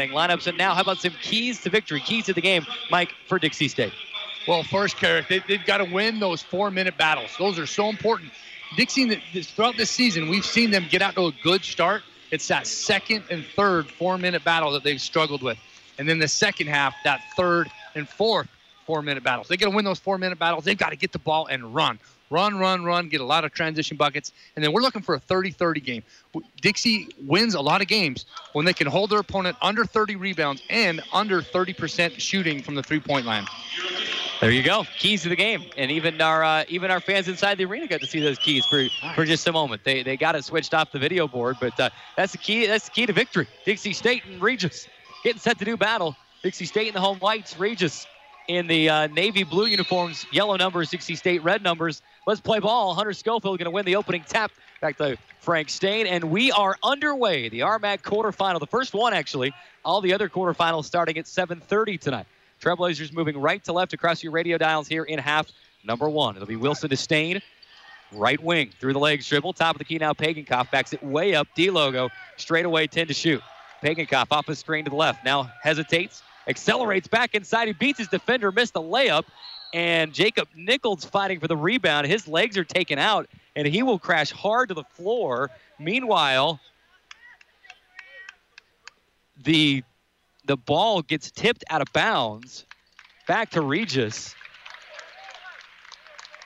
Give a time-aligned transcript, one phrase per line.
[0.00, 0.16] happening.
[0.16, 3.38] Lineups and now, how about some keys to victory, keys to the game, Mike, for
[3.38, 3.92] Dixie State?
[4.48, 7.30] Well, first, Carrick, they, have got to win those four-minute battles.
[7.38, 8.32] Those are so important.
[8.76, 12.02] Dixie, throughout this season, we've seen them get out to a good start.
[12.30, 15.58] It's that second and third four-minute battle that they've struggled with.
[15.98, 18.48] And then the second half, that third and fourth
[18.86, 19.48] four-minute battles.
[19.48, 20.64] They got to win those four-minute battles.
[20.64, 21.98] They've got to get the ball and run.
[22.30, 24.32] Run, run, run, get a lot of transition buckets.
[24.54, 26.02] And then we're looking for a 30-30 game.
[26.60, 30.62] Dixie wins a lot of games when they can hold their opponent under 30 rebounds
[30.70, 33.46] and under 30% shooting from the three-point line.
[34.40, 34.84] There you go.
[34.98, 38.00] Keys to the game, and even our uh, even our fans inside the arena got
[38.00, 39.84] to see those keys for, for just a moment.
[39.84, 42.66] They they got it switched off the video board, but uh, that's the key.
[42.66, 43.46] That's the key to victory.
[43.66, 44.88] Dixie State and Regis
[45.22, 46.16] getting set to do battle.
[46.42, 48.06] Dixie State in the home whites, Regis
[48.48, 52.02] in the uh, navy blue uniforms, yellow numbers, Dixie State red numbers.
[52.26, 52.94] Let's play ball.
[52.94, 54.50] Hunter Schofield going to win the opening tap.
[54.80, 57.48] Back to Frank Stain, and we are underway.
[57.48, 59.52] The RMAC quarterfinal, the first one actually.
[59.84, 62.26] All the other quarterfinals starting at 7:30 tonight.
[62.60, 65.50] Trailblazers moving right to left across your radio dials here in half
[65.84, 66.36] number one.
[66.36, 67.40] It'll be Wilson to Stain.
[68.12, 69.52] Right wing through the legs dribble.
[69.52, 70.12] Top of the key now.
[70.12, 71.46] Pagenkopf backs it way up.
[71.54, 73.42] D logo straight away 10 to shoot.
[73.82, 75.24] Pagenkopf off the screen to the left.
[75.24, 76.22] Now hesitates.
[76.48, 77.68] Accelerates back inside.
[77.68, 78.50] He beats his defender.
[78.52, 79.24] Missed the layup.
[79.72, 82.06] And Jacob Nichols fighting for the rebound.
[82.06, 83.28] His legs are taken out.
[83.54, 85.50] And he will crash hard to the floor.
[85.78, 86.60] Meanwhile,
[89.42, 89.82] the
[90.44, 92.64] the ball gets tipped out of bounds
[93.28, 94.34] back to Regis.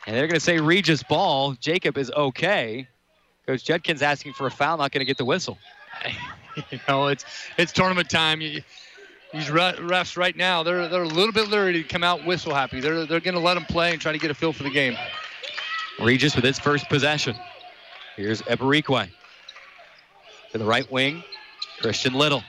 [0.07, 1.53] And they're going to say Regis ball.
[1.55, 2.89] Jacob is okay.
[3.47, 5.57] Coach Judkins asking for a foul, not going to get the whistle.
[6.71, 7.25] you know, it's
[7.57, 8.43] it's tournament time.
[9.35, 12.81] These refs right now, they're they're a little bit leery to come out whistle happy.
[12.81, 14.71] They're they're going to let them play and try to get a feel for the
[14.71, 14.97] game.
[16.01, 17.35] Regis with his first possession.
[18.17, 19.11] Here's Eberikwe.
[20.53, 21.25] To the right wing,
[21.81, 22.45] Christian Little.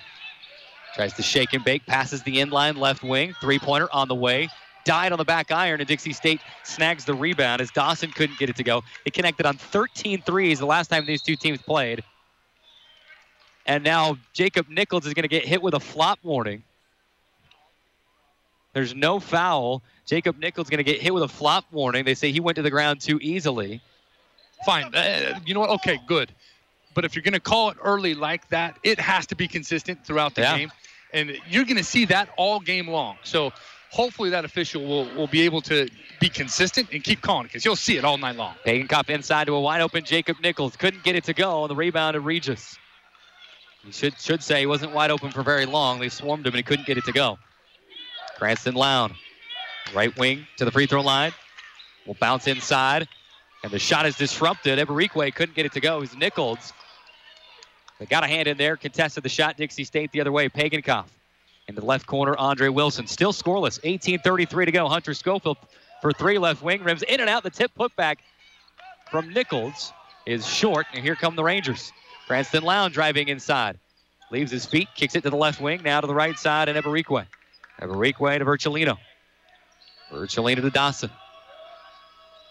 [0.93, 3.33] Tries to shake and bake, passes the inline left wing.
[3.41, 4.47] Three pointer on the way.
[4.83, 8.51] Died on the back iron, and Dixie State snags the rebound as Dawson couldn't get
[8.51, 8.83] it to go.
[9.05, 12.03] It connected on 13 threes the last time these two teams played.
[13.65, 16.63] And now Jacob Nichols is going to get hit with a flop warning.
[18.75, 19.81] There's no foul.
[20.05, 22.05] Jacob Nichols going to get hit with a flop warning.
[22.05, 23.81] They say he went to the ground too easily.
[24.67, 24.93] Fine.
[24.93, 25.71] Uh, you know what?
[25.71, 26.31] Okay, good.
[26.93, 30.05] But if you're going to call it early like that, it has to be consistent
[30.05, 30.57] throughout the yeah.
[30.57, 30.71] game
[31.15, 33.17] and you're going to see that all game long.
[33.23, 33.51] So
[33.89, 37.77] hopefully that official will, will be able to be consistent and keep calling because you'll
[37.77, 38.53] see it all night long.
[38.65, 40.75] Pagenkopf inside to a wide open Jacob Nichols.
[40.75, 42.77] Couldn't get it to go on the rebound of Regis.
[43.85, 45.99] He should, should say he wasn't wide open for very long.
[45.99, 47.39] They swarmed him and he couldn't get it to go.
[48.35, 49.13] Cranston Loud,
[49.93, 51.31] right wing to the free throw line.
[52.05, 53.07] Will bounce inside.
[53.63, 54.77] And the shot is disrupted.
[54.77, 56.01] Eberikwe couldn't get it to go.
[56.01, 56.73] He's Nichols
[57.99, 59.57] they got a hand in there, contested the shot.
[59.57, 60.49] Dixie State the other way.
[60.49, 61.05] Pagenkopf
[61.67, 62.35] in the left corner.
[62.37, 63.79] Andre Wilson still scoreless.
[63.83, 64.87] 18:33 to go.
[64.87, 65.57] Hunter Schofield
[66.01, 67.43] for three left wing rims in and out.
[67.43, 68.17] The tip putback
[69.09, 69.93] from Nichols
[70.25, 71.93] is short, and here come the Rangers.
[72.27, 73.77] Cranston Lown driving inside,
[74.31, 75.81] leaves his feet, kicks it to the left wing.
[75.83, 77.25] Now to the right side, and Eberikwe.
[77.79, 78.97] Eberikwe to Virgilino.
[80.11, 81.09] Virgilino to Dawson.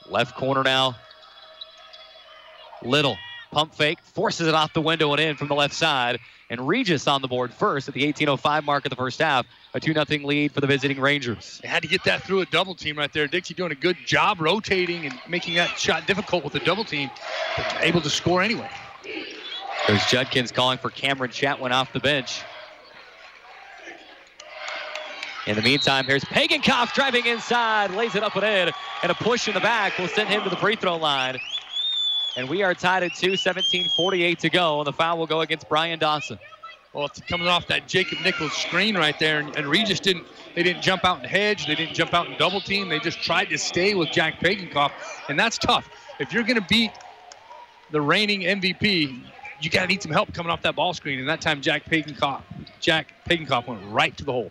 [0.09, 0.97] Left corner now.
[2.83, 3.17] Little
[3.55, 6.19] Pump fake, forces it off the window and in from the left side.
[6.51, 9.47] And Regis on the board first at the 18.05 mark of the first half.
[9.75, 11.61] A 2 0 lead for the visiting Rangers.
[11.63, 13.29] They had to get that through a double team right there.
[13.29, 17.11] Dixie doing a good job rotating and making that shot difficult with the double team,
[17.57, 18.69] but able to score anyway.
[19.87, 22.43] There's Judkins calling for Cameron Chatwin off the bench.
[25.47, 28.73] In the meantime, here's Pagenkopf driving inside, lays it up and in,
[29.03, 31.39] and a push in the back will send him to the free throw line.
[32.37, 34.81] And we are tied at 2, 17-48 to go.
[34.81, 36.39] And the foul will go against Brian Dawson.
[36.95, 40.27] Well, it's coming off that Jacob Nichols screen right there, and, and Regis didn't.
[40.55, 41.67] They didn't jump out and hedge.
[41.67, 42.89] They didn't jump out and double team.
[42.89, 44.93] They just tried to stay with Jack Pagenkopf,
[45.29, 45.89] and that's tough.
[46.21, 46.93] If you're going to beat
[47.91, 49.21] the reigning MVP,
[49.61, 51.19] you got to need some help coming off that ball screen.
[51.19, 52.43] And that time, Jack Pagenkopf,
[52.81, 54.51] Jack Pagenkopf went right to the hole.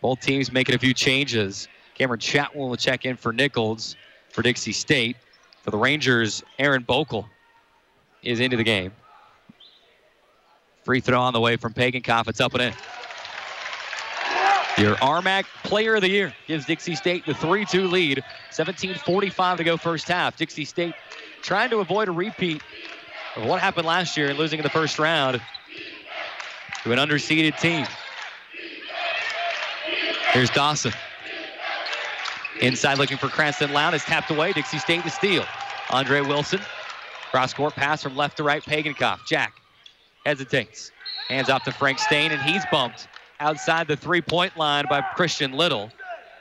[0.00, 1.68] Both teams making a few changes.
[1.94, 3.96] Cameron Chatwin will check in for Nichols
[4.30, 5.16] for Dixie State.
[5.62, 7.26] For the Rangers, Aaron Bokel
[8.22, 8.92] is into the game.
[10.84, 12.28] Free throw on the way from Pagenkopf.
[12.28, 12.72] It's up and in.
[14.78, 18.24] Your RMAC Player of the Year gives Dixie State the 3-2 lead.
[18.50, 20.38] 17:45 to go first half.
[20.38, 20.94] Dixie State
[21.42, 22.62] trying to avoid a repeat
[23.36, 25.40] of what happened last year and losing in the first round
[26.82, 27.86] to an underseeded team.
[30.32, 30.92] Here's Dawson.
[32.60, 34.52] Inside looking for Cranston Loud is tapped away.
[34.52, 35.44] Dixie State to steal.
[35.90, 36.60] Andre Wilson.
[37.32, 38.62] Cross court pass from left to right.
[38.62, 39.26] Pagenkopf.
[39.26, 39.54] Jack
[40.24, 40.92] hesitates.
[41.28, 43.08] Hands off to Frank Stain, and he's bumped
[43.40, 45.90] outside the three-point line by Christian Little.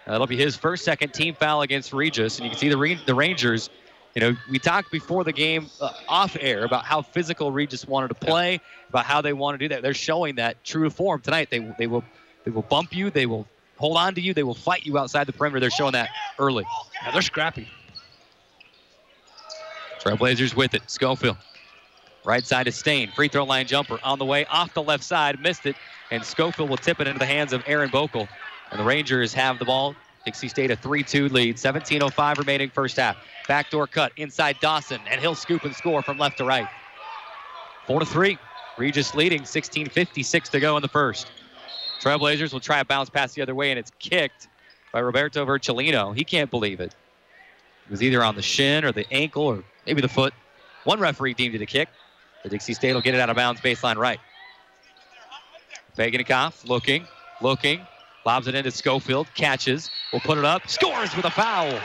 [0.05, 2.37] That'll be his first second team foul against Regis.
[2.37, 3.71] And you can see the, the Rangers,
[4.13, 8.09] you know, we talked before the game uh, off air about how physical Regis wanted
[8.09, 9.81] to play, about how they want to do that.
[9.81, 11.49] They're showing that true form tonight.
[11.49, 12.03] They, they, will,
[12.43, 13.47] they will bump you, they will
[13.79, 15.59] hold on to you, they will fight you outside the perimeter.
[15.59, 16.65] They're showing that early.
[17.01, 17.67] Yeah, they're scrappy.
[19.99, 20.89] Trailblazers with it.
[20.89, 21.37] Schofield.
[22.23, 23.11] Right side to Stain.
[23.11, 25.39] Free throw line jumper on the way off the left side.
[25.41, 25.75] Missed it.
[26.11, 28.27] And Schofield will tip it into the hands of Aaron Bokel.
[28.71, 29.95] And the Rangers have the ball.
[30.25, 31.55] Dixie State a 3-2 lead.
[31.55, 33.17] 17.05 remaining first half.
[33.47, 34.99] Backdoor cut inside Dawson.
[35.09, 36.67] And he'll scoop and score from left to right.
[37.87, 38.37] 4 to 3.
[38.77, 39.43] Regis leading.
[39.43, 41.31] 16.56 to go in the first.
[41.99, 44.47] Trailblazers will try a bounce pass the other way, and it's kicked
[44.91, 46.15] by Roberto Virgilino.
[46.15, 46.95] He can't believe it.
[47.85, 50.33] It was either on the shin or the ankle or maybe the foot.
[50.83, 51.89] One referee deemed it a kick.
[52.43, 54.19] The Dixie State will get it out of bounds baseline right.
[55.97, 57.05] Pagenkopf looking,
[57.41, 57.85] looking,
[58.25, 61.77] lobs it into Schofield, catches, will put it up, scores with a foul.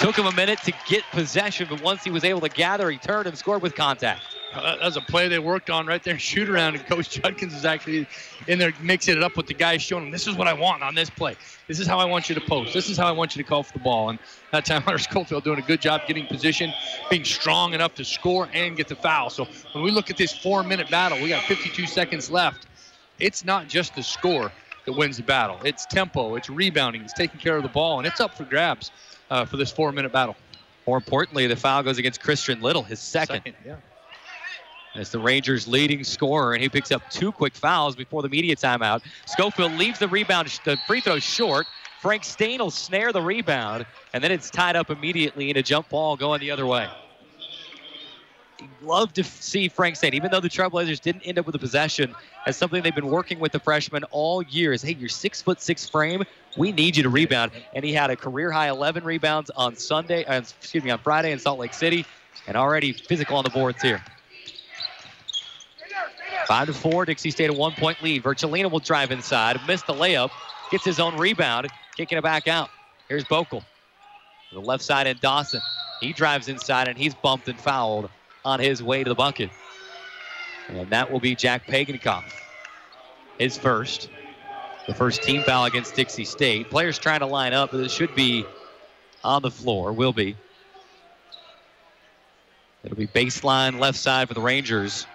[0.00, 2.98] Took him a minute to get possession, but once he was able to gather, he
[2.98, 4.22] turned and scored with contact.
[4.52, 7.54] Uh, that was a play they worked on right there, shoot around, and Coach Judkins
[7.54, 8.06] is actually
[8.46, 10.82] in there mixing it up with the guys showing them this is what I want
[10.82, 11.36] on this play.
[11.66, 12.72] This is how I want you to post.
[12.72, 14.08] This is how I want you to call for the ball.
[14.08, 14.18] And
[14.52, 16.72] that time, Hunter Schofield doing a good job getting position,
[17.10, 19.28] being strong enough to score and get the foul.
[19.28, 22.66] So when we look at this four-minute battle, we got 52 seconds left.
[23.18, 24.50] It's not just the score
[24.86, 25.58] that wins the battle.
[25.64, 28.92] It's tempo, it's rebounding, it's taking care of the ball, and it's up for grabs
[29.30, 30.36] uh, for this four-minute battle.
[30.86, 33.42] More importantly, the foul goes against Christian Little, his second.
[33.44, 33.76] second yeah.
[34.94, 38.56] As the Rangers' leading scorer, and he picks up two quick fouls before the media
[38.56, 39.02] timeout.
[39.26, 41.66] Schofield leaves the rebound, the free throw short.
[42.00, 45.88] Frank Stain will snare the rebound, and then it's tied up immediately in a jump
[45.88, 46.88] ball going the other way.
[48.82, 52.14] Love to see Frank Stain, even though the Trailblazers didn't end up with a possession,
[52.46, 54.72] as something they've been working with the freshman all year.
[54.72, 56.24] Is hey, you're six foot six frame,
[56.56, 60.24] we need you to rebound, and he had a career high 11 rebounds on Sunday,
[60.24, 62.04] uh, excuse me, on Friday in Salt Lake City,
[62.46, 64.02] and already physical on the boards here.
[66.48, 68.22] Five to four, Dixie State a one-point lead.
[68.22, 70.30] Virgilino will drive inside, missed the layup,
[70.70, 72.70] gets his own rebound, kicking it back out.
[73.06, 73.62] Here's Bokel.
[74.54, 75.60] The left side and Dawson.
[76.00, 78.08] He drives inside and he's bumped and fouled
[78.46, 79.50] on his way to the bucket.
[80.68, 82.32] And that will be Jack Pagenkopf.
[83.38, 84.08] His first.
[84.86, 86.70] The first team foul against Dixie State.
[86.70, 88.46] Players trying to line up, but it should be
[89.22, 89.92] on the floor.
[89.92, 90.34] Will be.
[92.84, 95.06] It'll be baseline left side for the Rangers.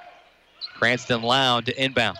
[0.73, 2.17] Cranston Loud to inbound.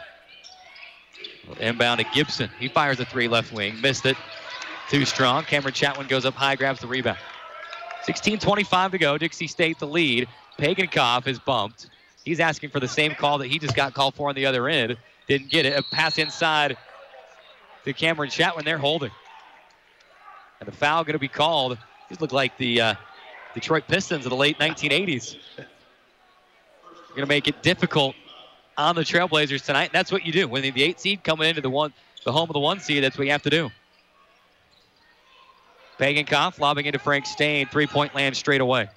[1.59, 2.49] Inbound to Gibson.
[2.59, 3.79] He fires a three left wing.
[3.81, 4.17] Missed it.
[4.89, 5.43] Too strong.
[5.43, 7.17] Cameron Chatwin goes up high, grabs the rebound.
[8.05, 9.17] 16.25 to go.
[9.17, 10.27] Dixie State the lead.
[10.57, 11.89] Pagenkopf is bumped.
[12.25, 14.67] He's asking for the same call that he just got called for on the other
[14.67, 14.97] end.
[15.27, 15.77] Didn't get it.
[15.77, 16.77] A pass inside
[17.85, 18.63] to Cameron Chatwin.
[18.65, 19.11] They're holding.
[20.59, 21.77] And the foul going to be called.
[22.09, 22.95] These look like the uh,
[23.53, 25.37] Detroit Pistons of the late 1980s.
[27.09, 28.15] Going to make it difficult
[28.77, 29.91] on the Trailblazers tonight.
[29.93, 30.47] That's what you do.
[30.47, 31.93] When the eight seed coming into the one,
[32.23, 33.69] the home of the one seed, that's what you have to do.
[35.99, 37.67] Pagenkopf lobbing into Frank Stain.
[37.67, 38.89] Three-point land straight away.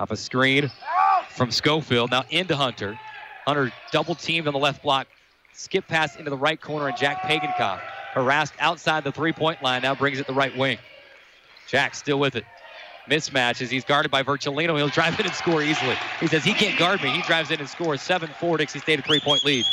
[0.00, 0.70] Off a screen
[1.30, 2.10] from Schofield.
[2.10, 2.98] Now into Hunter.
[3.46, 5.06] Hunter double teamed on the left block.
[5.52, 7.80] Skip pass into the right corner, and Jack Pagenkopf
[8.14, 9.82] harassed outside the three-point line.
[9.82, 10.78] Now brings it the right wing.
[11.68, 12.44] Jack still with it
[13.08, 14.76] mismatch as he's guarded by Virgilino.
[14.76, 15.96] He'll drive in and score easily.
[16.20, 17.10] He says he can't guard me.
[17.10, 19.64] He drives in and scores 7-4 Dixie State a three-point lead.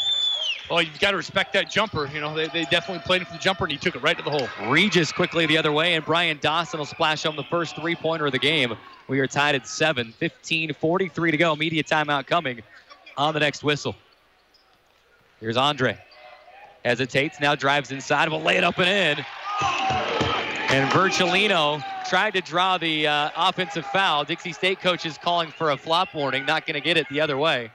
[0.69, 2.07] Well, you've got to respect that jumper.
[2.13, 4.15] You know, they, they definitely played him for the jumper, and he took it right
[4.15, 4.47] to the hole.
[4.69, 8.31] Regis quickly the other way, and Brian Dawson will splash home the first three-pointer of
[8.31, 8.75] the game.
[9.07, 11.55] We are tied at 7, 15, 43 to go.
[11.55, 12.61] Media timeout coming
[13.17, 13.95] on the next whistle.
[15.39, 15.97] Here's Andre.
[16.85, 19.25] Hesitates, now drives inside, will lay it up and in.
[20.69, 24.23] And Virgilino tried to draw the uh, offensive foul.
[24.23, 27.19] Dixie State coach is calling for a flop warning, not going to get it the
[27.21, 27.71] other way.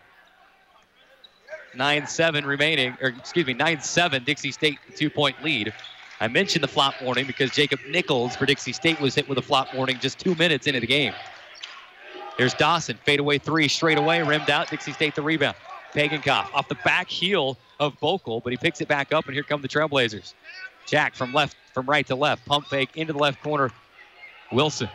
[1.74, 5.74] 9-7 remaining, or excuse me, 9-7, Dixie State two-point lead.
[6.20, 9.42] I mentioned the flop warning because Jacob Nichols for Dixie State was hit with a
[9.42, 11.14] flop warning just two minutes into the game.
[12.38, 14.70] There's Dawson, fadeaway three, straight away, rimmed out.
[14.70, 15.56] Dixie State the rebound.
[15.94, 19.42] Pagenkopf off the back heel of Bokel, but he picks it back up, and here
[19.42, 20.34] come the Trailblazers.
[20.86, 23.70] Jack from left, from right to left, pump fake into the left corner
[24.52, 24.88] Wilson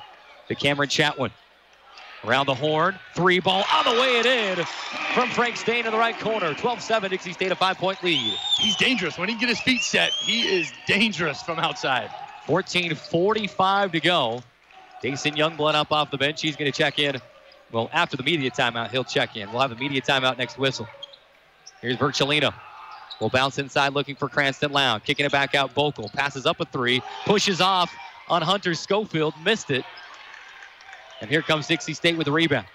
[0.47, 1.31] to Cameron Chatwin.
[2.25, 4.65] Around the horn, three ball on the way it in
[5.13, 6.53] from Frank Stain in the right corner.
[6.53, 8.37] 12-7, Dixie State a five-point lead.
[8.57, 9.17] He's dangerous.
[9.17, 12.09] When he get his feet set, he is dangerous from outside.
[12.45, 14.43] 14.45 to go.
[15.01, 16.41] Dason Youngblood up off the bench.
[16.41, 17.21] He's going to check in.
[17.71, 19.49] Well, after the media timeout, he'll check in.
[19.51, 20.87] We'll have a media timeout next whistle.
[21.81, 22.53] Here's Virgilino.
[23.19, 25.03] Will bounce inside looking for Cranston Loud.
[25.03, 25.75] Kicking it back out.
[25.75, 27.01] Bokel passes up a three.
[27.25, 27.93] Pushes off
[28.29, 29.33] on Hunter Schofield.
[29.43, 29.83] Missed it.
[31.21, 32.67] And here comes Dixie State with the rebound.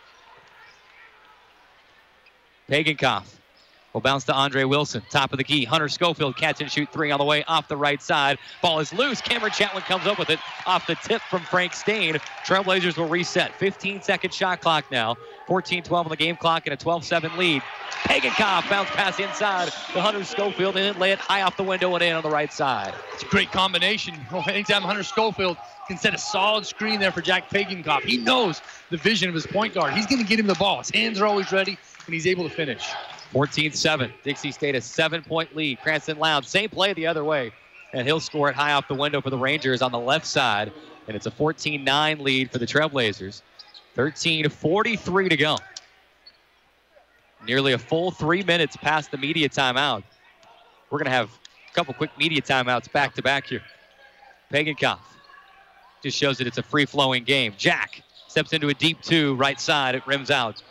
[2.69, 3.25] Pagenkopf
[3.95, 5.03] will bounce to Andre Wilson.
[5.09, 5.65] Top of the key.
[5.65, 8.39] Hunter Schofield catch and shoot three on the way off the right side.
[8.61, 9.21] Ball is loose.
[9.21, 12.15] Cameron Chatwin comes up with it off the tip from Frank Stain.
[12.45, 13.55] Trailblazers will reset.
[13.55, 15.17] 15 second shot clock now.
[15.47, 17.63] 14 12 on the game clock and a 12 7 lead.
[18.05, 22.03] Pagenkopf bounce pass inside to Hunter Schofield and lay it high off the window and
[22.03, 22.93] in on the right side.
[23.15, 24.15] It's a great combination.
[24.33, 28.61] Oh, anytime Hunter Schofield can set a solid screen there for Jack Pagenkopf, he knows
[28.91, 29.95] the vision of his point guard.
[29.95, 30.79] He's going to get him the ball.
[30.79, 32.91] His hands are always ready, and he's able to finish.
[33.35, 34.13] 14-7.
[34.23, 35.81] Dixie State a seven-point lead.
[35.81, 37.53] Cranston Loud, same play the other way,
[37.93, 40.73] and he'll score it high off the window for the Rangers on the left side,
[41.09, 43.43] and it's a 14-9 lead for the Trailblazers.
[43.97, 45.59] 13-43 to go.
[47.47, 50.05] Nearly a full three minutes past the media timeout.
[50.91, 53.63] We're going to have a couple quick media timeouts back to back here.
[54.53, 55.01] Pagenkopf
[56.03, 57.55] just shows that it's a free-flowing game.
[57.59, 59.95] Jack steps into a deep two, right side.
[59.95, 60.63] It rims out.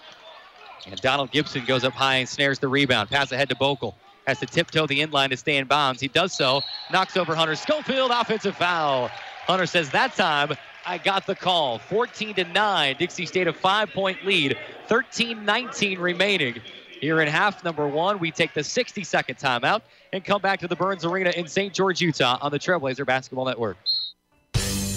[0.85, 3.09] And Donald Gibson goes up high and snares the rebound.
[3.09, 3.93] Pass ahead to Bokel.
[4.27, 5.99] Has to tiptoe the inline to stay in bounds.
[5.99, 6.61] He does so.
[6.91, 8.11] Knocks over Hunter Schofield.
[8.11, 9.09] Offensive foul.
[9.45, 10.53] Hunter says that time
[10.85, 11.79] I got the call.
[11.79, 12.95] 14 to 9.
[12.97, 14.57] Dixie State a five point lead.
[14.87, 16.61] 13 19 remaining.
[16.99, 19.81] Here in half number one, we take the 60 second timeout
[20.13, 21.73] and come back to the Burns Arena in St.
[21.73, 23.75] George, Utah on the Trailblazer Basketball Network.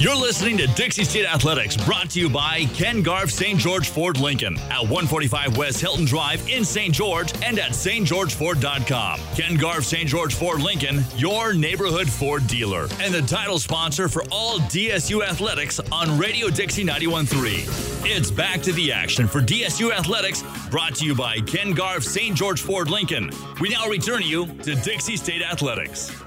[0.06, 3.58] You're listening to Dixie State Athletics, brought to you by Ken Garff St.
[3.58, 6.94] George Ford Lincoln at 145 West Hilton Drive in St.
[6.94, 9.20] George and at stgeorgeford.com.
[9.34, 10.08] Ken Garff St.
[10.08, 15.80] George Ford Lincoln, your neighborhood Ford dealer, and the title sponsor for all DSU athletics
[15.90, 18.06] on Radio Dixie 91.3.
[18.08, 22.36] It's back to the action for DSU Athletics, brought to you by Ken Garff St.
[22.36, 23.28] George Ford Lincoln.
[23.60, 26.25] We now return you to Dixie State Athletics.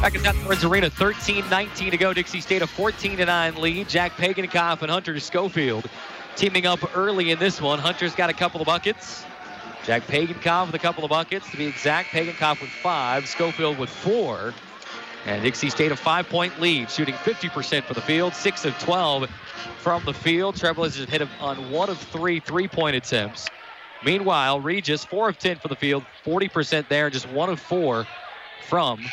[0.00, 2.14] Back at North Arena, 13-19 to go.
[2.14, 3.86] Dixie State a 14-9 lead.
[3.86, 5.90] Jack Pagenkopf and Hunter Schofield
[6.36, 7.78] teaming up early in this one.
[7.78, 9.26] Hunter's got a couple of buckets.
[9.84, 11.50] Jack Pagenkopf with a couple of buckets.
[11.50, 14.54] To be exact, Pagenkopf with five, Schofield with four.
[15.26, 19.28] And Dixie State a five-point lead, shooting 50% for the field, 6 of 12
[19.80, 20.54] from the field.
[20.54, 23.48] Trailblazers hit on one of three three-point attempts.
[24.02, 28.06] Meanwhile, Regis, 4 of 10 for the field, 40% there, just 1 of 4
[28.66, 29.04] from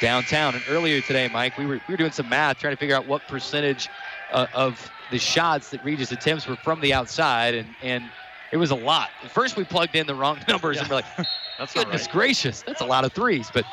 [0.00, 0.54] downtown.
[0.54, 3.06] And earlier today, Mike, we were, we were doing some math trying to figure out
[3.06, 3.88] what percentage
[4.32, 8.04] uh, of the shots that Regis attempts were from the outside, and, and
[8.52, 9.10] it was a lot.
[9.22, 10.82] At first, we plugged in the wrong numbers, yeah.
[10.82, 11.04] and we're like,
[11.58, 12.12] that's goodness right.
[12.12, 13.50] gracious, that's a lot of threes.
[13.52, 13.64] But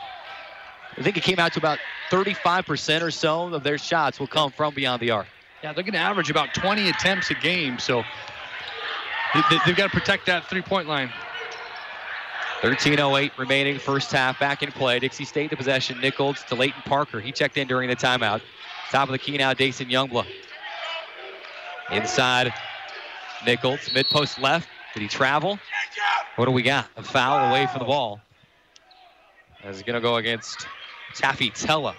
[0.97, 1.79] I think it came out to about
[2.09, 5.27] 35% or so of their shots will come from beyond the arc.
[5.63, 8.03] Yeah, they're going to average about 20 attempts a game, so
[9.33, 11.11] they, have got to protect that three-point line.
[12.61, 14.97] 13.08 remaining first half back in play.
[14.99, 15.99] Dixie State the possession.
[16.01, 17.19] Nichols to Leighton Parker.
[17.19, 18.41] He checked in during the timeout.
[18.89, 20.25] Top of the key now, Dason Youngblood.
[21.91, 22.51] Inside,
[23.45, 23.93] Nichols.
[23.93, 24.67] Mid post left.
[24.93, 25.59] Did he travel?
[26.35, 26.87] What do we got?
[26.97, 28.21] A foul away from the ball.
[29.63, 30.67] As going to go against
[31.13, 31.95] Taffy Tella.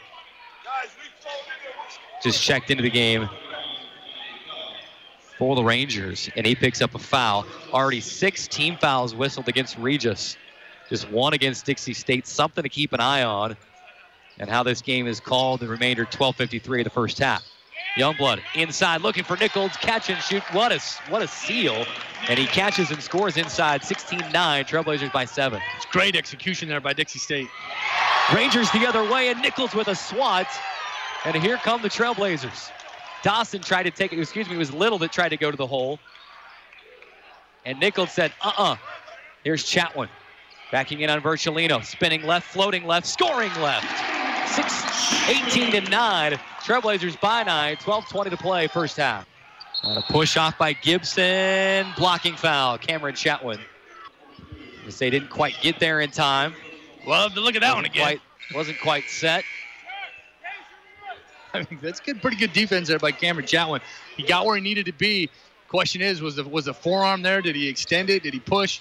[2.22, 3.28] Just checked into the game
[5.38, 7.46] for the Rangers, and he picks up a foul.
[7.72, 10.36] Already six team fouls whistled against Regis.
[10.88, 12.26] Just one against Dixie State.
[12.26, 13.56] Something to keep an eye on
[14.38, 15.60] and how this game is called.
[15.60, 17.44] The remainder 12:53 of the first half.
[17.96, 19.72] Youngblood inside looking for Nichols.
[19.76, 20.42] Catch and shoot.
[20.52, 21.84] What a, what a seal.
[22.28, 24.30] And he catches and scores inside 16-9.
[24.32, 25.60] Trailblazers by seven.
[25.76, 27.48] It's great execution there by Dixie State.
[28.34, 30.48] Rangers the other way and Nichols with a swat.
[31.24, 32.70] And here come the Trailblazers.
[33.22, 34.20] Dawson tried to take it.
[34.20, 35.98] Excuse me, it was Little that tried to go to the hole.
[37.64, 38.76] And Nichols said, uh-uh.
[39.42, 40.08] Here's Chatwin.
[40.70, 41.84] Backing in on Virgilino.
[41.84, 43.86] Spinning left, floating left, scoring left.
[44.54, 46.32] 6, 18 to 9.
[46.62, 47.76] Trailblazers by 9.
[47.76, 49.26] 12-20 to play first half.
[49.82, 51.86] And a push off by Gibson.
[51.96, 52.78] Blocking foul.
[52.78, 53.60] Cameron Chatwin.
[54.98, 56.54] They didn't quite get there in time.
[57.06, 58.02] Love to look at that wasn't one again.
[58.02, 58.20] Quite,
[58.54, 59.44] wasn't quite set.
[61.54, 63.80] I mean, that's good, pretty good defense there by Cameron Chatwin.
[64.16, 65.30] He got where he needed to be.
[65.68, 67.42] Question is, was the was the forearm there?
[67.42, 68.22] Did he extend it?
[68.22, 68.80] Did he push?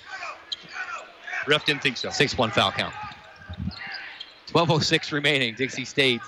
[1.47, 2.09] Ref didn't think so.
[2.09, 2.93] 6-1 foul count.
[4.47, 5.55] 12.06 remaining.
[5.55, 6.21] Dixie State,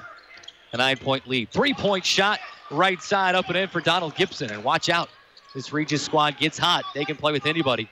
[0.73, 1.49] a nine-point lead.
[1.51, 4.51] Three-point shot, right side, up and in for Donald Gibson.
[4.51, 5.09] And watch out.
[5.55, 6.83] This Regis squad gets hot.
[6.93, 7.89] They can play with anybody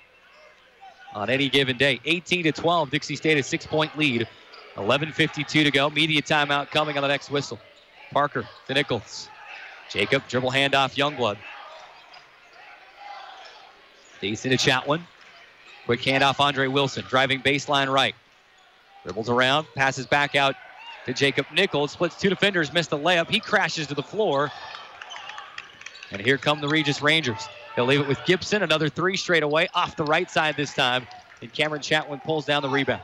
[1.13, 1.99] on any given day.
[2.05, 2.91] 18 to 12.
[2.91, 4.27] Dixie State a six-point lead.
[4.75, 5.89] 11.52 to go.
[5.89, 7.59] Media timeout coming on the next whistle.
[8.11, 9.27] Parker to Nichols.
[9.89, 11.37] Jacob, dribble handoff, Youngblood.
[14.21, 15.01] Decent to Chatwin.
[15.87, 18.13] Quick handoff, Andre Wilson, driving baseline right.
[19.03, 20.53] Dribbles around, passes back out
[21.05, 21.93] to Jacob Nichols.
[21.93, 23.29] Splits two defenders, missed the layup.
[23.29, 24.51] He crashes to the floor.
[26.11, 27.47] And here come the Regis Rangers.
[27.73, 28.63] They'll leave it with Gibson.
[28.63, 31.07] Another three straight away, off the right side this time.
[31.41, 33.03] And Cameron Chatwin pulls down the rebound.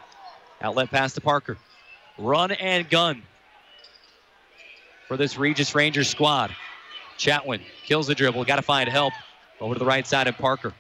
[0.61, 1.57] Outlet pass to Parker.
[2.17, 3.21] Run and gun
[5.07, 6.53] for this Regis Rangers squad.
[7.17, 8.43] Chatwin kills the dribble.
[8.43, 9.13] Got to find help
[9.61, 10.73] over to the right side of Parker.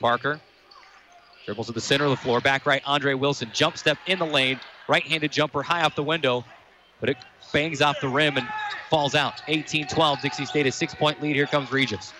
[0.00, 0.40] Parker
[1.44, 2.40] dribbles to the center of the floor.
[2.40, 3.50] Back right, Andre Wilson.
[3.52, 4.60] Jump step in the lane.
[4.88, 6.44] Right handed jumper high off the window,
[7.00, 7.16] but it
[7.52, 8.46] bangs off the rim and
[8.90, 9.42] falls out.
[9.48, 10.20] 18 12.
[10.20, 11.36] Dixie State a six point lead.
[11.36, 12.12] Here comes Regis.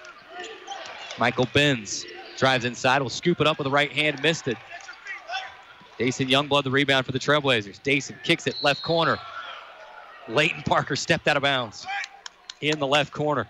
[1.19, 2.04] Michael Benz
[2.38, 3.02] drives inside.
[3.02, 4.23] Will scoop it up with the right hand.
[4.23, 4.57] Missed it.
[5.99, 7.81] Dason Youngblood the rebound for the Trailblazers.
[7.83, 9.19] Dason kicks it left corner.
[10.28, 11.87] Leighton Parker stepped out of bounds
[12.61, 13.47] in the left corner.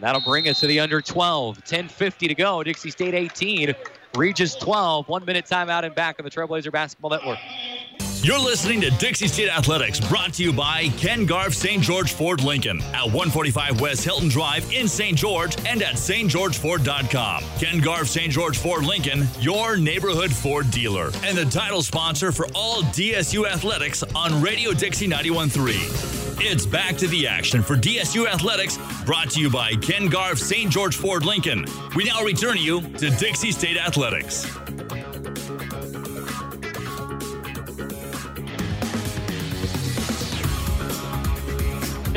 [0.00, 1.62] And that'll bring us to the under 12.
[1.62, 2.62] 10.50 to go.
[2.62, 3.74] Dixie State 18.
[4.16, 5.06] Regis 12.
[5.10, 7.38] One minute timeout and back on the Trailblazer Basketball Network.
[8.22, 11.82] You're listening to Dixie State Athletics, brought to you by Ken Garff St.
[11.82, 15.18] George Ford Lincoln at 145 West Hilton Drive in St.
[15.18, 17.44] George and at stgeorgeford.com.
[17.58, 18.32] Ken Garff St.
[18.32, 24.02] George Ford Lincoln, your neighborhood Ford dealer, and the title sponsor for all DSU athletics
[24.14, 26.29] on Radio Dixie 91.3.
[26.42, 30.70] It's back to the action for DSU Athletics, brought to you by Ken Garff St.
[30.70, 31.66] George Ford Lincoln.
[31.94, 34.46] We now return you to Dixie State Athletics.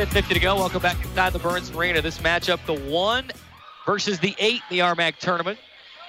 [0.10, 0.56] Fifty to go.
[0.56, 2.02] Welcome back inside the Burns Arena.
[2.02, 3.30] This matchup, the one
[3.86, 5.60] versus the eight in the RMAC tournament.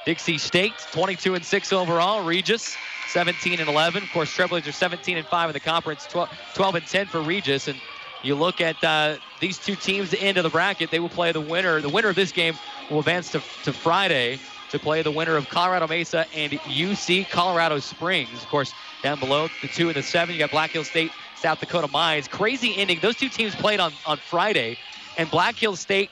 [0.06, 2.24] Dixie State, 22 and 6 overall.
[2.24, 2.76] Regis,
[3.08, 4.04] 17 and 11.
[4.04, 7.66] Of course, Trailblazers 17 and 5 in the conference, 12, 12 and 10 for Regis.
[7.66, 7.78] And
[8.24, 11.32] you look at uh, these two teams, the end of the bracket, they will play
[11.32, 11.80] the winner.
[11.80, 12.54] The winner of this game
[12.90, 14.38] will advance to, to Friday
[14.70, 18.32] to play the winner of Colorado Mesa and UC Colorado Springs.
[18.32, 18.72] Of course,
[19.02, 22.26] down below, the two and the seven, you got Black Hill State South Dakota Mines.
[22.26, 22.98] Crazy ending.
[23.00, 24.78] Those two teams played on, on Friday,
[25.18, 26.10] and Black Hill State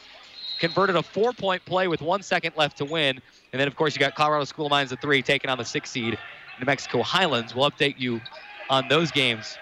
[0.61, 3.21] converted a four point play with one second left to win.
[3.53, 5.65] And then, of course, you got Colorado School of Mines at three, taking on the
[5.65, 6.19] six seed,
[6.61, 7.55] New Mexico Highlands.
[7.55, 8.21] We'll update you
[8.69, 9.57] on those games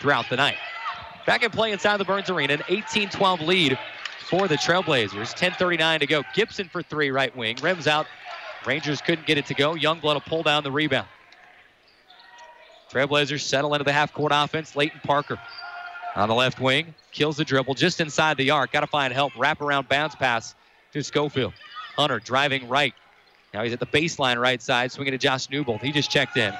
[0.00, 0.56] throughout the night.
[1.26, 3.78] Back in play inside the Burns Arena, an 18 12 lead
[4.28, 5.34] for the Trailblazers.
[5.34, 6.22] 10.39 to go.
[6.34, 7.56] Gibson for three, right wing.
[7.60, 8.06] Rims out.
[8.64, 9.74] Rangers couldn't get it to go.
[9.74, 11.08] Youngblood will pull down the rebound.
[12.90, 14.76] Trailblazers settle into the half court offense.
[14.76, 15.38] Leighton Parker
[16.14, 18.72] on the left wing kills the dribble just inside the arc.
[18.72, 19.32] Got to find help.
[19.36, 20.54] Wrap around bounce pass
[20.92, 21.52] to Schofield.
[21.96, 22.94] Hunter driving right.
[23.52, 25.80] Now he's at the baseline right side, swinging to Josh Newbold.
[25.80, 26.52] He just checked in.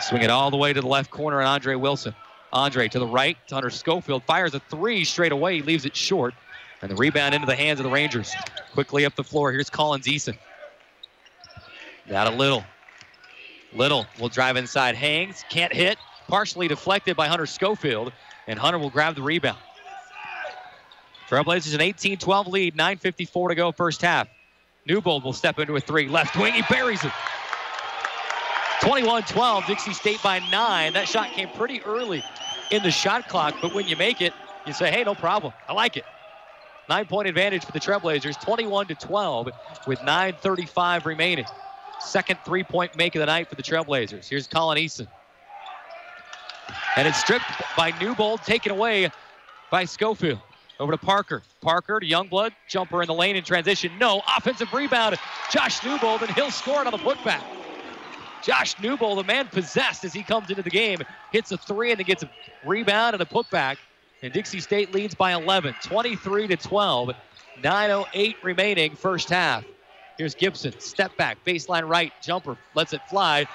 [0.00, 2.14] Swing it all the way to the left corner and Andre Wilson.
[2.54, 4.22] Andre to the right to Hunter Schofield.
[4.22, 5.56] Fires a three straight away.
[5.56, 6.34] He leaves it short.
[6.80, 8.32] And the rebound into the hands of the Rangers.
[8.72, 9.50] Quickly up the floor.
[9.50, 10.38] Here's Collins Eason.
[12.08, 12.64] Got a little.
[13.72, 18.12] Little will drive inside, hangs, can't hit, partially deflected by Hunter Schofield,
[18.46, 19.58] and Hunter will grab the rebound.
[21.28, 24.28] Trailblazers an 18-12 lead, 9.54 to go first half.
[24.86, 27.10] Newbold will step into a three, left wing, he buries it.
[28.80, 30.92] 21-12, Dixie State by nine.
[30.92, 32.22] That shot came pretty early
[32.74, 34.32] in the shot clock, but when you make it,
[34.66, 35.52] you say, hey, no problem.
[35.68, 36.04] I like it.
[36.88, 39.48] Nine-point advantage for the Trailblazers, 21 to 12,
[39.86, 41.46] with 9:35 remaining.
[42.00, 44.28] Second three-point make of the night for the Trailblazers.
[44.28, 45.06] Here's Colin Eason.
[46.96, 49.10] And it's stripped by Newbold, taken away
[49.70, 50.40] by Schofield.
[50.80, 51.42] Over to Parker.
[51.60, 52.50] Parker to Youngblood.
[52.68, 53.92] Jumper in the lane in transition.
[53.98, 54.22] No.
[54.36, 55.16] Offensive rebound.
[55.50, 57.42] Josh Newbold, and he'll score it on the putback.
[58.44, 61.00] Josh Newbold, the man possessed as he comes into the game,
[61.32, 62.30] hits a three and then gets a
[62.64, 63.78] rebound and a putback.
[64.22, 67.10] And Dixie State leads by 11, 23 to 12.
[67.62, 69.64] 9.08 remaining first half.
[70.18, 70.78] Here's Gibson.
[70.78, 73.46] Step back, baseline right, jumper, lets it fly.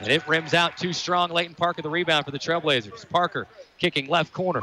[0.00, 1.30] And it rims out too strong.
[1.30, 3.08] Leighton Parker, the rebound for the Trailblazers.
[3.08, 3.46] Parker
[3.78, 4.62] kicking left corner.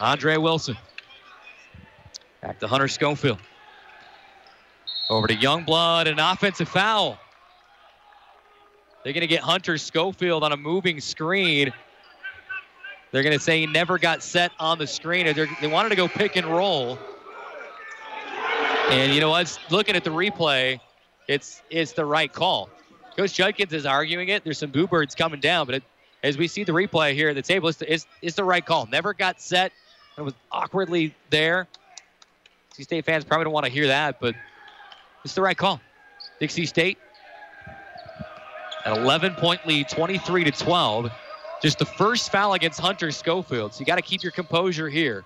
[0.00, 0.76] Andre Wilson.
[2.40, 3.38] Back to Hunter Schofield.
[5.10, 7.18] Over to Youngblood, an offensive foul.
[9.04, 11.72] They're going to get Hunter Schofield on a moving screen.
[13.10, 15.26] They're going to say he never got set on the screen.
[15.34, 16.98] They're, wanted to go pick and roll.
[18.90, 19.58] And you know what?
[19.70, 20.80] Looking at the replay,
[21.28, 22.68] it's it's the right call.
[23.16, 24.44] Coach Judkins is arguing it.
[24.44, 25.82] There's some boo birds coming down, but it,
[26.22, 28.64] as we see the replay here at the table, it's the, it's, it's the right
[28.64, 28.86] call.
[28.86, 29.72] Never got set.
[30.16, 31.66] It was awkwardly there.
[32.70, 34.34] Dixie State fans probably don't want to hear that, but
[35.24, 35.80] it's the right call.
[36.40, 36.98] Dixie State,
[38.84, 41.10] an 11 point lead, 23 to 12.
[41.62, 43.72] Just the first foul against Hunter Schofield.
[43.72, 45.24] So you got to keep your composure here.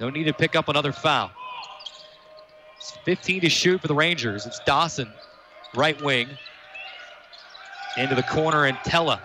[0.00, 1.30] No need to pick up another foul.
[2.78, 4.46] It's 15 to shoot for the Rangers.
[4.46, 5.12] It's Dawson,
[5.74, 6.28] right wing,
[7.96, 9.20] into the corner, and Tella.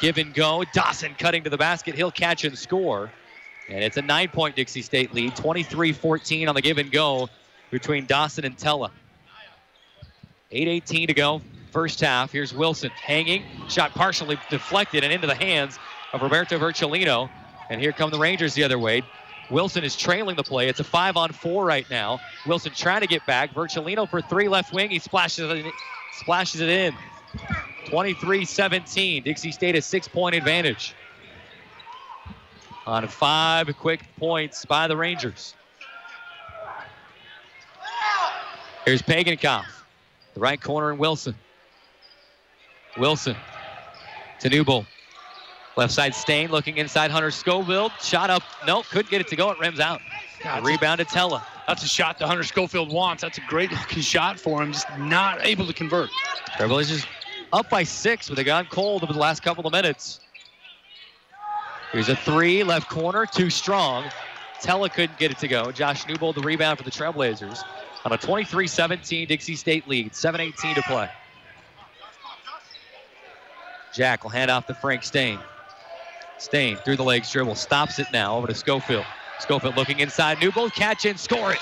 [0.00, 0.62] Give and go.
[0.72, 1.94] Dawson cutting to the basket.
[1.94, 3.10] He'll catch and score.
[3.68, 7.28] And it's a nine point Dixie State lead, 23 14 on the give and go
[7.70, 8.90] between Dawson and Tella.
[10.52, 12.32] 8.18 to go, first half.
[12.32, 15.78] Here's Wilson hanging, shot partially deflected and into the hands
[16.12, 17.30] of Roberto Virgilino.
[17.70, 19.02] And here come the Rangers the other way.
[19.50, 20.68] Wilson is trailing the play.
[20.68, 22.20] It's a five on four right now.
[22.46, 23.54] Wilson trying to get back.
[23.54, 24.90] Virgilino for three left wing.
[24.90, 25.66] He splashes it,
[26.12, 26.94] splashes it in.
[27.86, 29.22] 23 17.
[29.22, 30.94] Dixie State a six point advantage.
[32.86, 35.54] On five quick points by the Rangers.
[38.84, 39.66] Here's Pagenkopf.
[40.34, 41.34] The right corner and Wilson.
[42.98, 43.36] Wilson
[44.40, 44.86] to Newbold.
[45.76, 47.92] Left side Stain looking inside Hunter Schofield.
[48.00, 48.42] Shot up.
[48.66, 49.50] Nope, couldn't get it to go.
[49.50, 50.00] It rims out.
[50.42, 51.46] God, rebound to Tella.
[51.68, 53.22] That's a shot that Hunter Schofield wants.
[53.22, 54.72] That's a great looking shot for him.
[54.72, 56.10] Just not able to convert.
[56.56, 57.06] Trailblazers
[57.52, 60.20] up by six, but they got cold over the last couple of minutes.
[61.92, 64.04] Here's a three, left corner, too strong.
[64.60, 65.70] Tella couldn't get it to go.
[65.70, 67.62] Josh Newbold, the rebound for the Trailblazers
[68.04, 70.12] on a 23-17 Dixie State lead.
[70.12, 71.08] 7-18 to play.
[73.92, 75.38] Jack will hand off to Frank Stain.
[76.38, 79.04] Stain through the legs dribble, stops it now over to Schofield.
[79.40, 80.40] Schofield looking inside.
[80.40, 81.58] Newbold catch and score it.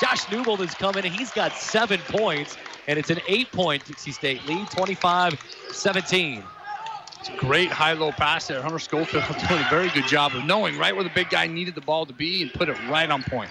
[0.00, 4.44] Josh Newbold is coming and he's got seven points, and it's an eight-point Dixie State
[4.46, 6.42] lead, 25-17.
[7.18, 8.60] It's a great high-low pass there.
[8.60, 11.74] Hunter Schofield doing a very good job of knowing right where the big guy needed
[11.74, 13.50] the ball to be and put it right on point.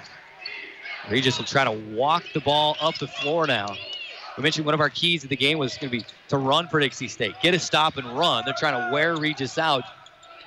[1.10, 3.76] Regis will try to walk the ball up the floor now.
[4.38, 6.68] We mentioned one of our keys of the game was going to be to run
[6.68, 7.36] for Dixie State.
[7.42, 8.44] Get a stop and run.
[8.46, 9.84] They're trying to wear Regis out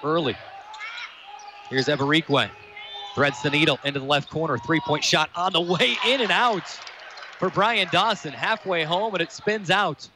[0.04, 0.36] early.
[1.70, 2.50] Here's Eberikwe.
[3.14, 4.58] Threads the needle into the left corner.
[4.58, 6.68] Three-point shot on the way in and out
[7.38, 8.32] for Brian Dawson.
[8.32, 10.06] Halfway home, and it spins out.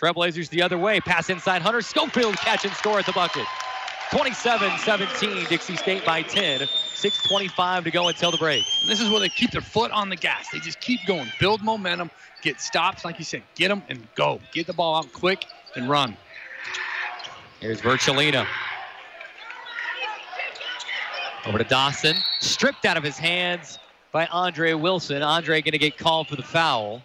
[0.00, 1.00] Trailblazers the other way.
[1.00, 1.80] Pass inside Hunter.
[1.80, 3.46] Schofield catch and score at the bucket.
[4.10, 6.68] 27-17, Dixie State by 10.
[7.04, 8.64] 6.25 to go until the break.
[8.86, 10.48] This is where they keep their foot on the gas.
[10.50, 14.40] They just keep going, build momentum, get stops, like you said, get them and go.
[14.52, 15.44] Get the ball out quick
[15.76, 16.16] and run.
[17.60, 18.46] Here's Virgilino.
[21.46, 22.16] Over to Dawson.
[22.40, 23.78] Stripped out of his hands
[24.10, 25.22] by Andre Wilson.
[25.22, 27.02] Andre going to get called for the foul.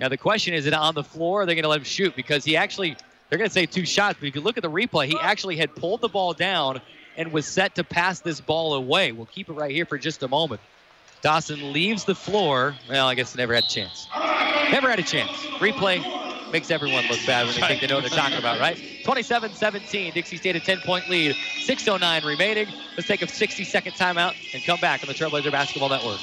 [0.00, 1.78] Now the question is, is it on the floor or are they going to let
[1.78, 2.16] him shoot?
[2.16, 2.96] Because he actually,
[3.32, 5.20] they're going to say two shots, but if you look at the replay, he oh.
[5.22, 6.82] actually had pulled the ball down
[7.16, 9.12] and was set to pass this ball away.
[9.12, 10.60] We'll keep it right here for just a moment.
[11.22, 12.74] Dawson leaves the floor.
[12.90, 14.06] Well, I guess never had a chance.
[14.70, 15.30] Never had a chance.
[15.60, 18.76] Replay makes everyone look bad when they think they know what they're talking about, right?
[18.76, 21.34] 27-17, Dixie State a 10-point lead.
[21.64, 22.68] 6.09 remaining.
[22.98, 26.20] Let's take a 60-second timeout and come back on the Trailblazer Basketball Network.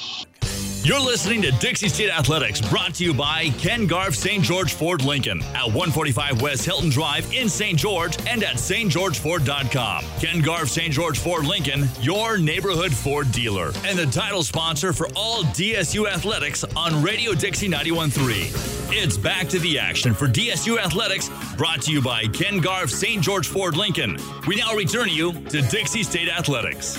[0.82, 4.42] You're listening to Dixie State Athletics, brought to you by Ken Garff St.
[4.42, 7.78] George Ford Lincoln at 145 West Hilton Drive in St.
[7.78, 10.04] George and at stgeorgeford.com.
[10.20, 10.90] Ken Garff St.
[10.90, 16.64] George Ford Lincoln, your neighborhood Ford dealer, and the title sponsor for all DSU athletics
[16.74, 18.90] on Radio Dixie 91.3.
[18.90, 23.22] It's back to the action for DSU Athletics, brought to you by Ken Garff St.
[23.22, 24.16] George Ford Lincoln.
[24.46, 26.98] We now return you to Dixie State Athletics.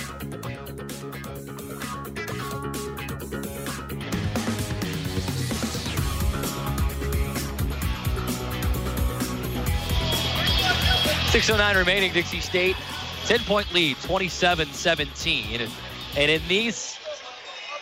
[11.32, 12.12] Six oh nine remaining.
[12.12, 12.76] Dixie State,
[13.24, 15.66] ten point lead, 27-17.
[16.14, 16.98] And in these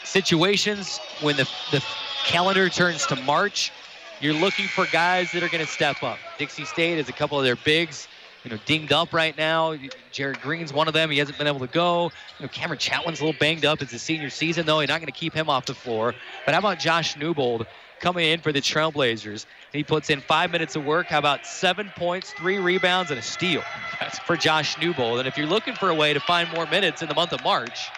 [0.05, 1.85] situations, when the the
[2.25, 3.73] calendar turns to March,
[4.21, 6.19] you're looking for guys that are going to step up.
[6.39, 8.07] Dixie State has a couple of their bigs,
[8.45, 9.75] you know, dinged up right now.
[10.13, 11.11] Jared Green's one of them.
[11.11, 12.13] He hasn't been able to go.
[12.39, 13.83] You know, Cameron Chatwin's a little banged up.
[13.83, 14.79] It's his senior season, though.
[14.79, 16.15] You're not going to keep him off the floor.
[16.47, 17.67] But how about Josh Newbold
[18.01, 19.47] coming in for the Trailblazers?
[19.73, 21.07] He puts in five minutes of work.
[21.07, 23.63] How about seven points, three rebounds, and a steal?
[24.01, 25.19] That's for Josh Newbold.
[25.19, 27.45] And if you're looking for a way to find more minutes in the month of
[27.45, 27.89] March,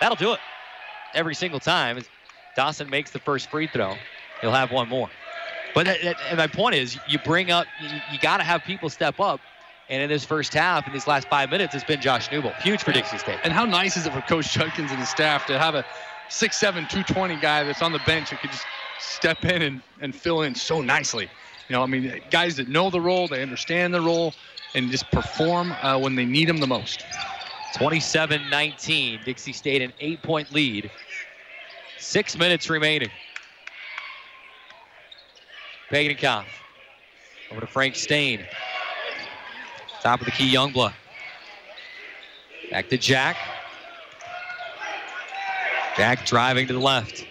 [0.00, 0.40] that'll do it
[1.14, 2.02] every single time.
[2.56, 3.94] Dawson makes the first free throw.
[4.40, 5.10] He'll have one more.
[5.74, 8.90] But that, that, my point is, you bring up, you, you got to have people
[8.90, 9.40] step up.
[9.88, 12.54] And in this first half, in these last five minutes, it's been Josh Newbold.
[12.62, 13.38] Huge for Dixie State.
[13.42, 15.84] And how nice is it for Coach Judkins and his staff to have a
[16.28, 18.64] 6'7", 220 guy that's on the bench who could just
[19.00, 21.28] step in and, and fill in so nicely.
[21.68, 24.34] You know, I mean, guys that know the role, they understand the role,
[24.74, 27.04] and just perform uh, when they need them the most.
[27.74, 30.90] 27-19, Dixie State an eight-point lead.
[31.98, 33.10] Six minutes remaining.
[35.90, 36.46] Pagenkopf
[37.50, 38.44] over to Frank Stain.
[40.02, 40.92] Top of the key, Youngblood.
[42.70, 43.36] Back to Jack.
[45.96, 47.26] Jack driving to the left.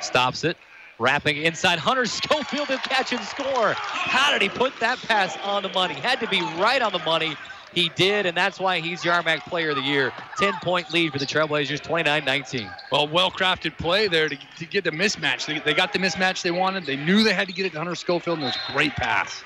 [0.00, 0.56] Stops it.
[0.98, 1.78] Wrapping inside.
[1.78, 3.72] Hunter Schofield to catch and score.
[3.74, 5.94] How did he put that pass on the money?
[5.94, 7.36] Had to be right on the money.
[7.72, 10.12] He did, and that's why he's Yarmac Player of the Year.
[10.38, 12.70] 10 point lead for the Trailblazers, 29 19.
[12.90, 15.46] Well, well crafted play there to, to get the mismatch.
[15.46, 16.86] They, they got the mismatch they wanted.
[16.86, 18.92] They knew they had to get it to Hunter Schofield, and it was a great
[18.92, 19.44] pass.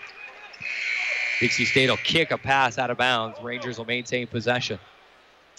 [1.41, 3.39] Dixie State will kick a pass out of bounds.
[3.43, 4.79] Rangers will maintain possession.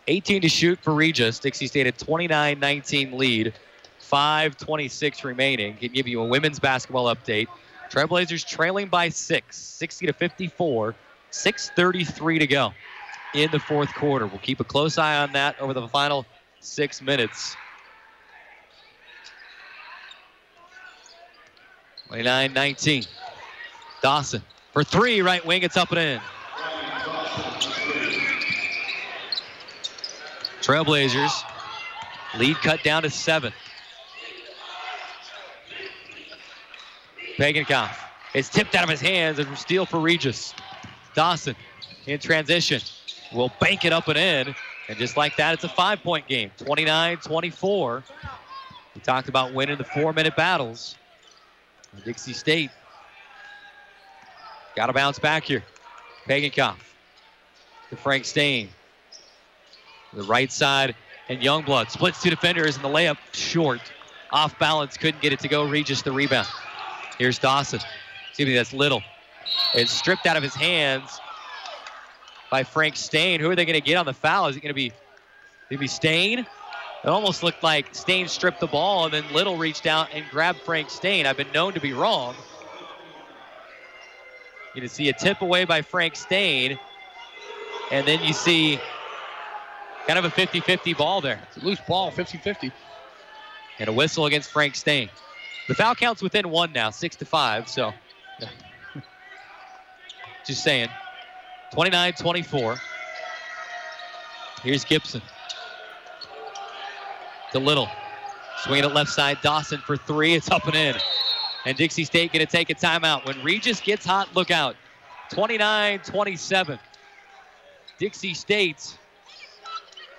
[0.07, 1.39] 18 to shoot for Regis.
[1.39, 3.53] Dixie State a 29 19 lead.
[4.13, 5.75] 5.26 remaining.
[5.75, 7.47] Can give you a women's basketball update.
[7.89, 10.93] Trailblazers trailing by six, 60 to 54.
[11.31, 12.73] 6.33 to go
[13.33, 14.27] in the fourth quarter.
[14.27, 16.27] We'll keep a close eye on that over the final
[16.59, 17.55] six minutes.
[22.07, 23.03] 29 19.
[24.03, 25.63] Dawson for three, right wing.
[25.63, 26.21] It's up and in.
[30.61, 31.43] Trailblazers
[32.37, 33.51] lead cut down to seven.
[37.37, 37.95] Pagenkopf.
[38.33, 40.53] It's tipped out of his hands and steal for Regis.
[41.15, 41.55] Dawson
[42.07, 42.81] in transition
[43.33, 44.55] will bank it up and in.
[44.89, 48.03] And just like that, it's a five point game 29 24.
[48.95, 50.95] We talked about winning the four minute battles.
[52.03, 52.71] Dixie State
[54.75, 55.63] got to bounce back here.
[56.27, 56.77] Pagenkopf
[57.89, 58.69] to Frank Stain.
[60.13, 60.95] The right side,
[61.29, 63.81] and Youngblood splits two defenders, and the layup short.
[64.31, 65.63] Off balance, couldn't get it to go.
[65.63, 66.47] Regis the rebound.
[67.17, 67.79] Here's Dawson.
[68.29, 69.03] Excuse me, that's Little.
[69.73, 71.19] It's stripped out of his hands
[72.49, 73.39] by Frank Stain.
[73.39, 74.47] Who are they going to get on the foul?
[74.47, 74.91] Is it going to be,
[75.69, 76.39] maybe Stain?
[76.39, 80.59] It almost looked like Stain stripped the ball and then Little reached out and grabbed
[80.59, 81.25] Frank Stain.
[81.25, 82.35] I've been known to be wrong.
[84.73, 86.79] You can see a tip away by Frank Stain.
[87.91, 88.79] And then you see
[90.07, 91.41] kind of a 50 50 ball there.
[91.47, 92.71] It's a loose ball, 50 50.
[93.79, 95.09] And a whistle against Frank Stain.
[95.67, 97.69] The foul count's within one now, six to five.
[97.69, 97.93] So
[100.45, 100.89] just saying.
[101.71, 102.75] 29 24.
[104.61, 105.21] Here's Gibson.
[107.51, 107.89] To Little.
[108.63, 109.39] Swinging it left side.
[109.41, 110.35] Dawson for three.
[110.35, 110.95] It's up and in.
[111.65, 113.25] And Dixie State going to take a timeout.
[113.25, 114.75] When Regis gets hot, look out.
[115.31, 116.79] 29 27.
[117.97, 118.97] Dixie State,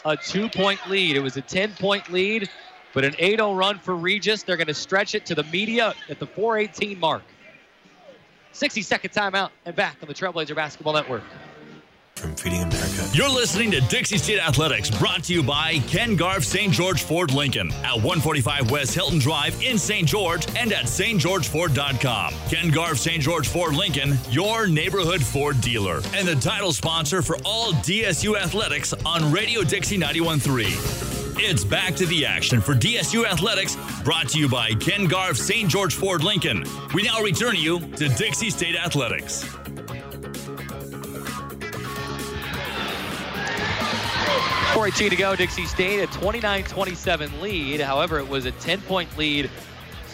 [0.04, 1.16] a two point lead.
[1.16, 2.48] It was a 10 point lead,
[2.94, 4.42] but an 8 0 run for Regis.
[4.42, 7.22] They're going to stretch it to the media at the 418 mark.
[8.52, 11.24] 60 second timeout and back on the Trailblazer Basketball Network.
[12.14, 13.10] From Feeding America.
[13.12, 16.72] You're listening to Dixie State Athletics, brought to you by Ken Garff St.
[16.72, 20.06] George Ford Lincoln at 145 West Hilton Drive in St.
[20.06, 22.34] George and at stgeorgeford.com.
[22.48, 23.20] Ken Garff St.
[23.20, 28.94] George Ford Lincoln, your neighborhood Ford dealer, and the title sponsor for all DSU athletics
[29.04, 31.23] on Radio Dixie 913.
[31.36, 35.68] It's back to the action for DSU Athletics, brought to you by Ken Garff St.
[35.68, 36.64] George Ford Lincoln.
[36.94, 39.42] We now return you to Dixie State Athletics.
[44.74, 45.34] 418 to go.
[45.34, 47.80] Dixie State a 29-27 lead.
[47.80, 49.50] However, it was a 10-point lead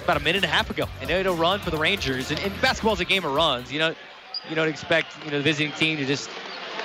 [0.03, 0.87] about a minute and a half ago.
[1.03, 2.31] And it'll run for the Rangers.
[2.31, 3.71] And, and basketball is a game of runs.
[3.71, 3.95] You know,
[4.49, 6.31] you don't expect you know the visiting team to just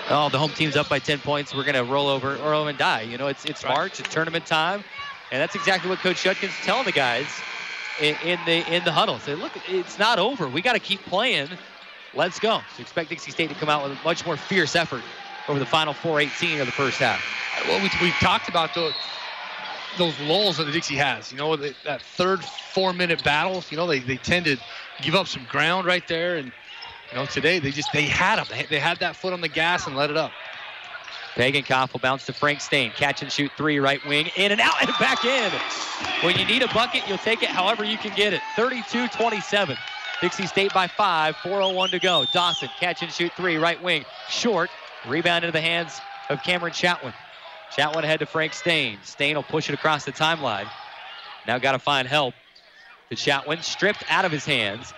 [0.09, 1.53] oh the home team's up by 10 points.
[1.53, 3.01] We're gonna roll over or roll and die.
[3.01, 3.73] You know, it's it's Right.
[3.73, 4.83] March, it's tournament time,
[5.31, 7.27] and that's exactly what Coach Judkins telling the guys
[7.99, 9.19] in, in the in the huddle.
[9.19, 10.47] Say, look, it's not over.
[10.47, 11.49] We got to keep playing.
[12.13, 12.61] Let's go.
[12.75, 15.03] So expect Dixie State to come out with a much more fierce effort
[15.47, 17.21] over the final 418 of the first half.
[17.67, 18.93] Well, we, we've talked about those,
[19.97, 21.31] those lulls that the Dixie has.
[21.31, 23.69] You know, the, that third four-minute battles.
[23.71, 24.57] You know, they, they tend to
[25.01, 26.37] give up some ground right there.
[26.37, 26.51] And,
[27.11, 28.45] you know, today they just, they had them.
[28.49, 30.31] They, they had that foot on the gas and let it up.
[31.35, 32.91] Pagenkopf will bounce to Frank Stain.
[32.91, 35.51] Catch and shoot three, right wing, in and out and back in.
[36.21, 38.41] When you need a bucket, you'll take it however you can get it.
[38.55, 39.77] 32 27.
[40.21, 42.25] Dixie State by five, 4.01 to go.
[42.33, 44.69] Dawson, catch and shoot three, right wing, short.
[45.05, 47.13] Rebound into the hands of Cameron Chatwin.
[47.75, 48.97] Chatwin ahead to Frank Stain.
[49.03, 50.67] Stain will push it across the timeline.
[51.45, 52.33] Now got to find help
[53.09, 54.93] to Chatwin, stripped out of his hands,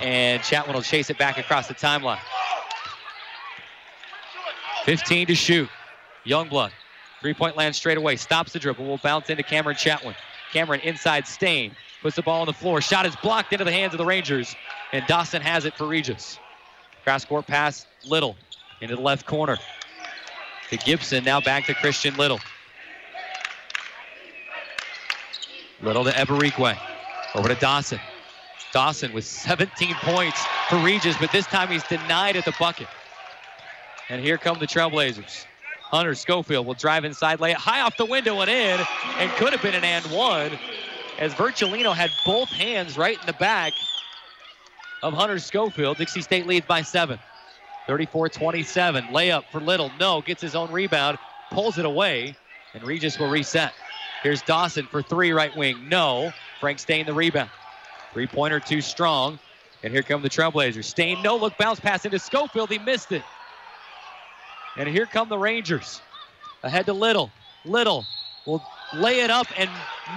[0.00, 2.20] and Chatwin will chase it back across the timeline.
[4.84, 5.68] 15 to shoot.
[6.24, 6.70] Youngblood.
[7.20, 8.16] Three point land straight away.
[8.16, 8.86] Stops the dribble.
[8.86, 10.14] Will bounce into Cameron Chatwin.
[10.52, 11.74] Cameron inside Stain.
[12.02, 12.80] Puts the ball on the floor.
[12.80, 14.56] Shot is blocked into the hands of the Rangers.
[14.92, 16.38] And Dawson has it for Regis.
[17.04, 17.86] Cross court pass.
[18.06, 18.36] Little
[18.80, 19.58] into the left corner.
[20.70, 21.24] To Gibson.
[21.24, 22.40] Now back to Christian Little.
[25.82, 26.78] Little to Eberikwe.
[27.34, 28.00] Over to Dawson.
[28.72, 32.88] Dawson with 17 points for Regis, but this time he's denied at the bucket.
[34.08, 35.46] And here come the Trailblazers.
[35.82, 38.80] Hunter Schofield will drive inside, lay it high off the window and in,
[39.18, 40.52] and could have been an and one.
[41.18, 43.72] as Virgilino had both hands right in the back
[45.02, 45.98] of Hunter Schofield.
[45.98, 47.18] Dixie State leads by seven.
[47.88, 49.10] 34-27.
[49.10, 49.90] Layup for Little.
[49.98, 51.18] No, gets his own rebound,
[51.50, 52.36] pulls it away,
[52.72, 53.72] and Regis will reset.
[54.22, 55.88] Here's Dawson for three right wing.
[55.88, 56.32] No.
[56.60, 57.50] Frank Stain the rebound.
[58.12, 59.38] Three-pointer too strong.
[59.82, 60.84] And here come the Trailblazers.
[60.84, 62.70] Stain, no look, bounce pass into Schofield.
[62.70, 63.22] He missed it.
[64.76, 66.00] And here come the Rangers.
[66.62, 67.30] Ahead to Little.
[67.64, 68.04] Little
[68.46, 68.62] will
[68.94, 69.70] lay it up and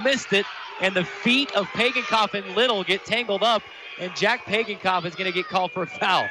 [0.04, 0.46] missed it.
[0.82, 3.62] And the feet of Pagenkopf and Little get tangled up.
[4.00, 6.28] And Jack Pagenkopf is going to get called for a foul.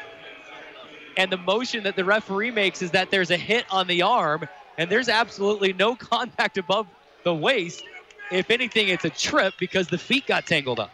[1.16, 4.48] And the motion that the referee makes is that there's a hit on the arm.
[4.77, 6.87] And there's absolutely no contact above
[7.25, 7.83] the waist.
[8.31, 10.90] If anything, it's a trip because the feet got tangled up.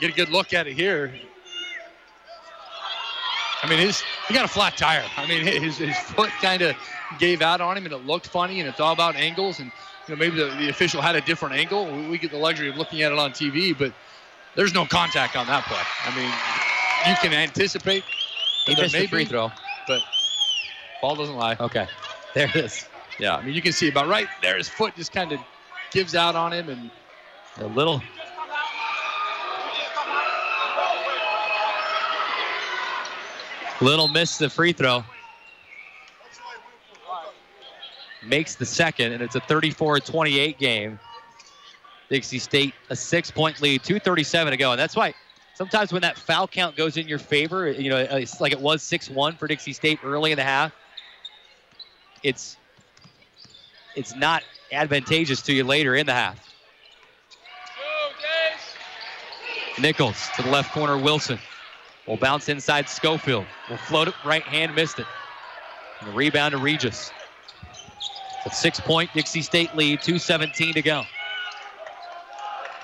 [0.00, 1.12] Get a good look at it here.
[3.62, 5.04] I mean, his he got a flat tire.
[5.16, 6.76] I mean, his, his foot kind of
[7.18, 8.60] gave out on him, and it looked funny.
[8.60, 9.58] And it's all about angles.
[9.58, 9.72] And
[10.06, 11.86] you know, maybe the, the official had a different angle.
[11.86, 13.92] We, we get the luxury of looking at it on TV, but
[14.54, 15.82] there's no contact on that play.
[16.04, 16.30] I mean,
[17.10, 18.04] you can anticipate.
[18.66, 19.50] He missed the free throw.
[19.86, 20.00] but
[21.00, 21.56] ball doesn't lie.
[21.58, 21.86] Okay.
[22.34, 22.86] There it is.
[23.18, 24.58] Yeah, I mean, you can see about right there.
[24.58, 25.40] His foot just kind of
[25.90, 26.90] gives out on him, and
[27.58, 28.02] A little.
[33.80, 35.04] Little missed the free throw.
[38.24, 40.98] Makes the second, and it's a 34-28 game.
[42.08, 45.14] Dixie State a six-point lead, 2:37 to go, and that's why
[45.54, 48.82] sometimes when that foul count goes in your favor, you know, it's like it was
[48.82, 50.72] 6-1 for Dixie State early in the half.
[52.22, 52.56] It's
[53.94, 56.42] it's not advantageous to you later in the half.
[59.78, 61.38] Nichols to the left corner, Wilson.
[62.06, 63.46] Will bounce inside Schofield.
[63.68, 65.06] Will float it right hand, missed it.
[66.00, 67.10] And the rebound to Regis.
[68.44, 71.02] A six point Dixie State lead, 2.17 to go.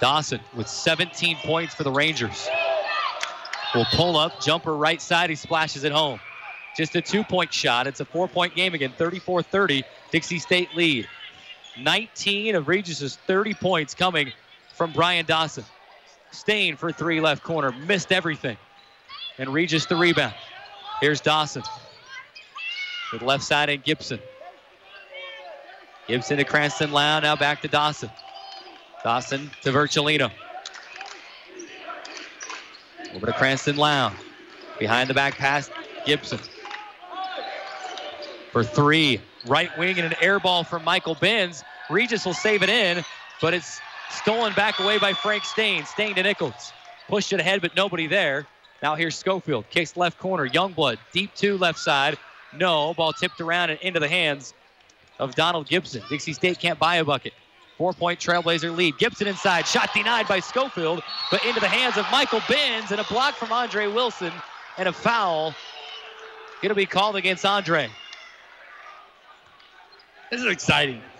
[0.00, 2.48] Dawson with 17 points for the Rangers.
[3.74, 6.18] Will pull up, jumper right side, he splashes it home.
[6.76, 7.87] Just a two point shot.
[7.87, 9.85] It's a four point game again, 34 30.
[10.11, 11.06] Dixie State lead.
[11.78, 14.32] 19 of Regis's 30 points coming
[14.74, 15.64] from Brian Dawson.
[16.30, 17.72] Stain for three left corner.
[17.72, 18.56] Missed everything.
[19.42, 20.35] And Regis the rebound.
[21.00, 21.64] Here's Dawson.
[23.11, 24.20] The left side and Gibson.
[26.07, 27.18] Gibson to Cranston Lau.
[27.18, 28.09] Now back to Dawson.
[29.02, 30.31] Dawson to Virgilino.
[33.16, 34.12] Over to Cranston Lau.
[34.78, 35.68] Behind the back pass,
[36.07, 36.38] Gibson.
[38.52, 39.20] For three.
[39.44, 41.64] Right wing and an air ball from Michael Benz.
[41.90, 43.05] Regis will save it in,
[43.40, 45.85] but it's stolen back away by Frank Stain.
[45.85, 46.72] Stain to Nichols.
[47.09, 48.46] Pushed it ahead, but nobody there.
[48.82, 49.64] Now here's Schofield.
[49.70, 50.48] Kicks left corner.
[50.48, 50.98] Youngblood.
[51.12, 52.18] Deep two left side.
[52.52, 52.94] No.
[52.94, 54.54] Ball tipped around and into the hands
[55.18, 56.02] of Donald Gibson.
[56.08, 57.32] Dixie State can't buy a bucket.
[57.78, 58.98] Four point Trailblazer lead.
[58.98, 59.66] Gibson inside.
[59.66, 63.52] Shot denied by Schofield, but into the hands of Michael Benz and a block from
[63.52, 64.32] Andre Wilson
[64.78, 65.54] and a foul.
[66.62, 67.90] To be called against Andre.
[70.30, 71.00] this is exciting.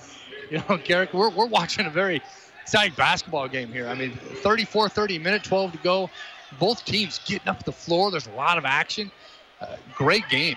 [0.51, 2.21] You know, Garrick, we're, we're watching a very
[2.61, 3.89] exciting basketball game here.
[3.89, 6.11] I mean, 34 30 minute, 12 to go.
[6.59, 8.11] Both teams getting up the floor.
[8.11, 9.11] There's a lot of action.
[9.61, 10.57] Uh, great game.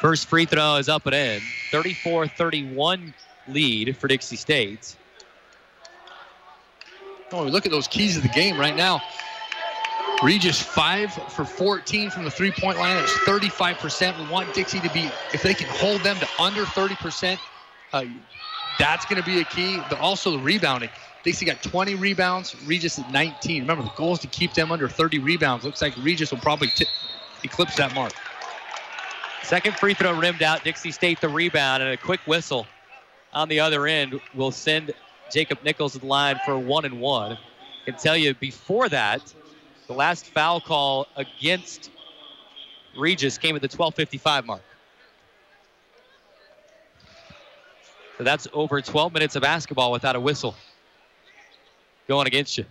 [0.00, 1.42] First free throw is up and in.
[1.70, 3.12] 34 31
[3.48, 4.96] lead for Dixie State.
[7.32, 9.02] Oh, we look at those keys of the game right now.
[10.22, 12.96] Regis five for 14 from the three-point line.
[12.96, 14.18] That's 35%.
[14.18, 17.38] We want Dixie to be, if they can hold them to under 30%,
[17.92, 18.04] uh,
[18.78, 19.80] that's going to be a key.
[19.88, 20.90] But also the rebounding.
[21.24, 22.56] Dixie got 20 rebounds.
[22.64, 23.62] Regis at 19.
[23.62, 25.64] Remember, the goal is to keep them under 30 rebounds.
[25.64, 26.86] Looks like Regis will probably t-
[27.42, 28.12] eclipse that mark.
[29.42, 30.64] Second free throw rimmed out.
[30.64, 32.66] Dixie State the rebound and a quick whistle
[33.32, 34.92] on the other end will send
[35.30, 37.32] Jacob Nichols to the line for one and one.
[37.32, 39.22] I can tell you before that,
[39.86, 41.90] the last foul call against
[42.96, 44.62] Regis came at the 12:55 mark.
[48.18, 50.54] So that's over 12 minutes of basketball without a whistle.
[52.08, 52.64] Going against you.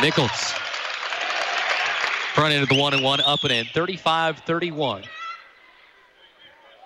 [0.00, 0.54] Nichols.
[2.34, 3.66] Front end of the one and one up and in.
[3.66, 5.04] 35-31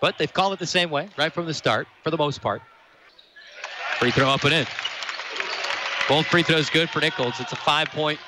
[0.00, 2.62] but they've called it the same way right from the start for the most part.
[3.98, 4.66] Free throw up and in.
[6.08, 7.34] Both free throws good for nichols.
[7.40, 8.18] It's a five point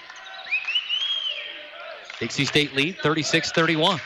[2.19, 3.99] dixie state lead 36-31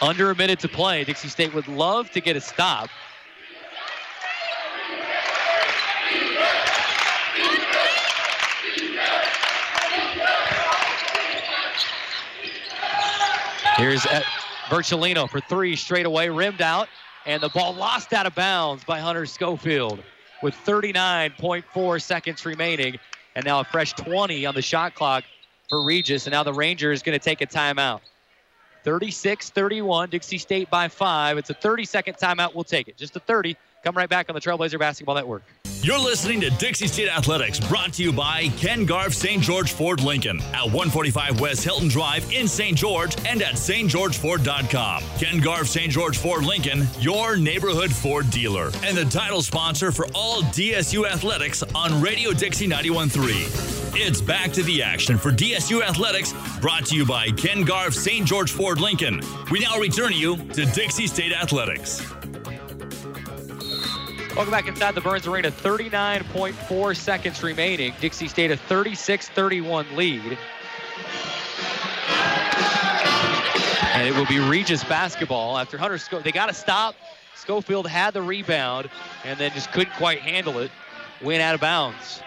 [0.00, 2.88] under a minute to play dixie state would love to get a stop
[13.76, 14.06] Here's
[14.70, 16.88] Virgilino for three straight away, rimmed out,
[17.26, 20.02] and the ball lost out of bounds by Hunter Schofield
[20.42, 22.98] with 39.4 seconds remaining.
[23.34, 25.24] And now a fresh 20 on the shot clock
[25.68, 26.26] for Regis.
[26.26, 28.00] And now the Rangers is going to take a timeout.
[28.84, 31.36] 36 31, Dixie State by five.
[31.36, 32.54] It's a 30 second timeout.
[32.54, 32.96] We'll take it.
[32.96, 33.56] Just a 30.
[33.86, 35.44] Come right back on the Trailblazer Basketball Network.
[35.80, 39.40] You're listening to Dixie State Athletics, brought to you by Ken Garff St.
[39.40, 42.76] George Ford Lincoln at 145 West Hilton Drive in St.
[42.76, 45.04] George and at stgeorgeford.com.
[45.20, 45.92] Ken Garff St.
[45.92, 51.62] George Ford Lincoln, your neighborhood Ford dealer, and the title sponsor for all DSU athletics
[51.72, 53.94] on Radio Dixie 91.3.
[53.94, 58.26] It's back to the action for DSU Athletics, brought to you by Ken Garff St.
[58.26, 59.22] George Ford Lincoln.
[59.52, 62.15] We now return you to Dixie State Athletics.
[64.36, 65.50] Welcome back inside the Burns Arena.
[65.50, 67.94] 39.4 seconds remaining.
[68.02, 70.36] Dixie State a 36-31 lead.
[73.94, 76.94] And it will be Regis basketball after Hunter Sco- They got to stop.
[77.34, 78.90] Schofield had the rebound
[79.24, 80.70] and then just couldn't quite handle it.
[81.22, 82.20] Went out of bounds.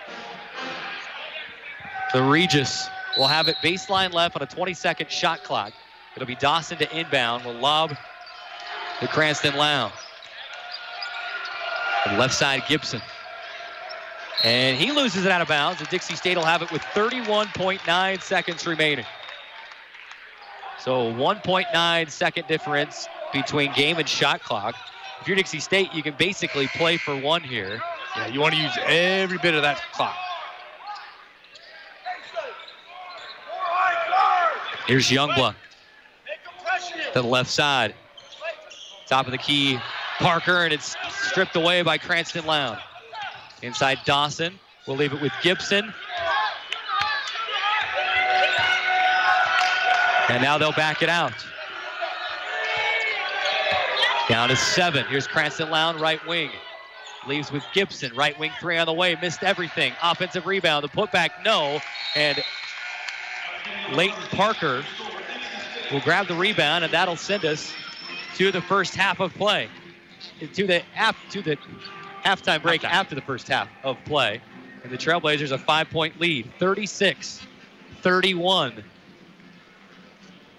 [2.12, 2.90] The Regis
[3.20, 5.74] will have it baseline left on a 20-second shot clock.
[6.16, 7.46] It'll be Dawson to inbound.
[7.46, 7.96] Will lob
[9.00, 9.94] to Cranston Lowndes.
[12.08, 13.02] Left side, Gibson.
[14.44, 18.22] And he loses it out of bounds, and Dixie State will have it with 31.9
[18.22, 19.06] seconds remaining.
[20.80, 24.76] So 1.9 second difference between game and shot clock.
[25.20, 27.82] If you're Dixie State, you can basically play for one here.
[28.16, 30.16] Yeah, you want to use every bit of that clock.
[34.88, 35.54] Here's Youngblood
[37.14, 37.94] to the left side.
[39.06, 39.80] Top of the key,
[40.20, 42.82] Parker, and it's stripped away by Cranston Lowndes.
[43.62, 44.60] Inside Dawson.
[44.86, 45.94] We'll leave it with Gibson.
[50.30, 51.34] And now they'll back it out.
[54.28, 55.06] Down to seven.
[55.06, 56.52] Here's Cranston Lowndes, right wing.
[57.28, 59.18] Leaves with Gibson, right wing three on the way.
[59.22, 59.94] Missed everything.
[60.04, 60.84] Offensive rebound.
[60.84, 61.80] The putback, no.
[62.16, 62.42] And
[63.92, 64.84] Leighton Parker
[65.92, 67.74] will grab the rebound, and that'll send us
[68.36, 69.68] to the first half of play.
[70.40, 70.82] To the
[71.32, 71.58] to the
[72.24, 72.92] halftime break Halftime.
[72.92, 74.42] after the first half of play.
[74.84, 77.42] And the Trailblazers a five-point lead, 36
[78.02, 78.84] 31.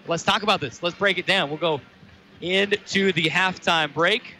[0.06, 0.82] Let's talk about this.
[0.82, 1.48] Let's break it down.
[1.48, 1.80] We'll go
[2.40, 4.34] into the halftime break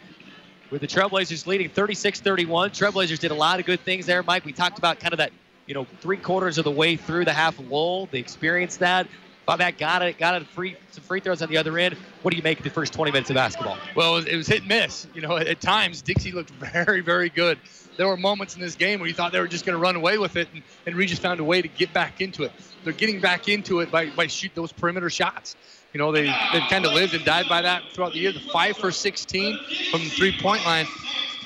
[0.69, 2.69] with the Trailblazers leading 36-31.
[2.69, 4.45] Trailblazers did a lot of good things there, Mike.
[4.45, 5.31] We talked about kind of that,
[5.67, 8.07] you know, three quarters of the way through the half lull.
[8.11, 9.07] They experienced that.
[9.47, 11.95] Oh, Bobak got it, got it free some free throws on the other end.
[12.21, 13.77] What do you make of the first 20 minutes of basketball?
[13.95, 15.07] Well, it was, it was hit and miss.
[15.13, 17.57] You know, at, times Dixie looked very, very good.
[17.97, 19.95] There were moments in this game where you thought they were just going to run
[19.95, 22.51] away with it, and, and Regis found a way to get back into it.
[22.83, 25.55] They're getting back into it by, by shoot those perimeter shots.
[25.93, 28.31] You know, they, they've kind of lived and died by that throughout the year.
[28.31, 29.59] The 5 for 16
[29.91, 30.87] from the three-point line.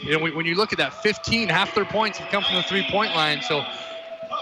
[0.03, 2.63] You know, when, you look at that, 15, half their points have come from the
[2.63, 3.41] three-point line.
[3.41, 3.65] So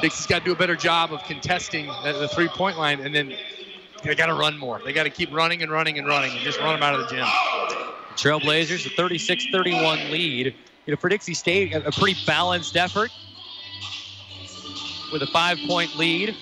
[0.02, 3.34] Dixie's got to do a better job of contesting the, the three-point line, and then
[4.04, 4.82] they got to run more.
[4.84, 7.02] They got to keep running and running and running and just run them out of
[7.02, 7.26] the gym.
[8.16, 10.56] Trailblazers, a 36-31 lead.
[10.86, 13.10] You know, for Dixie State, a, pretty balanced effort
[15.12, 16.36] with a five-point lead.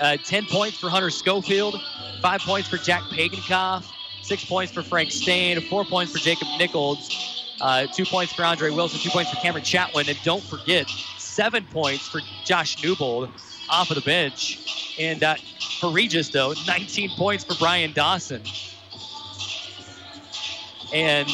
[0.00, 1.80] Uh, 10 points for Hunter Schofield,
[2.20, 3.84] five points for Jack Pagenkopf,
[4.22, 8.70] six points for Frank Stain, four points for Jacob Nichols, uh, two points for Andre
[8.70, 10.90] Wilson, two points for Cameron Chatwin, and don't forget,
[11.34, 13.28] seven points for Josh Newbold
[13.68, 14.60] off of the bench.
[14.98, 15.34] And uh,
[15.80, 18.40] for Regis, though, 19 points for Brian Dawson.
[20.92, 21.28] And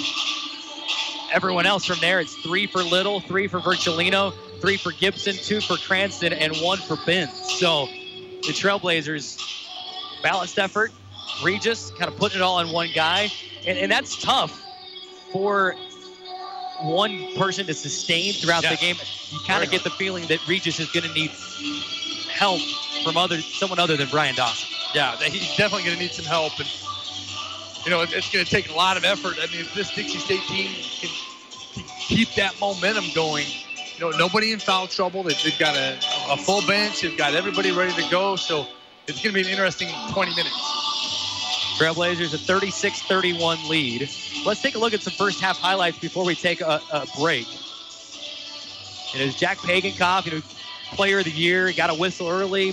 [1.33, 4.33] everyone else from there, it's three for Little, three for Virgilino,
[4.63, 7.31] three for Gibson, two for Cranston, and one for Benz.
[7.59, 9.39] So the Trailblazers,
[10.23, 10.93] balanced effort.
[11.45, 13.31] Regis kind of putting it all on one guy.
[13.67, 14.63] And, and that's tough
[15.31, 15.75] for
[16.83, 18.97] one person to sustain throughout the game.
[19.31, 21.31] You kind of get the feeling that Regis is going to need
[22.31, 22.61] help
[23.05, 24.69] from other someone other than Brian Dawson.
[24.95, 26.59] Yeah, he's definitely going to need some help.
[26.59, 26.69] And,
[27.85, 29.37] you know, it's going to take a lot of effort.
[29.41, 30.71] I mean, if this Dixie State team
[31.01, 31.11] can,
[32.01, 35.23] keep that momentum going, you know, nobody in foul trouble.
[35.23, 35.99] They, they've got a,
[36.31, 37.03] a full bench.
[37.03, 38.37] They've got everybody ready to go.
[38.37, 38.67] So
[39.07, 40.80] it's going to be an interesting 20 minutes.
[41.81, 44.03] Trailblazers a 36-31 lead.
[44.45, 47.47] Let's take a look at some first half highlights before we take a, a break.
[49.15, 50.43] It is Jack Pagenkopf, you know,
[50.93, 52.73] player of the year, he got a whistle early.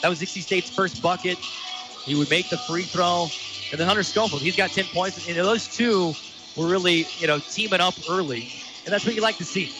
[0.00, 1.36] That was Dixie State's first bucket.
[2.06, 3.28] He would make the free throw.
[3.70, 5.28] And then Hunter Schofield, he's got 10 points.
[5.28, 6.14] And those two
[6.56, 8.50] were really, you know, teaming up early.
[8.86, 9.70] And that's what you like to see.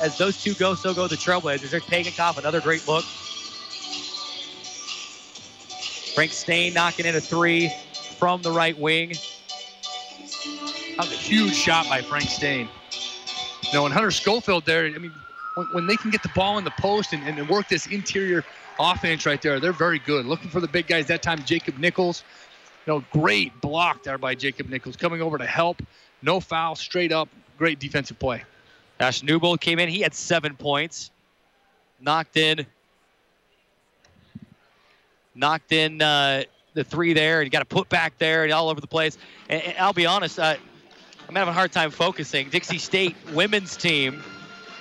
[0.00, 1.72] As those two go, so go the Trailblazers.
[1.72, 3.04] There's Pagenkopf, another great look.
[6.16, 7.70] Frank Stain knocking in a three.
[8.18, 9.10] from the right wing.
[10.96, 12.68] That was a huge shot by Frank Stain.
[13.64, 15.12] You know, and Hunter Schofield there, I mean,
[15.56, 18.44] when, when they can get the ball in the post and, and work this interior
[18.80, 20.24] offense right there, they're very good.
[20.24, 22.24] Looking for the big guys that time, Jacob Nichols.
[22.86, 25.82] You know, great block there by Jacob Nichols coming over to help.
[26.22, 27.28] No foul, straight up.
[27.58, 28.42] Great defensive play.
[29.00, 29.90] Ash Newbold came in.
[29.90, 31.10] He had seven points.
[32.00, 32.66] Knocked in.
[35.36, 38.80] Knocked in uh, the three there, and got to put back there and all over
[38.80, 39.18] the place.
[39.48, 40.56] And, and I'll be honest, uh,
[41.28, 42.48] I'm having a hard time focusing.
[42.48, 44.22] Dixie State women's team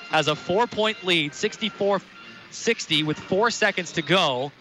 [0.10, 4.52] has a four-point lead, 64-60, with four seconds to go.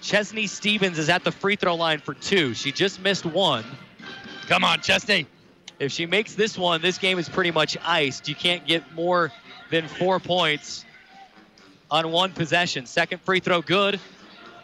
[0.00, 2.54] Chesney Stevens is at the free throw line for two.
[2.54, 3.64] She just missed one.
[4.46, 5.26] Come on, Chesney.
[5.80, 8.28] If she makes this one, this game is pretty much iced.
[8.28, 9.32] You can't get more
[9.70, 10.84] than four points
[11.94, 12.86] on one possession.
[12.86, 14.00] Second free throw good.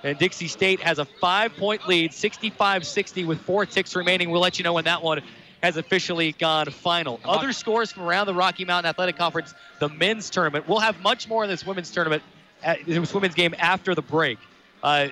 [0.02, 4.30] And Dixie State has a five point lead, 65 60 with four ticks remaining.
[4.30, 5.22] We'll let you know when that one
[5.62, 7.20] has officially gone final.
[7.24, 10.66] Other scores from around the Rocky Mountain Athletic Conference, the men's tournament.
[10.66, 12.22] We'll have much more in this women's tournament,
[12.62, 14.38] at, this women's game after the break.
[14.82, 15.08] Uh,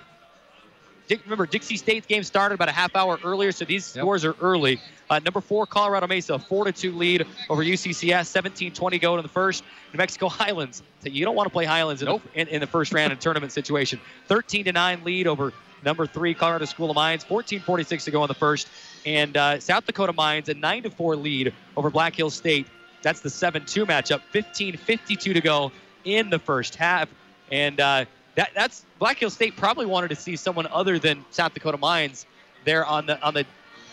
[1.24, 4.02] remember, Dixie State's game started about a half hour earlier, so these yep.
[4.02, 4.80] scores are early.
[5.10, 9.22] Uh, number four, Colorado Mesa, 4 to 2 lead over UCCS, 17 20 go in
[9.22, 9.64] the first.
[9.92, 12.22] New Mexico Highlands, so you don't want to play Highlands in, nope.
[12.34, 14.00] the, in, in, the first round in tournament situation.
[14.26, 15.52] 13 to 9 lead over
[15.84, 18.68] number three, Colorado School of Mines, 14 46 to go in the first.
[19.06, 22.66] And uh, South Dakota Mines, a 9 to 4 lead over Black Hills State.
[23.02, 25.72] That's the 7 2 matchup, 15 52 to go
[26.04, 27.08] in the first half.
[27.50, 28.04] And uh,
[28.34, 32.26] that, that's Black Hills State probably wanted to see someone other than South Dakota Mines
[32.64, 33.46] there on the on the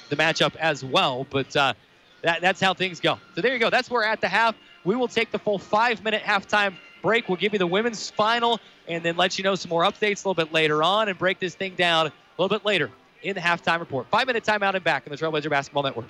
[0.09, 1.25] the matchup as well.
[1.29, 1.73] But uh,
[2.21, 3.19] that, that's how things go.
[3.35, 3.69] So there you go.
[3.69, 4.55] That's where we're at the half.
[4.83, 7.29] We will take the full five minute halftime break.
[7.29, 10.29] We'll give you the women's final and then let you know some more updates a
[10.29, 12.91] little bit later on and break this thing down a little bit later
[13.23, 14.07] in the halftime report.
[14.09, 16.05] Five minute timeout and back on the Trailblazer Basketball Network.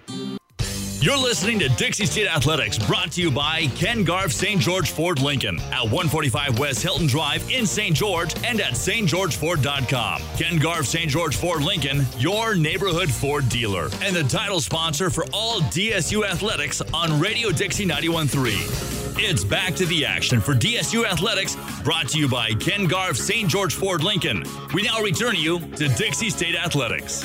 [1.02, 4.60] You're listening to Dixie State Athletics, brought to you by Ken Garff St.
[4.60, 7.96] George Ford Lincoln at 145 West Hilton Drive in St.
[7.96, 10.22] George and at stgeorgeford.com.
[10.38, 11.08] Ken Garff St.
[11.10, 16.82] George Ford Lincoln, your neighborhood Ford dealer, and the title sponsor for all DSU athletics
[16.94, 19.18] on Radio Dixie 91.3.
[19.18, 23.48] It's back to the action for DSU Athletics, brought to you by Ken Garff St.
[23.48, 24.44] George Ford Lincoln.
[24.74, 27.24] We now return you to Dixie State Athletics.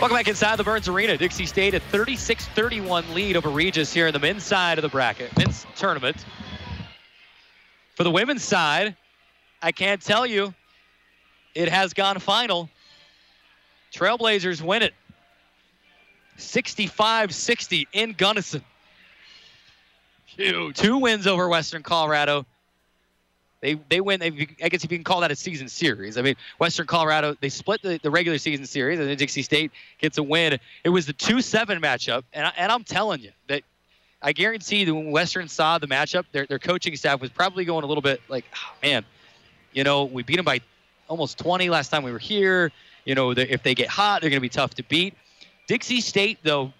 [0.00, 1.16] Welcome back inside the Burns Arena.
[1.16, 5.36] Dixie State a 36-31 lead over Regis here in the men's side of the bracket,
[5.36, 6.24] men's tournament.
[7.96, 8.94] For the women's side,
[9.60, 10.54] I can't tell you,
[11.56, 12.70] it has gone final.
[13.92, 14.94] Trailblazers win it.
[16.36, 18.62] 65-60 in Gunnison.
[20.26, 20.76] Huge.
[20.76, 22.46] Two wins over Western Colorado.
[23.60, 24.20] They they win.
[24.20, 26.16] They, I guess if you can call that a season series.
[26.16, 29.72] I mean, Western Colorado they split the, the regular season series, and then Dixie State
[29.98, 30.58] gets a win.
[30.84, 33.62] It was the two seven matchup, and I, and I'm telling you that
[34.22, 37.82] I guarantee that when Western saw the matchup, their their coaching staff was probably going
[37.82, 39.04] a little bit like, oh, man,
[39.72, 40.60] you know, we beat them by
[41.08, 42.70] almost 20 last time we were here.
[43.04, 45.14] You know, if they get hot, they're going to be tough to beat.
[45.66, 46.72] Dixie State though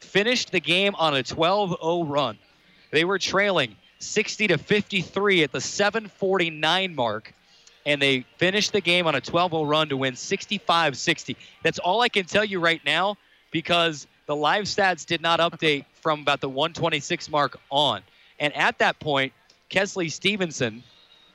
[0.00, 2.38] finished the game on a 12-0 run.
[2.90, 7.32] They were trailing 60 to 53 at the 749 mark
[7.86, 11.36] and they finished the game on a 12-0 run to win 65-60.
[11.62, 13.16] That's all I can tell you right now
[13.50, 18.02] because the live stats did not update from about the 126 mark on.
[18.38, 19.32] And at that point,
[19.70, 20.82] Kesley Stevenson,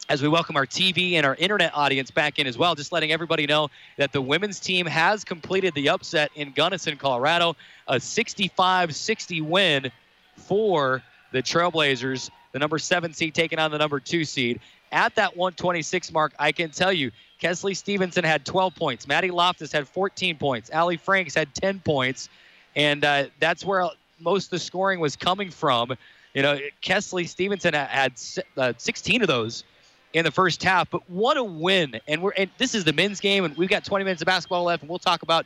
[0.08, 3.12] as we welcome our TV and our internet audience back in as well, just letting
[3.12, 7.56] everybody know that the women's team has completed the upset in Gunnison, Colorado,
[7.88, 9.92] a 65-60 win
[10.36, 11.02] for
[11.32, 14.62] the Trailblazers the number seven seed taking on the number two seed.
[14.94, 19.10] At that 126 mark, I can tell you, Kesley Stevenson had 12 points.
[19.10, 20.70] Maddie Loftus had 14 points.
[20.70, 22.30] Allie Franks had 10 points.
[22.78, 23.90] And uh, that's where
[24.22, 25.98] most of the scoring was coming from.
[26.34, 28.14] You know, Kesley Stevenson had
[28.56, 29.66] uh, 16 of those
[30.14, 30.90] in the first half.
[30.90, 32.00] But what a win!
[32.08, 34.64] And we're and this is the men's game, and we've got 20 minutes of basketball
[34.64, 35.46] left, and we'll talk about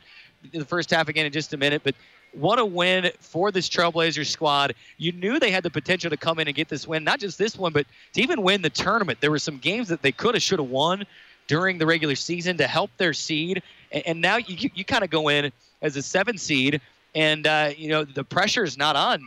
[0.52, 1.82] the first half again in just a minute.
[1.82, 1.96] But
[2.32, 4.74] what a win for this Trailblazers squad.
[4.98, 7.38] You knew they had the potential to come in and get this win, not just
[7.38, 9.20] this one, but to even win the tournament.
[9.20, 11.04] There were some games that they could have, should have won
[11.46, 13.62] during the regular season to help their seed.
[13.90, 15.50] And, and now you, you kind of go in
[15.82, 16.80] as a seven seed,
[17.14, 19.26] and, uh, you know, the pressure is not on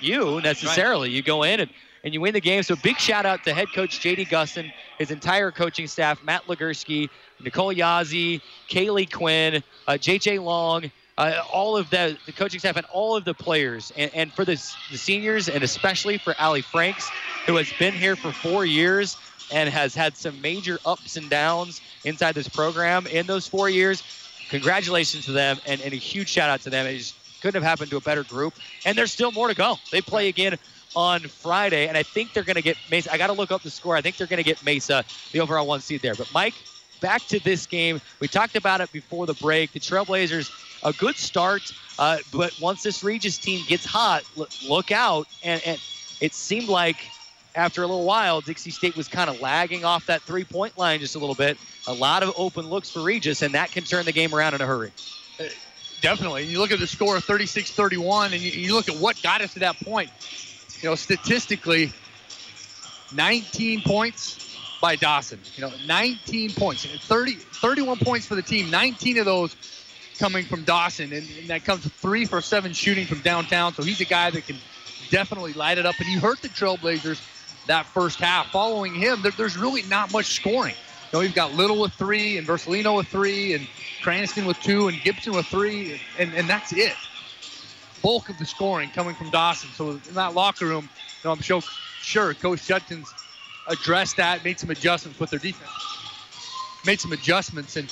[0.00, 1.08] you necessarily.
[1.08, 1.16] Right.
[1.16, 1.70] You go in and,
[2.04, 2.62] and you win the game.
[2.62, 4.26] So big shout out to head coach J.D.
[4.26, 7.08] Gustin, his entire coaching staff, Matt Legursky,
[7.40, 10.38] Nicole Yazzie, Kaylee Quinn, uh, J.J.
[10.38, 14.32] Long, uh, all of the, the coaching staff and all of the players, and, and
[14.32, 14.54] for the,
[14.90, 17.08] the seniors, and especially for Ali Franks,
[17.46, 19.16] who has been here for four years.
[19.52, 24.02] and has had some major ups and downs inside this program in those four years.
[24.50, 26.86] Congratulations to them and, and a huge shout out to them.
[26.86, 28.54] It just couldn't have happened to a better group.
[28.84, 29.76] And there's still more to go.
[29.92, 30.56] They play again
[30.96, 33.12] on Friday, and I think they're going to get Mesa.
[33.12, 33.96] I got to look up the score.
[33.96, 36.14] I think they're going to get Mesa, the overall one seed there.
[36.14, 36.54] But Mike,
[37.00, 38.00] back to this game.
[38.20, 39.72] We talked about it before the break.
[39.72, 40.50] The Trailblazers,
[40.84, 44.22] a good start, uh, but once this Regis team gets hot,
[44.68, 45.26] look, out.
[45.42, 45.80] And, and
[46.20, 46.96] it seemed like
[47.54, 51.00] after a little while, Dixie State was kind of lagging off that three point line
[51.00, 51.56] just a little bit.
[51.86, 54.60] A lot of open looks for Regis, and that can turn the game around in
[54.60, 54.92] a hurry.
[55.40, 55.44] Uh,
[56.00, 56.44] definitely.
[56.44, 59.40] You look at the score of 36 31, and you, you look at what got
[59.40, 60.10] us to that point.
[60.80, 61.92] You know, statistically,
[63.14, 65.40] 19 points by Dawson.
[65.54, 66.84] You know, 19 points.
[66.84, 69.56] 30, 31 points for the team, 19 of those
[70.18, 73.74] coming from Dawson, and, and that comes three for seven shooting from downtown.
[73.74, 74.56] So he's a guy that can
[75.10, 75.98] definitely light it up.
[75.98, 77.20] And you hurt the Trailblazers
[77.66, 78.50] that first half.
[78.50, 80.74] Following him, there, there's really not much scoring.
[81.12, 83.66] You know, we've got Little with three, and Virgilino with three, and
[84.02, 86.94] Cranston with two, and Gibson with three, and, and that's it.
[88.02, 89.70] Bulk of the scoring coming from Dawson.
[89.70, 90.88] So in that locker room,
[91.22, 91.62] you know, I'm sure,
[92.02, 93.12] sure Coach Judkins
[93.66, 95.70] addressed that, made some adjustments with their defense,
[96.84, 97.88] made some adjustments, and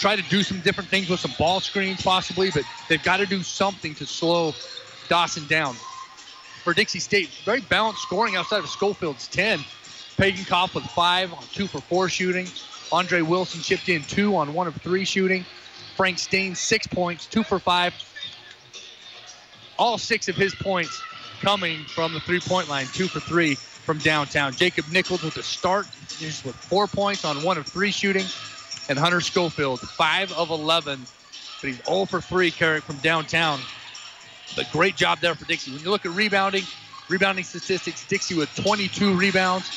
[0.00, 3.26] try to do some different things with some ball screens possibly, but they've got to
[3.26, 4.54] do something to slow
[5.08, 5.76] Dawson down.
[6.64, 9.64] For Dixie State, very balanced scoring outside of Schofield's 10.
[10.18, 12.46] Pagenkopf with five on two for four shooting.
[12.92, 15.44] Andre Wilson chipped in two on one of three shooting.
[15.96, 17.94] Frank Stain, six points, two for five.
[19.78, 21.02] All six of his points
[21.40, 24.54] coming from the three point line, two for three from downtown.
[24.54, 25.86] Jacob Nichols with the start,
[26.18, 28.26] just with four points on one of three shooting.
[28.90, 31.06] And Hunter Schofield, five of 11,
[31.60, 33.60] but he's 0 for three carrying from downtown.
[34.56, 35.70] But great job there for Dixie.
[35.70, 36.64] When you look at rebounding,
[37.08, 39.70] rebounding statistics, Dixie with 22 rebounds,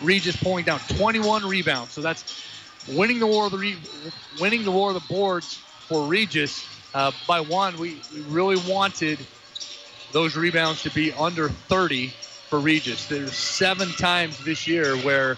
[0.00, 1.92] Regis pulling down 21 rebounds.
[1.92, 2.24] So that's
[2.88, 3.76] winning the war of the re-
[4.40, 5.56] winning the war of the boards
[5.86, 6.64] for Regis
[6.94, 7.78] uh, by one.
[7.78, 9.18] We, we really wanted
[10.12, 12.08] those rebounds to be under 30
[12.48, 13.08] for Regis.
[13.08, 15.36] There's seven times this year where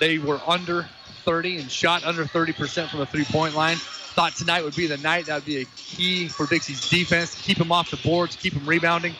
[0.00, 0.88] they were under
[1.24, 3.76] 30 and shot under 30% from the three-point line.
[3.76, 5.26] Thought tonight would be the night.
[5.26, 7.34] That would be a key for Dixie's defense.
[7.42, 9.14] Keep them off the boards, keep them rebounding.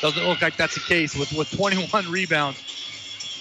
[0.00, 1.14] Doesn't look like that's the case.
[1.14, 2.58] With, with 21 rebounds,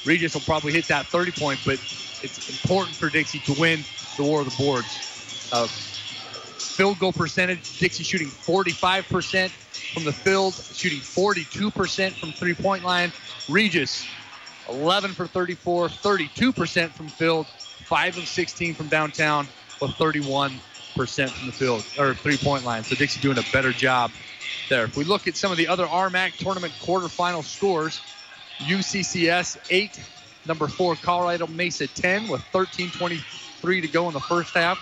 [0.05, 1.79] Regis will probably hit that 30 point, but
[2.21, 3.83] it's important for Dixie to win
[4.17, 5.49] the war of the boards.
[5.51, 9.49] Uh, field goal percentage, Dixie shooting 45%
[9.93, 13.11] from the field, shooting 42% from three point line.
[13.49, 14.05] Regis,
[14.71, 19.47] 11 for 34, 32% from field, 5 of 16 from downtown,
[19.81, 20.59] with 31%
[21.29, 22.83] from the field or three point line.
[22.83, 24.11] So Dixie doing a better job
[24.69, 24.85] there.
[24.85, 27.99] If we look at some of the other RMAC tournament quarterfinal scores,
[28.59, 29.99] UCCS 8,
[30.45, 34.77] number 4 Colorado Mesa 10 with 13:23 to go in the first half.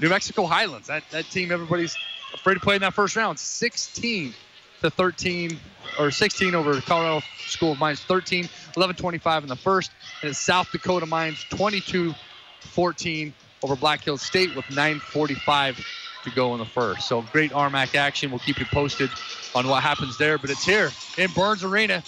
[0.00, 1.96] New Mexico Highlands, that, that team everybody's
[2.34, 4.34] afraid to play in that first round, 16
[4.82, 5.58] to 13
[5.98, 8.44] or 16 over Colorado School of Mines 13,
[8.76, 14.64] 11-25 in the first, and it's South Dakota Mines 22-14 over Black Hills State with
[14.66, 15.84] 9:45
[16.24, 17.08] to go in the first.
[17.08, 18.30] So great RMAC action.
[18.30, 19.10] We'll keep you posted
[19.54, 20.38] on what happens there.
[20.38, 22.02] But it's here in Burns Arena.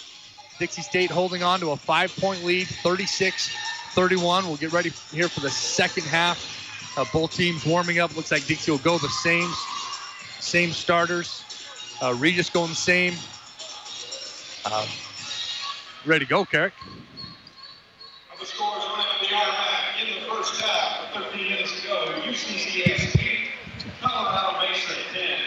[0.58, 4.44] Dixie State holding on to a five-point lead, 36-31.
[4.44, 6.94] We'll get ready here for the second half.
[6.96, 8.14] Uh, both teams warming up.
[8.16, 9.50] Looks like Dixie will go the same,
[10.38, 11.44] same starters.
[12.02, 13.14] Uh, Regis going the same.
[14.64, 14.86] Uh,
[16.06, 16.72] ready to go, Carrick.
[18.40, 22.06] The scores right at the RMAC in the first half, 13 minutes to go.
[22.24, 23.48] UCCS 8,
[24.00, 25.38] Colorado Mesa 10.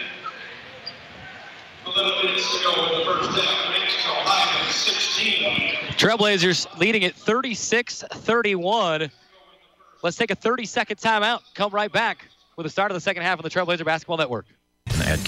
[1.86, 3.78] 11 minutes to go in the first half.
[3.78, 5.78] Mexico Highlands 16.
[5.96, 9.10] Trailblazers leading at 36 31.
[10.02, 11.40] Let's take a 30 second timeout.
[11.54, 12.24] Come right back
[12.56, 14.46] with the start of the second half of the Trailblazer Basketball Network.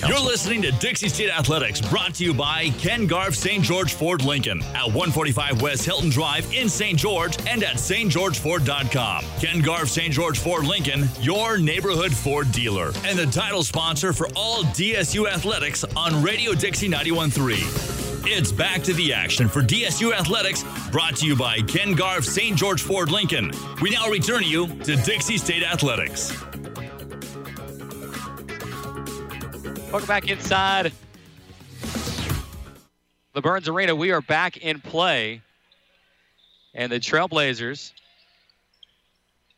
[0.07, 3.65] You're listening to Dixie State Athletics, brought to you by Ken Garff St.
[3.65, 6.99] George Ford Lincoln at 145 West Hilton Drive in St.
[6.99, 9.25] George and at stgeorgeford.com.
[9.41, 10.13] Ken Garff St.
[10.13, 15.83] George Ford Lincoln, your neighborhood Ford dealer, and the title sponsor for all DSU athletics
[15.97, 18.27] on Radio Dixie 91.3.
[18.27, 20.63] It's back to the action for DSU Athletics,
[20.93, 22.55] brought to you by Ken Garff St.
[22.55, 23.51] George Ford Lincoln.
[23.81, 26.50] We now return you to Dixie State Athletics.
[29.91, 30.93] Welcome back inside
[33.33, 33.93] the Burns Arena.
[33.93, 35.43] We are back in play.
[36.75, 37.91] And the Trailblazers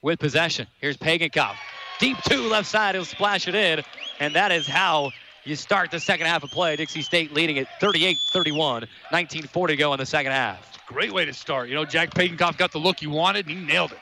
[0.00, 0.66] with possession.
[0.80, 1.56] Here's Pagenkopf.
[1.98, 2.94] Deep two left side.
[2.94, 3.82] He'll splash it in.
[4.20, 5.10] And that is how
[5.44, 6.76] you start the second half of play.
[6.76, 10.78] Dixie State leading at 38-31, 19:40 to go in the second half.
[10.86, 11.68] Great way to start.
[11.68, 13.98] You know, Jack Pagenkopf got the look he wanted, and he nailed it.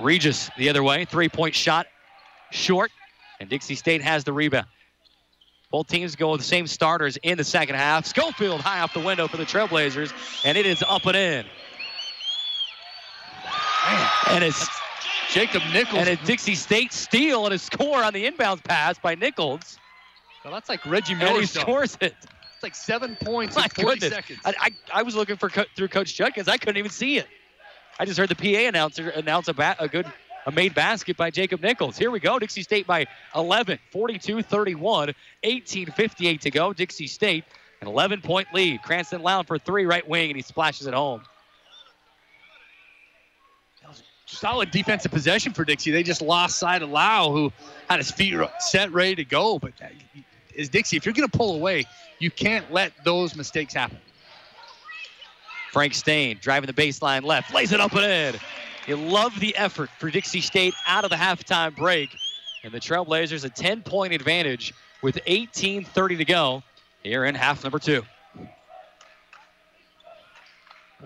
[0.00, 1.86] Regis the other way, three-point shot
[2.50, 2.90] short,
[3.40, 4.66] and Dixie State has the rebound.
[5.70, 8.06] Both teams go with the same starters in the second half.
[8.06, 10.12] Schofield high off the window for the Trailblazers,
[10.44, 11.46] and it is up and in.
[13.86, 14.66] Man, And it's
[15.32, 15.98] Jacob Nichols.
[15.98, 19.78] and a Dixie State steal and a score on the inbounds pass by Nichols,
[20.44, 21.62] Well, that's like Reggie and Miller he stuff.
[21.62, 22.14] scores it.
[22.54, 24.12] It's like seven points My in 40 goodness.
[24.14, 24.40] seconds.
[24.44, 26.48] I, I, I was looking for co- through Coach Judkins.
[26.48, 27.28] I couldn't even see it.
[28.00, 30.06] I just heard the PA announcer announce a, ba- a good
[30.48, 31.98] a made basket by Jacob Nichols.
[31.98, 32.38] Here we go.
[32.38, 36.72] Dixie State by 11, 42-31, 18:58 to go.
[36.72, 37.44] Dixie State
[37.82, 38.82] an 11 point lead.
[38.82, 41.22] Cranston Loud for three right wing, and he splashes it home.
[44.24, 45.90] solid defensive possession for Dixie.
[45.90, 47.50] They just lost sight of Lau, who
[47.88, 49.58] had his feet set, ready to go.
[49.58, 49.86] But uh,
[50.54, 51.86] is Dixie, if you're going to pull away,
[52.18, 53.98] you can't let those mistakes happen.
[55.72, 58.40] Frank Stain driving the baseline left, lays it up and in.
[58.88, 62.08] You love the effort for Dixie State out of the halftime break.
[62.64, 64.72] And the Trailblazers a 10 point advantage
[65.02, 66.62] with 18.30 to go
[67.02, 68.02] here in half number two.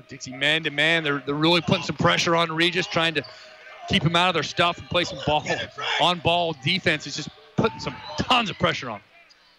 [0.09, 3.24] Dixie man to man, they're, they're really putting some pressure on Regis, trying to
[3.89, 5.45] keep him out of their stuff and play some ball
[6.01, 7.07] on ball defense.
[7.07, 8.99] It's just putting some tons of pressure on.
[8.99, 9.05] him.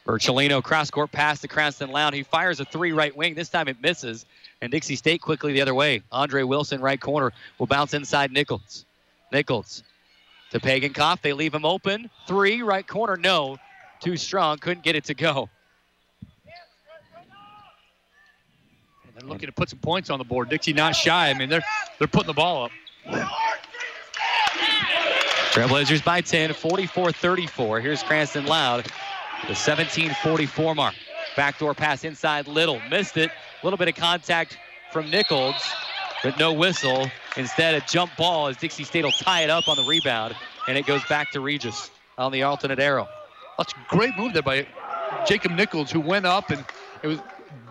[0.07, 2.13] Virgilino cross court pass to Cranston Loud.
[2.13, 3.35] He fires a three right wing.
[3.35, 4.25] This time it misses.
[4.63, 6.03] And Dixie State quickly the other way.
[6.09, 8.85] Andre Wilson, right corner, will bounce inside Nichols.
[9.29, 9.83] Nichols
[10.51, 11.21] to Pagenkopf.
[11.21, 12.09] They leave him open.
[12.27, 13.57] Three, right corner, no.
[13.99, 14.59] Too strong.
[14.59, 15.49] Couldn't get it to go.
[19.03, 20.47] And they're looking to put some points on the board.
[20.47, 21.29] Dixie not shy.
[21.29, 21.65] I mean, they're
[21.99, 22.71] they're putting the ball up.
[25.51, 27.81] Trailblazers by 10, 44-34.
[27.81, 28.85] Here's Cranston Loud,
[29.45, 30.95] the 17-44 mark.
[31.35, 32.79] Backdoor pass inside Little.
[32.89, 33.29] Missed it.
[33.63, 34.57] A little bit of contact
[34.91, 35.55] from Nichols,
[36.21, 37.09] but no whistle.
[37.37, 40.35] Instead, a jump ball as Dixie State will tie it up on the rebound,
[40.67, 43.07] and it goes back to Regis on the alternate arrow.
[43.57, 44.67] That's a great move there by
[45.25, 46.65] Jacob Nichols, who went up and
[47.01, 47.19] it was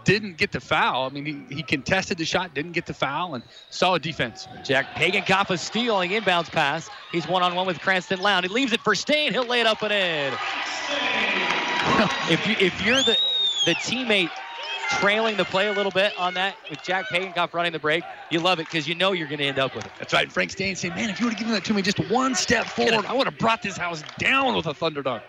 [0.05, 1.07] didn't get the foul.
[1.07, 4.49] I mean, he, he contested the shot, didn't get the foul, and solid defense.
[4.65, 6.89] Jack Pagenkopf is stealing inbounds pass.
[7.13, 8.45] He's one-on-one with Cranston Loud.
[8.45, 9.33] He leaves it for Stain.
[9.33, 10.33] He'll lay it up and in.
[12.31, 13.19] if you if you're the
[13.67, 14.31] the teammate
[15.01, 18.41] trailing the play a little bit on that with Jack Pagenkopf running the break, you
[18.41, 19.93] love it because you know you're going to end up with it.
[19.99, 20.25] That's right.
[20.25, 22.35] And Frank Stain saying, "Man, if you would have given that to me just one
[22.35, 25.23] step forward, I would have brought this house down with a thunder dunk."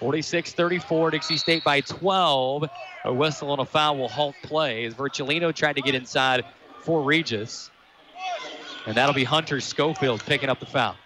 [0.00, 2.70] 46-34, Dixie State by 12.
[3.04, 6.44] A whistle and a foul will halt play as Virgilino tried to get inside
[6.82, 7.70] for Regis.
[8.86, 10.96] And that'll be Hunter Schofield picking up the foul.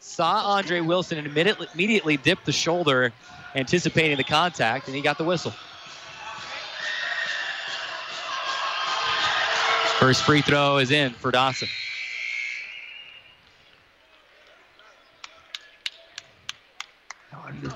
[0.00, 3.12] Saw Andre Wilson and immediately, immediately dip the shoulder,
[3.54, 5.52] anticipating the contact, and he got the whistle.
[9.98, 11.68] First free throw is in for Dawson.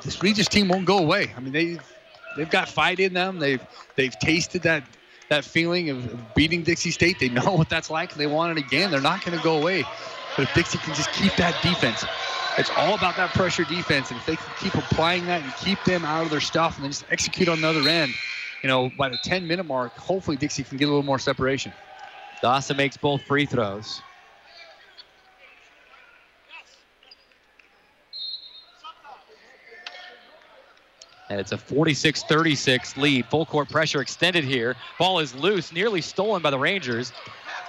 [0.02, 1.32] This Regis team won't go away.
[1.36, 1.78] I mean, they
[2.36, 3.38] they've got fight in them.
[3.38, 3.64] They've
[3.96, 4.84] they've tasted that
[5.28, 7.18] that feeling of, of beating Dixie State.
[7.18, 8.14] They know what that's like.
[8.14, 8.90] They want it again.
[8.90, 9.84] They're not going to go away.
[10.36, 12.04] But if Dixie can just keep that defense,
[12.58, 14.10] it's all about that pressure defense.
[14.10, 16.84] And if they can keep applying that and keep them out of their stuff and
[16.84, 18.12] then just execute on the other end,
[18.62, 21.72] you know, by the 10 minute mark, hopefully Dixie can get a little more separation.
[22.42, 24.02] Dawson makes both free throws.
[31.30, 33.26] And it's a 46-36 lead.
[33.26, 34.76] Full court pressure extended here.
[34.98, 37.12] Ball is loose, nearly stolen by the Rangers.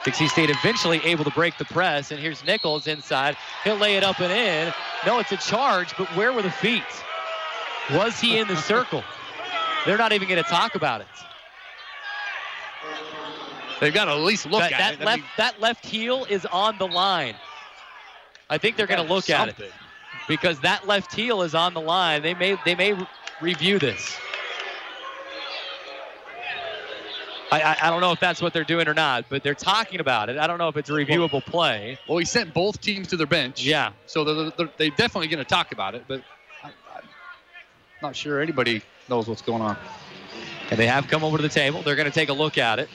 [0.05, 2.11] Dixie State eventually able to break the press.
[2.11, 3.35] And here's Nichols inside.
[3.63, 4.73] He'll lay it up and in.
[5.05, 6.83] No, it's a charge, but where were the feet?
[7.91, 9.03] Was he in the circle?
[9.85, 11.07] They're not even going to talk about it.
[13.79, 15.01] They've got to at least look that, at that it.
[15.01, 17.35] I left mean, that left heel is on the line.
[18.49, 19.71] I think they're going to look at it
[20.27, 22.21] because that left heel is on the line.
[22.21, 23.07] They may they may re-
[23.41, 24.17] review this.
[27.51, 29.99] I, I, I don't know if that's what they're doing or not, but they're talking
[29.99, 30.37] about it.
[30.37, 31.97] I don't know if it's a reviewable play.
[32.07, 33.63] Well, he sent both teams to their bench.
[33.63, 33.93] Yeah.
[34.05, 36.23] So they're, they're, they're definitely going to talk about it, but
[36.63, 37.03] I, I'm
[38.01, 39.77] not sure anybody knows what's going on.
[40.69, 41.81] And they have come over to the table.
[41.81, 42.89] They're going to take a look at it.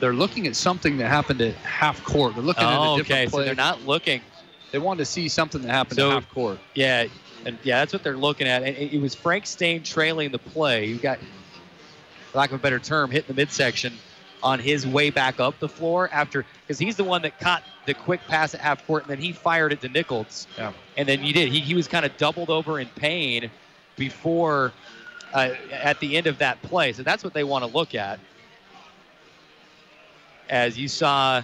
[0.00, 2.34] They're looking at something that happened at half court.
[2.34, 3.26] They're looking at Oh, a different okay.
[3.30, 3.40] play.
[3.42, 4.20] So they're not looking.
[4.72, 6.58] They wanted to see something that happened So- at half court.
[6.74, 7.06] Yeah,
[7.44, 8.62] And yeah, that's what they're looking at.
[8.64, 10.86] And it it was Frank Stain trailing the play.
[10.86, 11.18] You got,
[12.32, 13.92] for lack of a better term, hitting the midsection
[14.42, 17.94] on his way back up the floor after, because he's the one that caught the
[17.94, 20.46] quick pass at half court and then he fired it to Nichols.
[20.58, 20.72] Yeah.
[20.96, 21.48] And then you did.
[21.50, 23.50] He, he was kind of doubled over in pain
[23.96, 24.72] before,
[25.32, 26.92] uh, at the end of that play.
[26.92, 28.18] So that's what they want to look at.
[30.48, 31.42] As you saw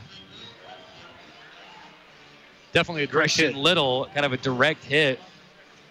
[2.72, 3.54] Definitely a direct hit.
[3.54, 5.20] Little, kind of a direct hit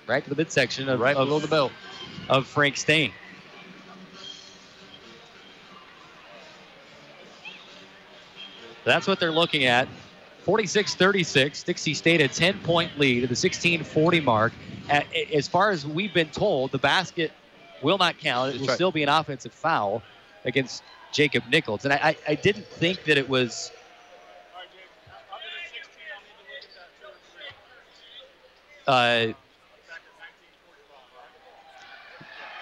[0.07, 1.71] right to the midsection of, Right of, below the belt.
[2.29, 3.11] of Frank Stain.
[8.83, 9.87] That's what they're looking at.
[10.43, 11.63] 46 36.
[11.63, 14.53] Dixie State a 10 point lead at the 1640 mark.
[15.33, 17.31] As far as we've been told, the basket
[17.83, 18.49] will not count.
[18.49, 18.75] It That's will right.
[18.75, 20.01] still be an offensive foul
[20.45, 20.81] against
[21.11, 21.85] Jacob Nichols.
[21.85, 23.71] And I, I, I didn't think that it was.
[28.87, 29.27] Uh,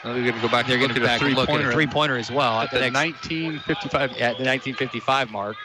[0.03, 1.73] Now they're going to go back they're going to back and look at three-pointer a
[1.73, 4.11] three pointer as well at the 1955.
[4.11, 5.57] at the 1955 mark.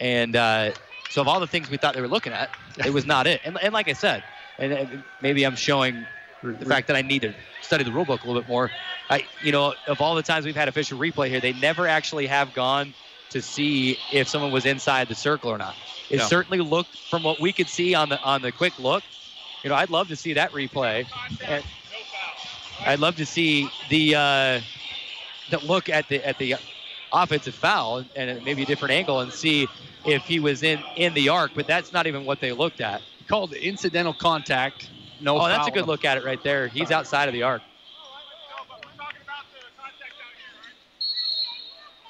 [0.00, 0.72] And uh,
[1.10, 2.50] so, of all the things we thought they were looking at,
[2.84, 3.40] it was not it.
[3.44, 4.24] And, and like I said,
[4.58, 6.04] and, and maybe I'm showing
[6.42, 8.70] the fact that I need to study the rule book a little bit more.
[9.08, 12.26] I, you know, of all the times we've had official replay here, they never actually
[12.26, 12.94] have gone
[13.30, 15.76] to see if someone was inside the circle or not.
[16.10, 16.26] It No.
[16.26, 19.02] certainly looked, from what we could see on the on the quick look,
[19.62, 21.06] you know, I'd love to see that replay.
[21.46, 21.64] And
[22.84, 24.60] I'd love to see the uh,
[25.50, 26.56] the look at the at the
[27.12, 29.68] offensive foul and maybe a different angle and see
[30.04, 31.52] if he was in in the arc.
[31.54, 33.02] But that's not even what they looked at.
[33.28, 34.90] Called incidental contact.
[35.22, 36.66] No Oh, that's a good look at it right there.
[36.66, 37.62] He's outside of the arc.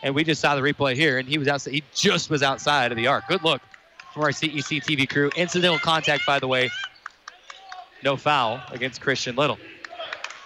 [0.03, 1.75] And we just saw the replay here, and he was outside.
[1.75, 3.29] He just was outside of the arc.
[3.29, 3.63] Good look
[4.13, 5.31] from our CEC TV crew.
[5.37, 6.71] Incidental contact, by the way.
[8.03, 9.59] No foul against Christian Little.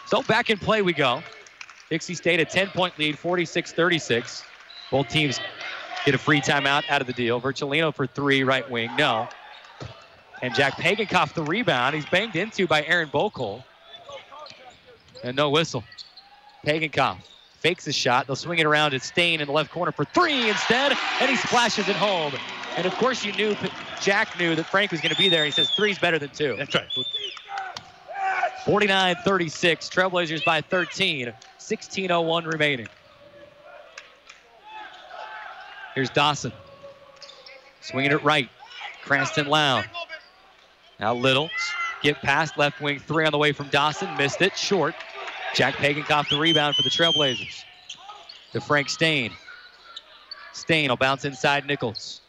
[0.06, 1.22] So back in play we go.
[1.88, 4.42] Dixie State a 10-point lead, 46-36.
[4.90, 5.40] Both teams
[6.04, 7.40] get a free timeout out of the deal.
[7.40, 9.28] Virgilino for three, right wing, no.
[10.42, 11.94] And Jack Pagenkopf the rebound.
[11.94, 13.64] He's banged into by Aaron Bokel.
[15.22, 15.82] And no whistle.
[16.64, 17.18] Pagenkopf
[17.60, 18.26] fakes his shot.
[18.26, 21.36] They'll swing it around to Stain in the left corner for three instead, and he
[21.36, 22.32] splashes it home.
[22.76, 23.56] And of course, you knew
[24.00, 25.44] Jack knew that Frank was going to be there.
[25.44, 26.54] He says three's better than two.
[26.56, 26.86] That's right.
[28.64, 29.88] 49 36.
[29.88, 31.32] Trailblazers by 13.
[31.58, 32.86] 16.01 remaining.
[35.94, 36.52] Here's Dawson.
[37.80, 38.48] Swinging it right.
[39.02, 39.84] Cranston Loud.
[41.00, 41.50] Now Little.
[42.02, 44.14] Get past left wing three on the way from Dawson.
[44.16, 44.56] Missed it.
[44.56, 44.94] Short.
[45.54, 47.64] Jack Pagan Pagenkopf the rebound for the Trailblazers.
[48.52, 49.32] To Frank Stain.
[50.52, 52.20] Stain will bounce inside Nichols.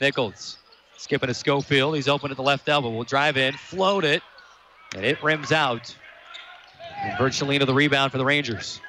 [0.00, 0.58] Nichols
[0.98, 1.94] skipping to Schofield.
[1.94, 2.90] He's open at the left elbow.
[2.90, 4.22] Will drive in, float it,
[4.94, 5.94] and it rims out.
[7.02, 8.80] And Virgilino the rebound for the Rangers.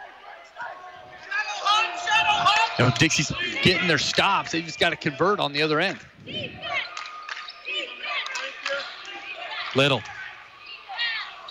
[2.78, 4.52] You know, Dixie's getting their stops.
[4.52, 6.00] They just got to convert on the other end.
[9.76, 10.02] Little.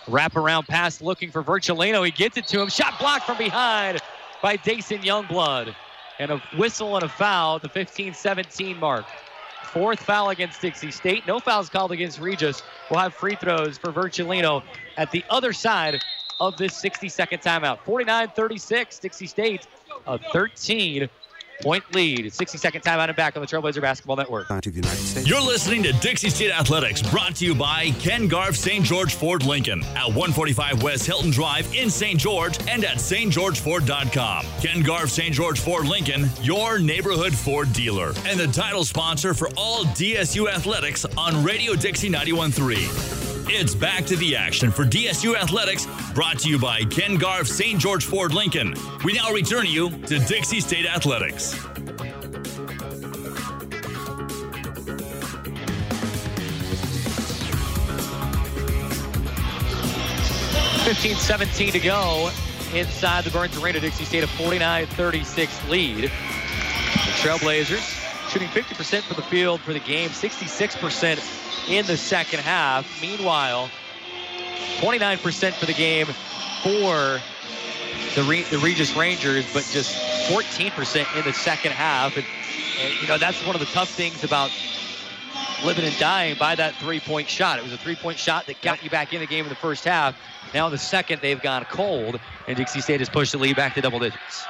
[0.06, 2.04] Wraparound pass looking for Virgilino.
[2.04, 2.68] He gets it to him.
[2.68, 4.00] Shot blocked from behind
[4.42, 5.74] by Dason Youngblood.
[6.18, 9.04] And a whistle and a foul the 15 17 mark.
[9.64, 11.26] Fourth foul against Dixie State.
[11.26, 12.62] No fouls called against Regis.
[12.90, 14.62] We'll have free throws for Virgilino
[14.96, 16.00] at the other side
[16.40, 17.80] of this 60 second timeout.
[17.84, 18.98] 49 36.
[18.98, 19.66] Dixie State
[20.06, 21.08] a 13
[21.62, 22.32] point lead.
[22.32, 24.48] 60 second timeout and back on the Trailblazer Basketball Network.
[24.48, 25.28] to the United States.
[25.28, 28.84] You're listening to Dixie State Athletics, brought to you by Ken Garff St.
[28.84, 32.18] George Ford Lincoln at 145 West Hilton Drive in St.
[32.18, 34.46] George and at stgeorgeford.com.
[34.62, 35.34] Ken Garff St.
[35.34, 41.04] George Ford Lincoln, your neighborhood Ford dealer, and the title sponsor for all DSU athletics
[41.16, 43.27] on Radio Dixie 91.3.
[43.50, 47.80] It's back to the action for DSU Athletics, brought to you by Ken Garff St.
[47.80, 48.74] George Ford Lincoln.
[49.04, 51.54] We now return you to Dixie State Athletics.
[60.84, 62.30] 15 17 to go
[62.74, 63.80] inside the Burns Arena.
[63.80, 66.04] Dixie State a 49 36 lead.
[66.04, 66.10] The
[67.22, 73.00] Trailblazers shooting 50% from the field for the game, 66% in the second half.
[73.00, 73.70] Meanwhile,
[74.78, 76.06] 29% for the game
[76.62, 77.20] for
[78.14, 79.94] the, Re- the Regis Rangers, but just
[80.30, 82.16] 14% in the second half.
[82.16, 82.26] And,
[82.82, 84.50] and, you know, that's one of the tough things about
[85.64, 87.58] living and dying by that three-point shot.
[87.58, 89.84] It was a three-point shot that got you back in the game in the first
[89.84, 90.16] half.
[90.54, 93.74] Now in the second, they've gone cold, and Dixie State has pushed the lead back
[93.74, 94.46] to double digits.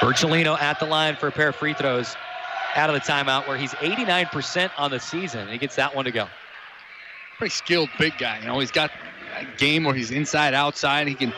[0.00, 2.16] Virgilino at the line for a pair of free throws
[2.74, 5.40] out of the timeout where he's 89% on the season.
[5.40, 6.28] and He gets that one to go.
[7.38, 8.40] pretty skilled big guy.
[8.40, 8.90] You know, he's got
[9.38, 11.08] a game where he's inside, outside.
[11.08, 11.32] He can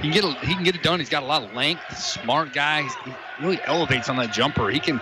[0.00, 0.98] he can get a, he can get it done.
[0.98, 1.96] He's got a lot of length.
[1.96, 2.82] Smart guy.
[2.82, 4.70] He's, he really elevates on that jumper.
[4.70, 5.00] He can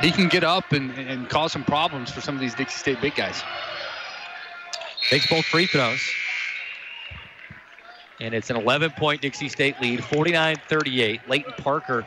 [0.00, 3.00] he can get up and, and cause some problems for some of these Dixie State
[3.00, 3.42] big guys.
[5.08, 6.00] Takes both free throws.
[8.20, 11.20] And it's an 11 point Dixie State lead, 49 38.
[11.28, 12.06] Leighton Parker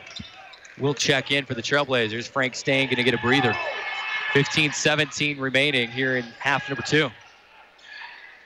[0.80, 2.28] will check in for the Trailblazers.
[2.28, 3.56] Frank Stain going to get a breather.
[4.34, 7.10] 15 17 remaining here in half number two.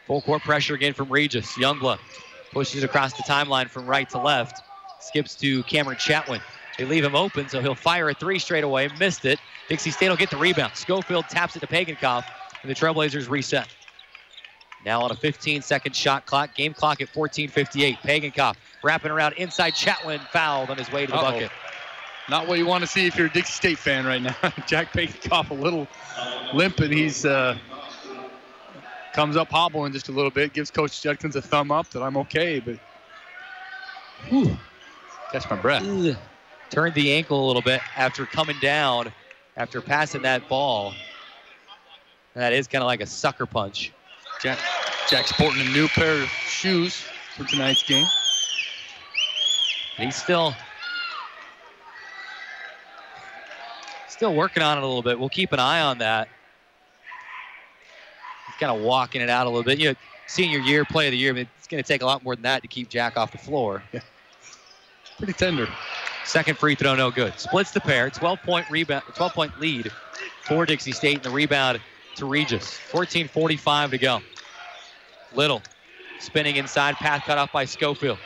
[0.08, 1.52] Full court pressure again from Regis.
[1.54, 2.00] Youngblood
[2.52, 4.62] pushes across the timeline from right to left.
[5.00, 6.42] Skips to Cameron Chatwin.
[6.78, 8.90] They leave him open, so he'll fire a three straight away.
[9.00, 9.40] Missed it.
[9.68, 10.76] Dixie State will get the rebound.
[10.76, 12.26] Schofield taps it to Pagenkopf,
[12.62, 13.68] and the Trailblazers reset.
[14.86, 17.98] Now on a 15 second shot clock, game clock at 14:58.
[18.00, 19.74] Pagenkopf wrapping around inside.
[19.74, 21.32] Chatwin fouled on his way to the Uh-oh.
[21.32, 21.52] bucket.
[22.30, 24.36] Not what you want to see if you're a Dixie State fan right now.
[24.68, 25.88] Jack Pagenkopf a little
[26.54, 26.92] limping.
[26.92, 27.58] He's uh,
[29.14, 30.54] comes up hobbling just a little bit.
[30.54, 32.78] Gives Coach Judkins a thumb up that I'm okay, but
[34.30, 34.58] whew,
[35.32, 35.84] catch my breath.
[35.86, 36.16] Ugh.
[36.70, 39.12] Turned the ankle a little bit after coming down,
[39.58, 40.94] after passing that ball.
[42.34, 43.92] That is kind of like a sucker punch.
[44.42, 44.58] Jack,
[45.10, 47.04] Jack sporting a new pair of shoes
[47.36, 48.08] for tonight's game.
[49.98, 50.56] And he's still
[54.22, 55.20] still working on it a little bit.
[55.20, 56.28] We'll keep an eye on that.
[58.46, 59.80] He's kind of walking it out a little bit.
[59.80, 59.96] You know,
[60.28, 61.32] senior year, play of the year.
[61.32, 63.32] I mean, it's going to take a lot more than that to keep Jack off
[63.32, 63.82] the floor.
[63.92, 64.02] Yeah.
[65.18, 65.68] Pretty tender.
[66.24, 67.34] Second free throw, no good.
[67.40, 68.12] Splits the pair.
[68.12, 69.92] 12 point rebound, 12 point lead
[70.44, 71.82] for Dixie State, and the rebound
[72.18, 72.78] to Regis.
[72.92, 74.22] 14:45 to go.
[75.34, 75.64] Little
[76.20, 78.20] spinning inside, path cut off by Schofield.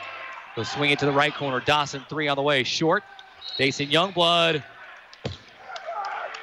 [0.56, 1.60] He'll swing it to the right corner.
[1.60, 3.02] Dawson three on the way, short.
[3.56, 4.62] Dason Youngblood.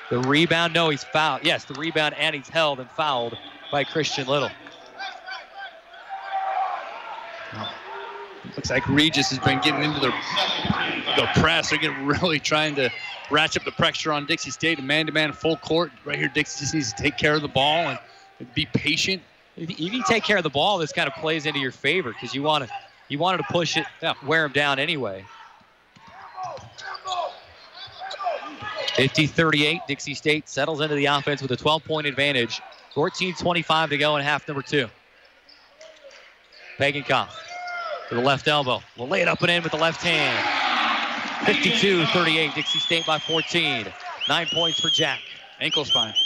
[0.10, 1.44] The rebound, no, he's fouled.
[1.44, 3.38] Yes, the rebound, and he's held and fouled
[3.72, 4.52] by Christian Little.
[8.56, 10.14] Looks like Regis has been getting into the,
[11.16, 11.70] the press.
[11.70, 12.90] They're getting really trying to
[13.32, 14.80] ratchet up the pressure on Dixie State.
[14.80, 15.92] A Man-to-man full court.
[16.06, 19.22] Right here, Dixie just needs to take care of the ball and be patient.
[19.56, 22.34] If you- take care of the ball, this kind of plays into your favor because
[22.36, 22.70] you want to
[23.10, 23.86] you wanted to push it,
[24.26, 25.24] wear him down anyway.
[28.96, 32.62] 50-38, Dixie State settles into the offense with a 12-point advantage.
[32.94, 34.88] 14-25 to go in half number two.
[36.80, 37.32] Pagenkopf
[38.10, 38.82] to the left elbow.
[38.98, 40.38] Will lay it up and in with the left hand.
[41.46, 43.88] 52-38, Dixie State by 14.
[44.30, 45.20] Nine points for Jack.
[45.60, 46.14] Ankle spine.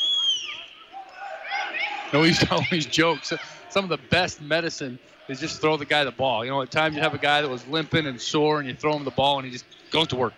[2.13, 3.33] No, he's always jokes.
[3.67, 4.97] Some of the best medicine
[5.27, 6.45] is just throw the guy the ball.
[6.45, 8.73] You know, at times you have a guy that was limping and sore, and you
[8.73, 10.33] throw him the ball, and he just goes to work.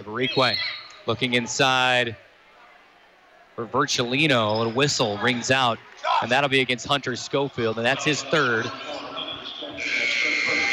[0.00, 0.56] Eberikwe
[1.06, 2.16] looking inside
[3.54, 4.62] for Virgilino.
[4.62, 5.78] And a whistle rings out,
[6.22, 8.70] and that'll be against Hunter Schofield, and that's his third.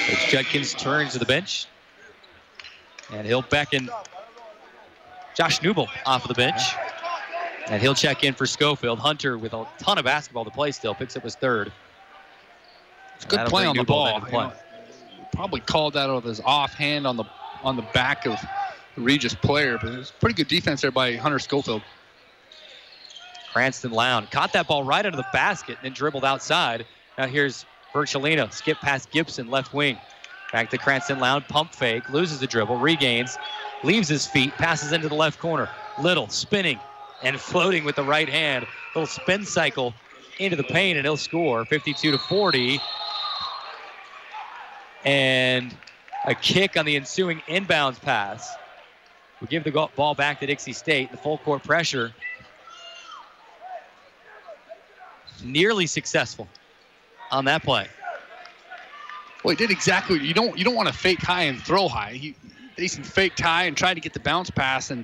[0.10, 1.68] As Judkins turns to the bench,
[3.12, 3.90] and he'll beckon
[5.36, 6.62] Josh Newble off of the bench.
[7.70, 8.98] And he'll check in for Schofield.
[8.98, 11.72] Hunter, with a ton of basketball to play still, picks up his third.
[13.18, 14.24] It's good play on the ball.
[14.26, 14.54] You know,
[15.34, 17.26] probably called that out of his offhand on the
[17.64, 18.40] on the back of
[18.98, 21.82] Regis player, but it was pretty good defense there by Hunter Schofield.
[23.54, 26.86] Cranston Lown caught that ball right under the basket and then dribbled outside.
[27.18, 29.98] Now here's Virgilino, skip past Gibson, left wing.
[30.52, 33.38] Back to Cranston Lown, pump fake, loses the dribble, regains,
[33.84, 35.70] leaves his feet, passes into the left corner.
[36.02, 36.80] Little spinning
[37.24, 38.66] and floating with the right hand.
[38.96, 39.94] Little spin cycle
[40.40, 42.80] into the paint and he'll score 52 to 40.
[45.04, 45.76] And
[46.26, 48.56] a kick on the ensuing inbounds pass.
[49.42, 51.12] We give the ball back to Dixie State.
[51.12, 52.14] The full court pressure
[55.44, 56.48] nearly successful
[57.32, 57.88] on that play.
[59.44, 60.20] Well, he did exactly.
[60.20, 62.14] You don't you don't want to fake high and throw high.
[62.14, 62.36] He
[62.78, 65.04] Mason faked high and tried to get the bounce pass, and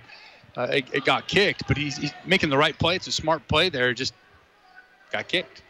[0.55, 1.67] uh, it, it got kicked.
[1.67, 2.95] But he's, he's making the right play.
[2.95, 3.93] It's a smart play there.
[3.93, 4.13] Just
[5.11, 5.63] got kicked.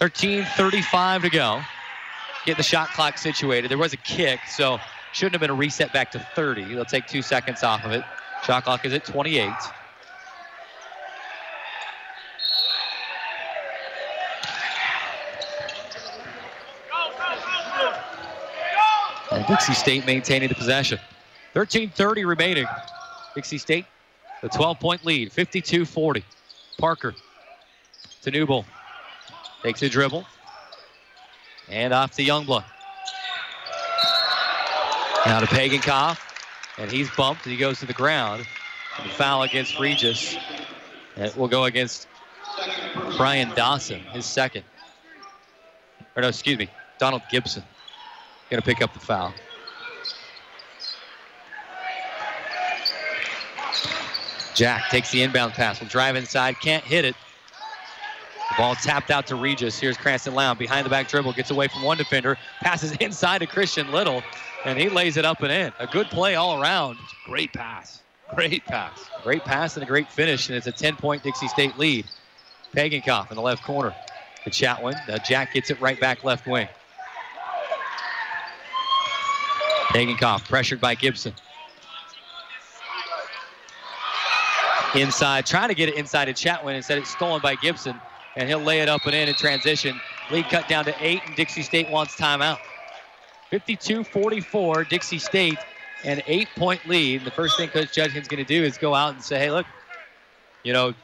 [0.00, 1.60] 13:35 to go.
[2.44, 3.70] Get the shot clock situated.
[3.70, 4.78] There was a kick, so
[5.12, 6.74] shouldn't have been a reset back to 30.
[6.74, 8.04] They'll take two seconds off of it.
[8.44, 9.50] Shot clock is at 28.
[19.32, 20.98] And Dixie State maintaining the possession.
[21.54, 22.66] 13:30 remaining.
[23.34, 23.86] Dixie State,
[24.40, 26.22] the 12-point lead, 52-40.
[26.78, 27.14] Parker
[28.22, 28.64] to Newble.
[29.62, 30.24] Takes a dribble.
[31.68, 32.64] And off to Youngblood.
[35.26, 36.18] Now to Pagenkopf.
[36.78, 38.46] And he's bumped and he goes to the ground.
[39.16, 40.36] Foul against Regis.
[41.16, 42.06] It will go against
[43.16, 44.62] Brian Dawson, his second.
[46.14, 46.68] Or no, excuse me,
[46.98, 47.62] Donald Gibson.
[48.50, 49.34] Going to pick up the foul.
[54.54, 57.14] Jack takes the inbound pass, will drive inside, can't hit it.
[58.50, 59.78] The ball tapped out to Regis.
[59.78, 63.46] Here's Cranston Lown behind the back dribble, gets away from one defender, passes inside to
[63.46, 64.22] Christian Little,
[64.66, 65.72] and he lays it up and in.
[65.78, 66.98] A good play all around.
[67.24, 68.02] Great pass.
[68.34, 69.08] Great pass.
[69.22, 72.04] Great pass and a great finish, and it's a 10-point Dixie State lead.
[72.74, 73.94] Pagenkopf in the left corner
[74.42, 74.96] to Chatwin.
[75.08, 76.68] Uh, Jack gets it right back left wing.
[79.88, 81.32] Pagenkopf pressured by Gibson.
[84.96, 86.74] Inside, trying to get it inside to Chatwin.
[86.74, 88.00] Instead, it's stolen by Gibson,
[88.34, 90.00] and he'll lay it up and in in transition.
[90.32, 92.58] Lead cut down to eight, and Dixie State wants timeout.
[93.52, 95.58] 52-44, Dixie State,
[96.04, 97.24] an eight-point lead.
[97.24, 99.66] The first thing Coach Judkins going to do is go out and say, hey, look,
[100.62, 100.94] you know,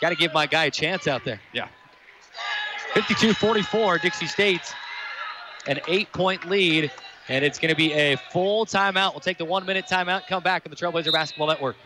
[0.00, 1.40] got to give my guy a chance out there.
[1.52, 1.68] Yeah.
[2.92, 4.74] 52-44, Dixie State,
[5.66, 6.92] an eight-point lead,
[7.28, 9.12] and it's going to be a full timeout.
[9.12, 11.76] We'll take the one-minute timeout, come back on the Trailblazer Basketball Network.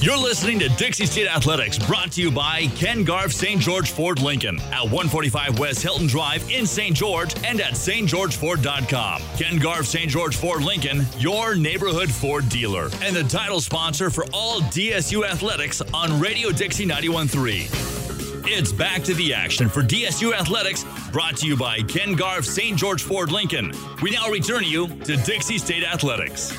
[0.00, 3.60] You're listening to Dixie State Athletics, brought to you by Ken Garff St.
[3.60, 6.96] George Ford Lincoln at 145 West Hilton Drive in St.
[6.96, 9.22] George and at stgeorgeford.com.
[9.38, 10.10] Ken Garff St.
[10.10, 15.80] George Ford Lincoln, your neighborhood Ford dealer, and the title sponsor for all DSU athletics
[15.94, 18.48] on Radio Dixie 91.3.
[18.52, 22.76] It's back to the action for DSU Athletics, brought to you by Ken Garff St.
[22.76, 23.72] George Ford Lincoln.
[24.02, 26.52] We now return you to Dixie State Athletics.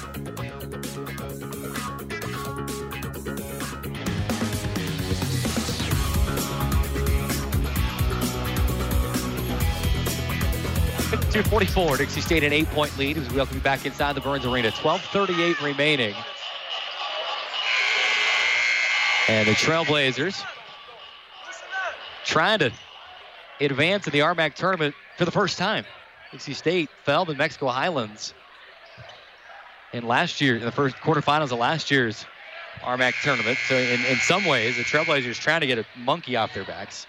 [11.32, 11.96] Two forty-four.
[11.96, 14.70] Dixie State an eight-point lead as we welcome you back inside the Burns Arena.
[14.70, 16.14] 12:38 remaining.
[19.30, 20.44] And the Trailblazers
[22.26, 22.72] trying to
[23.62, 25.86] advance in the RMAC tournament for the first time.
[26.34, 28.34] Dixie State fell to Mexico Highlands
[29.94, 32.26] in last year, in the first quarterfinals of last year's
[32.82, 33.58] RMAC tournament.
[33.70, 37.08] So in, in some ways, the Trailblazers trying to get a monkey off their backs,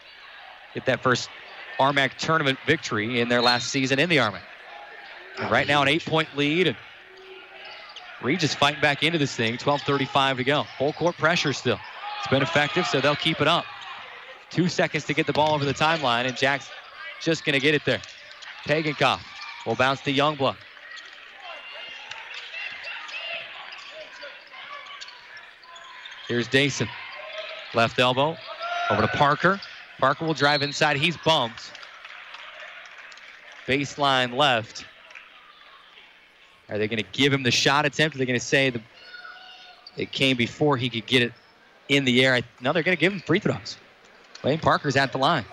[0.74, 1.28] get that first
[1.82, 4.40] RMAC tournament victory in their last season in the RMAC.
[5.38, 6.76] And right now, an eight-point lead, and
[8.22, 9.56] Regis fighting back into this thing.
[9.56, 10.64] 12:35 to go.
[10.78, 11.80] Full court pressure still.
[12.18, 13.64] It's been effective, so they'll keep it up.
[14.50, 16.68] Two seconds to get the ball over the timeline, and Jack's
[17.20, 18.00] just going to get it there.
[18.66, 19.20] Pagenkopf
[19.66, 20.56] will bounce to Youngblood.
[26.28, 26.88] Here's Dason.
[27.74, 28.36] Left elbow.
[28.90, 29.60] Over to Parker.
[30.02, 30.96] Parker will drive inside.
[30.96, 31.70] He's bumped.
[33.68, 34.84] Baseline left.
[36.68, 38.16] Are they going to give him the shot attempt?
[38.16, 38.80] Are they going to say the,
[39.96, 41.32] it came before he could get it
[41.88, 42.40] in the air?
[42.60, 43.76] No, they're going to give him free throws.
[44.42, 45.44] Wayne Parker's at the line.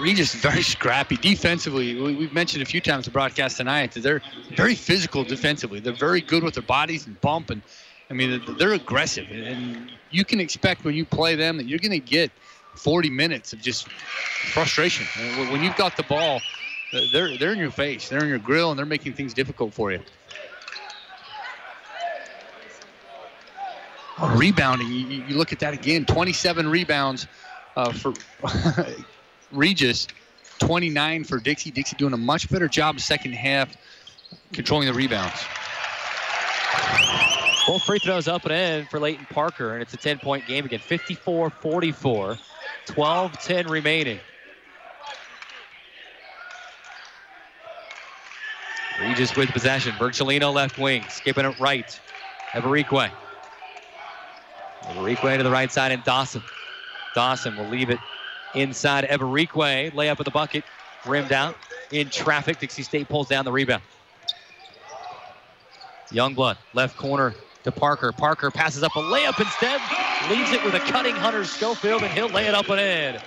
[0.00, 2.00] Regis is very scrappy defensively.
[2.00, 4.22] We, we've mentioned a few times the broadcast tonight that they're
[4.56, 5.80] very physical defensively.
[5.80, 7.60] They're very good with their bodies and bump, and
[8.10, 9.26] I mean they're aggressive.
[9.30, 12.30] And you can expect when you play them that you're going to get
[12.76, 15.06] 40 minutes of just frustration.
[15.50, 16.40] When you've got the ball,
[17.12, 19.92] they're they're in your face, they're in your grill, and they're making things difficult for
[19.92, 20.00] you.
[24.18, 26.04] Oh, rebounding, you, you look at that again.
[26.04, 27.26] 27 rebounds
[27.76, 28.14] uh, for
[29.52, 30.06] Regis,
[30.60, 31.72] 29 for Dixie.
[31.72, 33.76] Dixie doing a much better job second half
[34.52, 35.44] controlling the rebounds.
[37.66, 40.80] Both free throws up and in for Leighton Parker, and it's a 10-point game again.
[40.80, 42.38] 54-44,
[42.86, 44.20] 12-10 remaining.
[49.00, 49.92] Regis with possession.
[49.92, 51.98] Virgilino left wing, skipping it right.
[52.52, 53.10] Eberikwe.
[54.82, 56.42] Eberikwe to the right side, and Dawson.
[57.14, 57.98] Dawson will leave it
[58.54, 59.92] inside Eberikwe.
[59.92, 60.64] Layup of the bucket,
[61.06, 61.56] rimmed out.
[61.90, 63.82] In traffic, Dixie State pulls down the rebound.
[66.10, 67.34] Youngblood, left corner
[67.64, 68.12] to Parker.
[68.12, 69.80] Parker passes up a layup instead,
[70.30, 73.20] leaves it with a cutting Hunter Schofield, and he'll lay it up and in.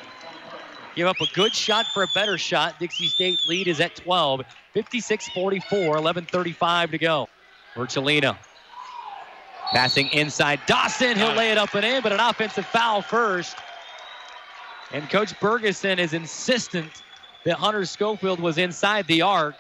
[0.96, 2.80] Give up a good shot for a better shot.
[2.80, 4.42] Dixie State lead is at 12.
[4.76, 7.30] 56-44, 11.35 to go.
[7.76, 8.38] Virgilino
[9.72, 10.60] passing inside.
[10.66, 13.56] Dawson, he'll lay it up and in, but an offensive foul first.
[14.92, 17.04] And Coach Bergeson is insistent
[17.44, 19.56] that Hunter Schofield was inside the arc.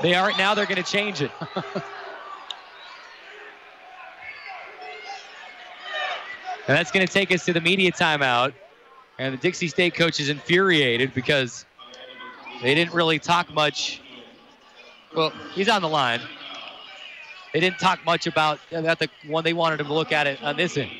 [0.00, 1.30] They aren't now, they're going to change it.
[6.68, 8.52] And that's going to take us to the media timeout.
[9.18, 11.64] And the Dixie State coach is infuriated because
[12.62, 14.02] they didn't really talk much.
[15.16, 16.20] Well, he's on the line.
[17.54, 20.42] they didn't talk much about about the one they wanted him to look at it
[20.42, 20.90] on this end.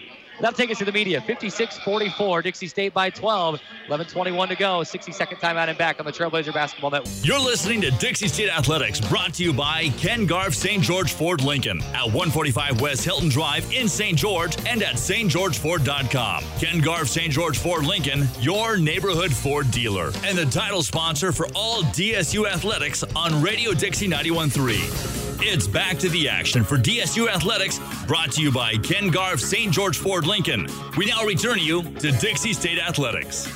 [0.41, 1.21] That'll take us to the media.
[1.21, 3.61] 56-44, Dixie State by 12.
[3.89, 4.81] 11:21 to go.
[4.81, 7.13] 60-second timeout and back on the Trailblazer Basketball Network.
[7.23, 10.83] You're listening to Dixie State Athletics, brought to you by Ken Garff St.
[10.83, 14.17] George Ford Lincoln at 145 West Hilton Drive in St.
[14.17, 16.45] George and at stgeorgeford.com.
[16.61, 17.33] Ken Garff St.
[17.33, 23.03] George Ford Lincoln, your neighborhood Ford dealer, and the title sponsor for all DSU athletics
[23.17, 25.29] on Radio Dixie 91.3.
[25.41, 27.79] It's back to the action for DSU Athletics,
[28.09, 29.73] brought to you by Ken Garff St.
[29.73, 30.69] George Ford Lincoln.
[30.97, 33.49] We now return you to Dixie State Athletics.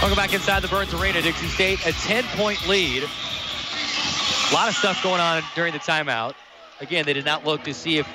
[0.00, 1.20] Welcome back inside the Burns Arena.
[1.20, 3.02] Dixie State, a 10-point lead.
[3.02, 6.34] A lot of stuff going on during the timeout.
[6.80, 8.06] Again, they did not look to see if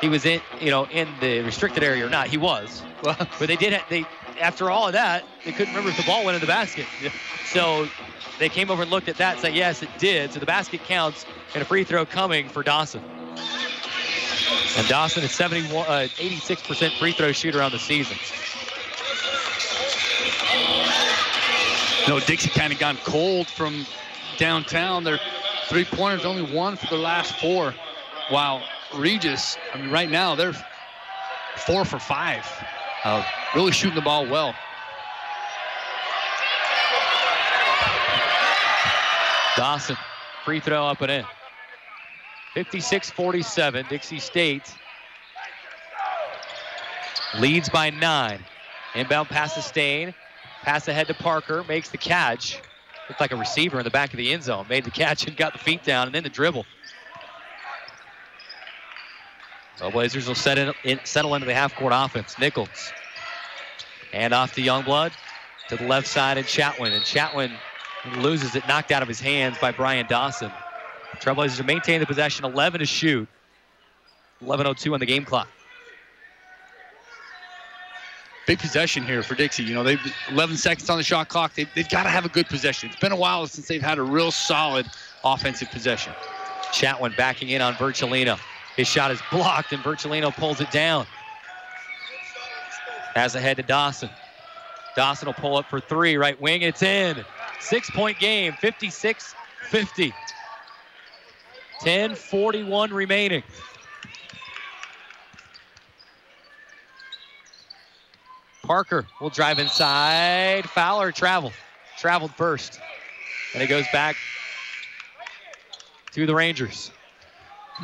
[0.00, 2.28] he was in, you know, in the restricted area or not.
[2.28, 2.82] He was.
[3.02, 3.72] Well, But they did.
[3.74, 4.04] ha- They
[4.40, 6.86] after all of that, they couldn't remember if the ball went in the basket.
[7.46, 7.88] So
[8.40, 10.32] they came over and looked at that and said, yes, it did.
[10.32, 13.00] So the basket counts and a free throw coming for Dawson.
[14.76, 18.16] And Dawson is 71, uh, 86% free throw shooter on the season.
[22.08, 23.86] No, Dixie kind of gone cold from
[24.36, 25.04] downtown.
[25.04, 25.18] Their
[25.68, 27.74] three pointers only one for the last four.
[28.28, 28.62] While
[28.94, 30.54] Regis, I mean, right now they're
[31.56, 32.46] four for five.
[33.04, 33.24] Uh,
[33.54, 34.54] really shooting the ball well.
[39.56, 39.96] Dawson,
[40.44, 41.24] free throw up and in.
[42.54, 44.72] 56-47, Dixie State
[47.38, 48.44] leads by nine.
[48.94, 50.14] Inbound pass to Stain.
[50.62, 52.60] Pass ahead to Parker, makes the catch.
[53.08, 54.66] Looked like a receiver in the back of the end zone.
[54.68, 56.64] Made the catch and got the feet down, and then the dribble.
[59.76, 62.38] So Blazers will set in, in, settle into the half-court offense.
[62.38, 62.92] Nichols.
[64.12, 65.12] And off to Youngblood
[65.68, 66.92] to the left side and Chatwin.
[66.92, 67.52] And Chatwin
[68.18, 70.52] loses it, knocked out of his hands by Brian Dawson.
[71.16, 73.28] Trailblazers to maintain the possession, 11 to shoot.
[74.42, 75.48] 11.02 on the game clock.
[78.46, 79.62] Big possession here for Dixie.
[79.62, 80.00] You know, they've
[80.30, 81.54] 11 seconds on the shot clock.
[81.54, 82.90] They've, they've got to have a good possession.
[82.90, 84.86] It's been a while since they've had a real solid
[85.24, 86.12] offensive possession.
[86.70, 88.38] Chatwin backing in on Virgilino.
[88.76, 91.06] His shot is blocked, and Virgilino pulls it down.
[93.14, 94.10] Pass ahead to Dawson.
[94.96, 96.62] Dawson will pull up for three, right wing.
[96.62, 97.24] It's in.
[97.60, 99.34] Six point game, 56
[99.70, 100.12] 50.
[101.84, 103.42] 10 41 remaining.
[108.62, 110.64] Parker will drive inside.
[110.70, 111.52] Fowler travel.
[111.98, 112.80] Traveled first.
[113.52, 114.16] And it goes back
[116.12, 116.90] to the Rangers.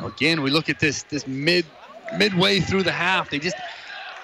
[0.03, 1.67] Again, we look at this this mid
[2.17, 3.29] midway through the half.
[3.29, 3.55] They just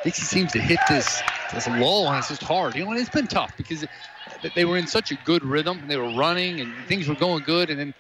[0.04, 1.22] Dixie seems to hit this
[1.54, 2.76] this lull, and it's just hard.
[2.76, 3.86] You know, and it's been tough because
[4.56, 5.84] they were in such a good rhythm.
[5.88, 7.94] They were running, and things were going good, and then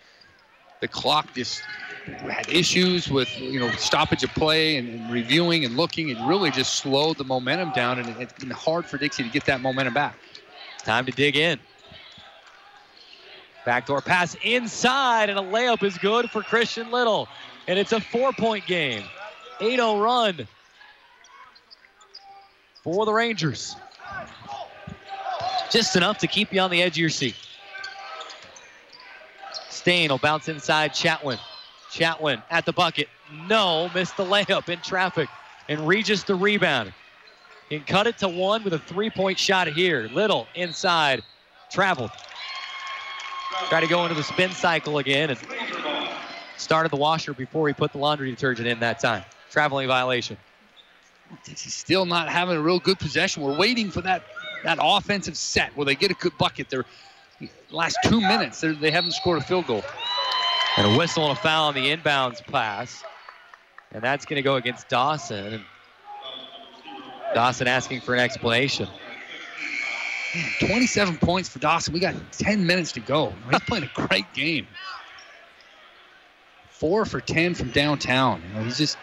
[0.81, 1.61] the clock just
[2.05, 6.09] had issues with you know stoppage of play and, and reviewing and looking.
[6.09, 9.45] It really just slowed the momentum down, and it's been hard for Dixie to get
[9.45, 10.15] that momentum back.
[10.83, 11.59] Time to dig in.
[13.65, 17.27] Backdoor pass inside, and a layup is good for Christian Little.
[17.67, 19.03] And it's a four point game.
[19.59, 20.47] 8 0 run
[22.83, 23.75] for the Rangers.
[25.69, 27.35] Just enough to keep you on the edge of your seat.
[29.87, 31.39] Stain will bounce inside Chatwin.
[31.93, 33.07] Chatwin at the bucket.
[33.47, 35.29] No, missed the layup in traffic.
[35.69, 36.91] And Regis the rebound.
[37.69, 40.09] Can cut it to one with a three point shot here.
[40.11, 41.23] Little inside,
[41.71, 42.11] traveled.
[43.69, 45.39] Try to go into the spin cycle again and
[46.57, 49.23] started the washer before he put the laundry detergent in that time.
[49.51, 50.35] Traveling violation.
[51.47, 53.41] He's still not having a real good possession.
[53.41, 54.23] We're waiting for that
[54.65, 56.69] that offensive set where they get a good bucket.
[56.69, 56.83] They're
[57.71, 59.83] last two minutes they're, haven't scored a field goal.
[60.77, 63.03] And a whistle and a foul on the inbounds pass.
[63.91, 65.63] And that's going to go against Dawson.
[67.33, 68.87] Dawson asking for an explanation.
[70.59, 71.93] 27 points for Dawson.
[71.93, 73.33] We got 10 minutes to go.
[73.49, 74.67] He's playing a great game.
[76.69, 78.41] Four for 10 from downtown.
[78.47, 78.97] You know, he's just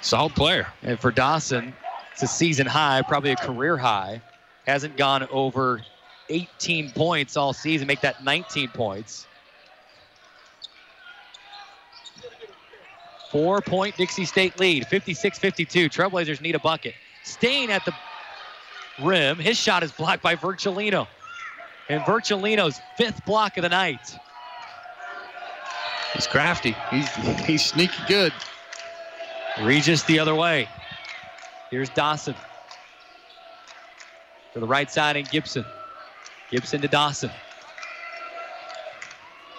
[0.00, 0.66] a solid player.
[0.82, 1.72] And for Dawson,
[2.12, 4.20] it's a season high, probably a career high.
[4.66, 5.82] Hasn't gone over
[6.28, 9.26] 18 points all season, make that 19 points.
[13.30, 15.88] Four point Dixie State lead, 56 52.
[15.88, 16.94] Trailblazers need a bucket.
[17.24, 17.92] Stain at the
[19.02, 19.38] rim.
[19.38, 21.08] His shot is blocked by Virgilino.
[21.88, 24.16] And Virgilino's fifth block of the night.
[26.12, 26.76] He's crafty.
[26.90, 27.08] He's,
[27.44, 28.32] he's sneaky good.
[29.62, 30.68] Regis the other way.
[31.70, 32.36] Here's Dawson.
[34.52, 35.64] To the right side and Gibson.
[36.50, 37.30] Gibson to Dawson.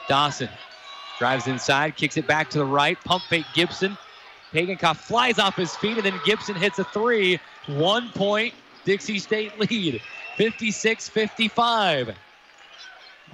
[0.07, 0.49] Dawson
[1.17, 2.97] Drives inside, kicks it back to the right.
[3.05, 3.97] Pump fake Gibson.
[4.51, 7.39] Pagenkopf flies off his feet, and then Gibson hits a three.
[7.67, 8.53] One point
[8.83, 10.01] Dixie State lead,
[10.35, 12.15] 56 55.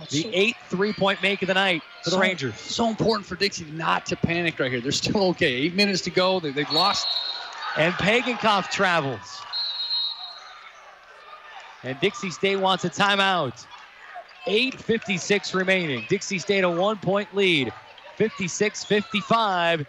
[0.09, 2.55] The eighth three point make of the night for the So- Rangers.
[2.59, 4.79] So important for Dixie not to panic right here.
[4.81, 5.51] They're still okay.
[5.51, 6.39] Eight minutes to go.
[6.39, 7.07] They, they've lost.
[7.77, 9.41] And Pagenkopf travels.
[11.83, 13.65] And Dixie State wants a timeout.
[14.45, 16.03] 8.56 remaining.
[16.09, 17.73] Dixie State a one point lead.
[18.17, 19.87] 56 55.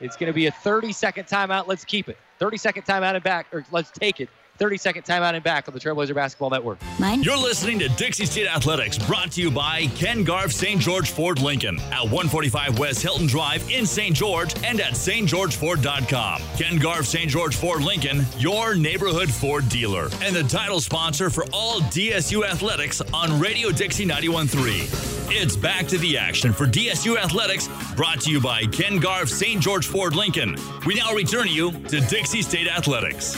[0.00, 1.66] It's going to be a 30 second timeout.
[1.66, 2.16] Let's keep it.
[2.38, 4.28] 30 second timeout and back, or let's take it.
[4.58, 6.78] 30 second timeout and back on the Trailblazer Basketball Network.
[6.98, 7.22] Mine.
[7.22, 10.80] You're listening to Dixie State Athletics, brought to you by Ken Garff St.
[10.80, 14.14] George Ford Lincoln at 145 West Hilton Drive in St.
[14.14, 16.42] George and at stgeorgeford.com.
[16.56, 17.30] Ken Garff St.
[17.30, 23.00] George Ford Lincoln, your neighborhood Ford dealer, and the title sponsor for all DSU athletics
[23.12, 25.18] on Radio Dixie 91.3.
[25.30, 29.60] It's back to the action for DSU Athletics, brought to you by Ken Garff St.
[29.60, 30.56] George Ford Lincoln.
[30.86, 33.36] We now return you to Dixie State Athletics.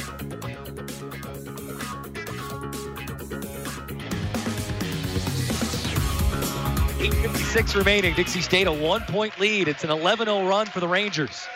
[7.00, 8.12] 8.56 remaining.
[8.12, 9.68] Dixie State a one point lead.
[9.68, 11.46] It's an 11 0 run for the Rangers.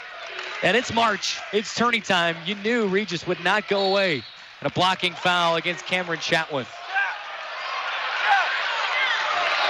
[0.62, 1.38] And it's March.
[1.52, 2.34] It's tourney time.
[2.46, 4.22] You knew Regis would not go away.
[4.60, 6.64] And a blocking foul against Cameron Chatwin.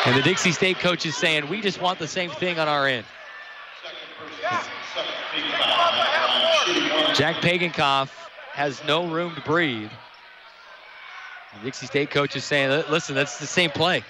[0.06, 2.86] And the Dixie State coach is saying, we just want the same thing on our
[2.86, 3.05] end.
[7.14, 8.10] Jack Pagenkopf
[8.52, 9.90] has no room to breathe.
[11.64, 14.05] Dixie State coach is saying, listen, that's the same play.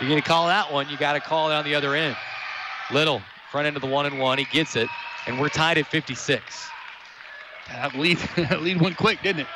[0.00, 2.16] You're going to call that one, you got to call it on the other end.
[2.90, 4.88] Little, front end of the one and one, he gets it,
[5.26, 6.66] and we're tied at 56.
[7.68, 9.46] That lead, that lead went quick, didn't it?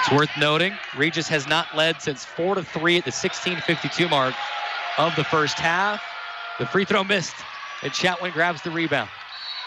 [0.00, 4.34] It's worth noting, Regis has not led since 4 to 3 at the 16:52 mark
[4.98, 6.02] of the first half.
[6.58, 7.36] The free throw missed,
[7.82, 9.10] and Chatwin grabs the rebound,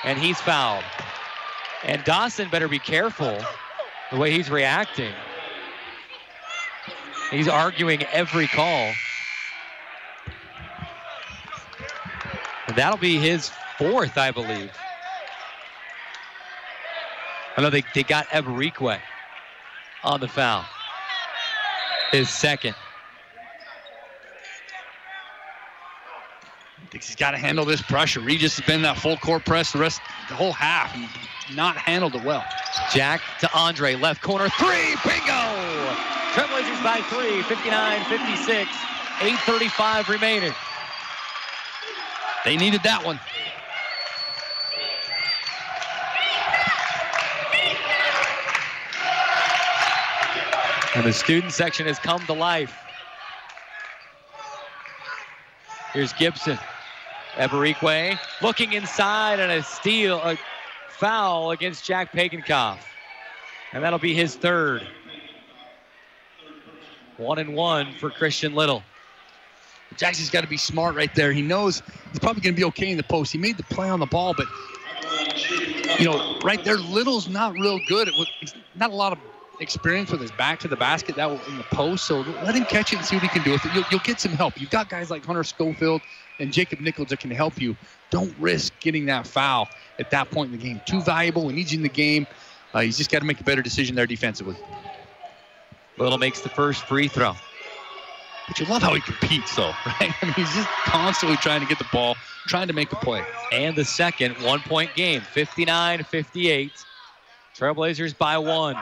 [0.04, 0.84] and he's fouled.
[1.84, 3.38] And Dawson better be careful
[4.12, 5.14] the way he's reacting.
[7.32, 8.94] He's arguing every call.
[12.68, 14.72] And that'll be his fourth, I believe.
[17.58, 19.00] I know they, they got Eberikwe
[20.04, 20.66] on the foul.
[22.12, 22.76] His second.
[26.92, 28.22] Dixie's got to handle this pressure.
[28.22, 31.08] Regis has been that full court press the rest, the whole half, and
[31.56, 32.46] not handled it well.
[32.94, 35.35] Jack to Andre, left corner, three, bingo!
[36.36, 40.52] Trailblazers by three, 59 56, 8.35 remaining.
[42.44, 43.22] They needed that one.
[50.94, 52.78] And the student section has come to life.
[55.94, 56.60] Here's Gibson.
[57.36, 60.38] Eberikwe looking inside and a steal, a
[60.90, 62.80] foul against Jack Pagenkopf.
[63.72, 64.86] And that'll be his third.
[67.18, 68.84] One and one for Christian Little.
[69.98, 71.32] Jackson's got to be smart right there.
[71.32, 73.32] He knows he's probably going to be okay in the post.
[73.32, 74.48] He made the play on the ball, but
[76.00, 78.08] you know, right there, Little's not real good.
[78.08, 79.20] It was not a lot of
[79.62, 82.06] experience with his back to the basket that in the post.
[82.06, 83.74] So let him catch it and see what he can do with it.
[83.74, 84.60] You'll, you'll get some help.
[84.60, 86.02] You've got guys like Hunter Schofield
[86.40, 87.78] and Jacob Nichols that can help you.
[88.10, 89.70] Don't risk getting that foul
[90.00, 90.82] at that point in the game.
[90.86, 91.46] Too valuable.
[91.46, 92.28] We need you in the game.
[92.74, 94.58] Uh, he's just got to make a better decision there defensively.
[95.98, 97.36] Little makes the first free throw.
[98.48, 100.14] But you love how he competes, though, right?
[100.22, 102.16] I mean, he's just constantly trying to get the ball,
[102.48, 103.24] trying to make a play.
[103.52, 106.72] And the second one point game, 59 58.
[107.58, 108.78] Trailblazers by one.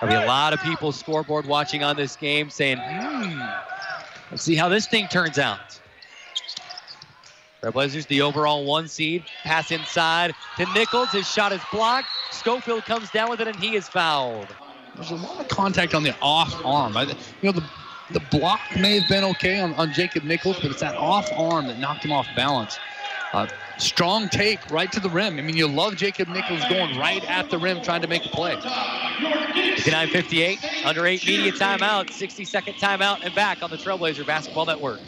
[0.00, 3.40] There'll be a lot of people scoreboard watching on this game saying, hmm,
[4.30, 5.80] let's see how this thing turns out.
[7.62, 11.10] Trailblazers, the overall one seed, pass inside to Nichols.
[11.10, 12.08] His shot is blocked.
[12.30, 14.48] Schofield comes down with it, and he is fouled.
[15.00, 16.94] There's a lot of contact on the off arm.
[16.94, 17.64] I, you know, the
[18.12, 21.68] the block may have been okay on, on Jacob Nichols, but it's that off arm
[21.68, 22.78] that knocked him off balance.
[23.32, 23.46] Uh,
[23.78, 25.38] strong take right to the rim.
[25.38, 28.28] I mean, you love Jacob Nichols going right at the rim trying to make a
[28.28, 28.56] play.
[29.76, 34.66] 59 58, under eight media timeout, 60 second timeout, and back on the Trailblazer Basketball
[34.66, 35.00] Network.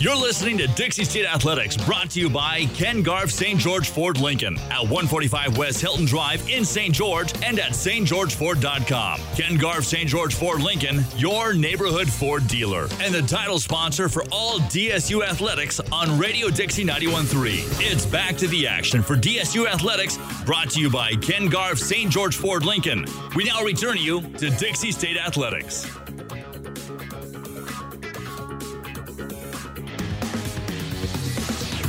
[0.00, 3.58] You're listening to Dixie State Athletics, brought to you by Ken Garff St.
[3.58, 6.94] George Ford Lincoln at 145 West Hilton Drive in St.
[6.94, 9.20] George and at stgeorgeford.com.
[9.34, 10.08] Ken Garff St.
[10.08, 15.80] George Ford Lincoln, your neighborhood Ford dealer, and the title sponsor for all DSU athletics
[15.90, 17.56] on Radio Dixie 91.3.
[17.80, 22.08] It's back to the action for DSU athletics, brought to you by Ken Garff St.
[22.08, 23.04] George Ford Lincoln.
[23.34, 25.90] We now return you to Dixie State Athletics.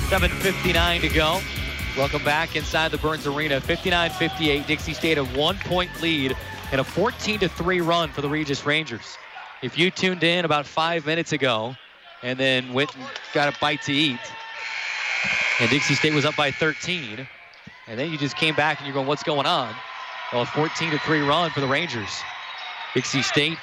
[0.09, 1.39] 7.59 to go.
[1.95, 3.61] Welcome back inside the Burns Arena.
[3.61, 4.65] 59-58.
[4.65, 6.35] Dixie State a one-point lead
[6.71, 9.19] and a 14-3 run for the Regis Rangers.
[9.61, 11.75] If you tuned in about five minutes ago
[12.23, 13.05] and then went and
[13.35, 14.19] got a bite to eat,
[15.59, 17.27] and Dixie State was up by 13,
[17.87, 19.75] and then you just came back and you're going, what's going on?
[20.33, 22.09] Well, a 14-3 run for the Rangers.
[22.95, 23.59] Dixie State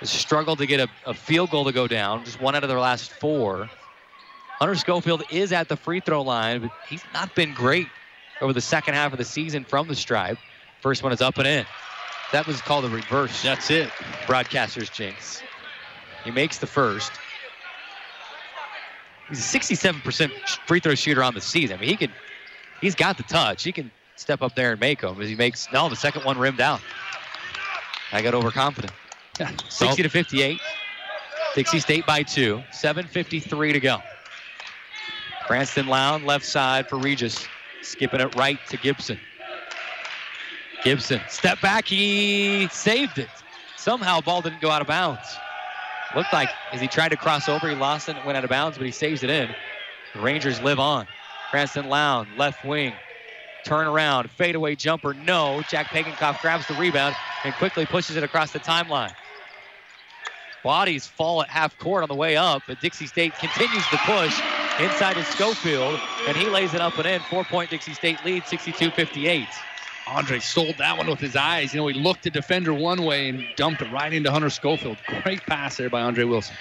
[0.00, 2.68] has struggled to get a, a field goal to go down, just one out of
[2.68, 3.70] their last four.
[4.58, 7.86] Hunter Schofield is at the free throw line, but he's not been great
[8.40, 10.38] over the second half of the season from the stripe.
[10.80, 11.66] First one is up and in.
[12.32, 13.42] That was called a reverse.
[13.42, 13.90] That's it.
[14.26, 15.42] Broadcaster's jinx.
[16.24, 17.12] He makes the first.
[19.28, 20.30] He's a 67%
[20.66, 21.76] free throw shooter on the season.
[21.76, 22.12] I mean, he can,
[22.80, 23.62] he's got the touch.
[23.62, 25.20] He can step up there and make them.
[25.20, 26.80] As he makes, no, the second one rimmed out.
[28.12, 28.92] I got overconfident.
[29.68, 30.60] 60 to 58.
[31.54, 32.62] Dixie State by two.
[32.72, 33.98] 7.53 to go.
[35.48, 37.48] Cranston Lown, left side for Regis.
[37.80, 39.18] Skipping it right to Gibson.
[40.84, 43.30] Gibson, step back, he saved it.
[43.78, 45.38] Somehow ball didn't go out of bounds.
[46.14, 48.50] Looked like as he tried to cross over, he lost it and went out of
[48.50, 49.48] bounds, but he saves it in.
[50.12, 51.06] The Rangers live on.
[51.50, 52.92] Cranston Lown, left wing.
[53.64, 55.62] Turn around, fadeaway jumper, no.
[55.70, 59.14] Jack Pagenkopf grabs the rebound and quickly pushes it across the timeline.
[60.62, 64.38] Bodies fall at half court on the way up, but Dixie State continues to push
[64.78, 67.20] inside to Schofield, and he lays it up and in.
[67.22, 69.46] Four point Dixie State lead, 62 58.
[70.06, 71.74] Andre sold that one with his eyes.
[71.74, 74.96] You know, he looked the defender one way and dumped it right into Hunter Schofield.
[75.22, 76.56] Great pass there by Andre Wilson.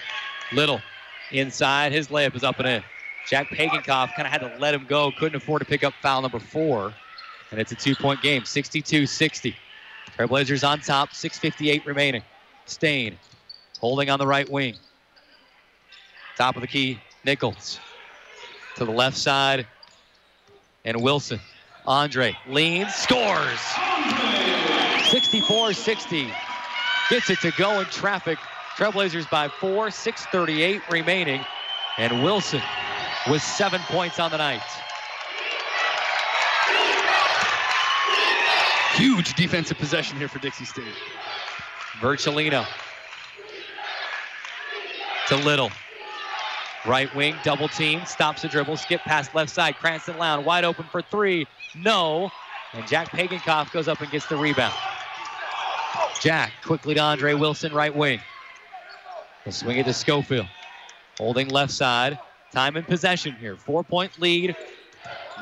[0.51, 0.81] Little
[1.31, 2.83] inside, his layup is up and in.
[3.29, 6.21] Jack Pagenkopf kind of had to let him go, couldn't afford to pick up foul
[6.21, 6.93] number four,
[7.51, 9.55] and it's a two point game, 62 60.
[10.17, 12.23] Trailblazers on top, 6.58 remaining.
[12.65, 13.17] Stain
[13.79, 14.75] holding on the right wing.
[16.37, 17.79] Top of the key, Nichols.
[18.77, 19.65] To the left side,
[20.85, 21.39] and Wilson.
[21.87, 23.59] Andre leans, scores.
[25.09, 26.31] 64 60.
[27.09, 28.37] Gets it to go in traffic.
[28.75, 31.43] Trailblazers by four, 6.38 remaining.
[31.97, 32.61] And Wilson
[33.27, 34.61] with seven points on the night.
[38.93, 40.85] Huge defensive possession here for Dixie State.
[41.99, 42.63] Virgilino
[45.29, 45.71] to Little.
[46.87, 49.75] Right wing, double team, stops the dribble, skip past left side.
[49.75, 51.45] Cranston Lown wide open for three.
[51.75, 52.31] No.
[52.73, 54.73] And Jack Pagenkopf goes up and gets the rebound.
[56.21, 58.21] Jack quickly to Andre Wilson, right wing.
[59.43, 60.47] He'll swing it to Schofield.
[61.17, 62.17] Holding left side.
[62.53, 63.57] Time and possession here.
[63.57, 64.55] Four point lead.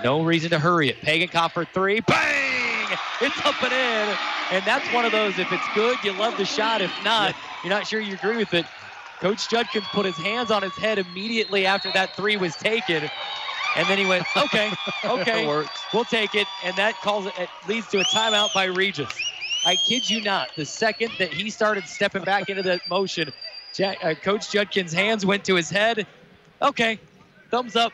[0.04, 1.02] No reason to hurry it.
[1.02, 2.00] Pagenkopf for three.
[2.02, 2.98] Bang!
[3.22, 4.18] It's up and in.
[4.52, 6.82] And that's one of those, if it's good, you love the shot.
[6.82, 8.66] If not, you're not sure you agree with it.
[9.20, 13.10] Coach Judkins put his hands on his head immediately after that three was taken.
[13.76, 14.74] And then he went, okay,
[15.04, 15.46] okay,
[15.94, 16.48] we'll take it.
[16.64, 19.26] And that calls it, it leads to a timeout by Regis.
[19.64, 20.56] I kid you not.
[20.56, 23.32] The second that he started stepping back into that motion,
[23.74, 26.08] Jack, uh, Coach Judkins' hands went to his head.
[26.62, 27.00] Okay,
[27.52, 27.94] thumbs up.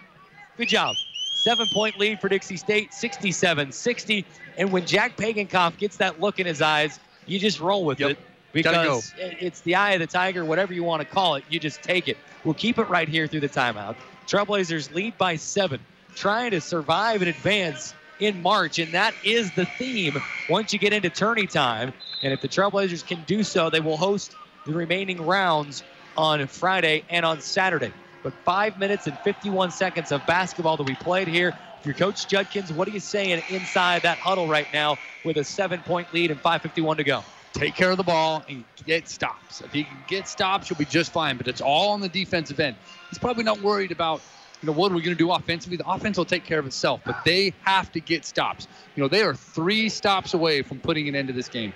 [0.57, 0.97] Good job.
[1.33, 4.25] Seven point lead for Dixie State, 67 60.
[4.57, 8.11] And when Jack Pagenkopf gets that look in his eyes, you just roll with Yep.
[8.11, 8.19] it
[8.53, 8.97] Gotta go.
[8.97, 11.43] because it's the eye of the tiger, whatever you want to call it.
[11.49, 12.17] You just take it.
[12.43, 13.95] We'll keep it right here through the timeout.
[14.27, 15.79] Trailblazers lead by seven,
[16.15, 20.17] trying to survive and advance in March, and that is the theme
[20.47, 21.93] once you get into tourney time.
[22.23, 25.83] And if the Trailblazers can do so, they will host the remaining rounds
[26.15, 27.91] on Friday and on Saturday.
[28.23, 31.55] But five minutes and 51 seconds of basketball that we played here.
[31.79, 35.43] If you're Coach Judkins, what are you saying inside that huddle right now with a
[35.43, 37.23] seven-point lead and 5:51 to go?
[37.53, 39.61] Take care of the ball and get stops.
[39.61, 41.37] If he can get stops, you'll be just fine.
[41.37, 42.75] But it's all on the defensive end.
[43.09, 44.21] He's probably not worried about,
[44.61, 45.77] you know, what are we going to do offensively?
[45.77, 48.67] The offense will take care of itself, but they have to get stops.
[48.95, 51.73] You know, they are three stops away from putting an end to this game.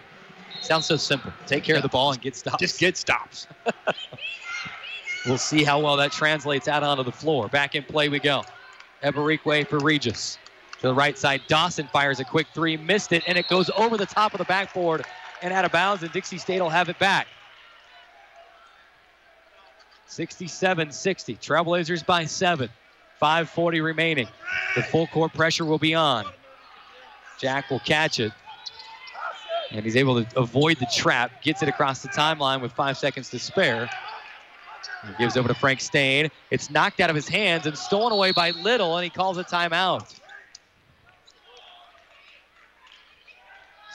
[0.61, 1.31] Sounds so simple.
[1.45, 2.59] Take care of the ball and get stops.
[2.59, 3.47] Just get stops.
[5.25, 7.47] We'll see how well that translates out onto the floor.
[7.47, 8.43] Back in play we go.
[9.03, 10.37] Eberikwe for Regis.
[10.81, 13.97] To the right side, Dawson fires a quick three, missed it, and it goes over
[13.97, 15.03] the top of the backboard
[15.45, 17.27] and out of bounds, and Dixie State will have it back.
[20.07, 21.35] 67 60.
[21.35, 22.69] Trailblazers by seven.
[23.21, 24.27] 5.40 remaining.
[24.75, 26.25] The full court pressure will be on.
[27.39, 28.31] Jack will catch it.
[29.71, 33.29] And he's able to avoid the trap, gets it across the timeline with five seconds
[33.29, 33.89] to spare.
[35.05, 36.29] He gives over to Frank Stain.
[36.49, 39.43] It's knocked out of his hands and stolen away by Little, and he calls a
[39.43, 40.19] timeout.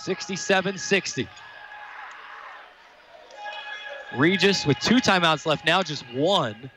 [0.01, 1.29] 67 60.
[4.17, 6.71] Regis with two timeouts left now, just one.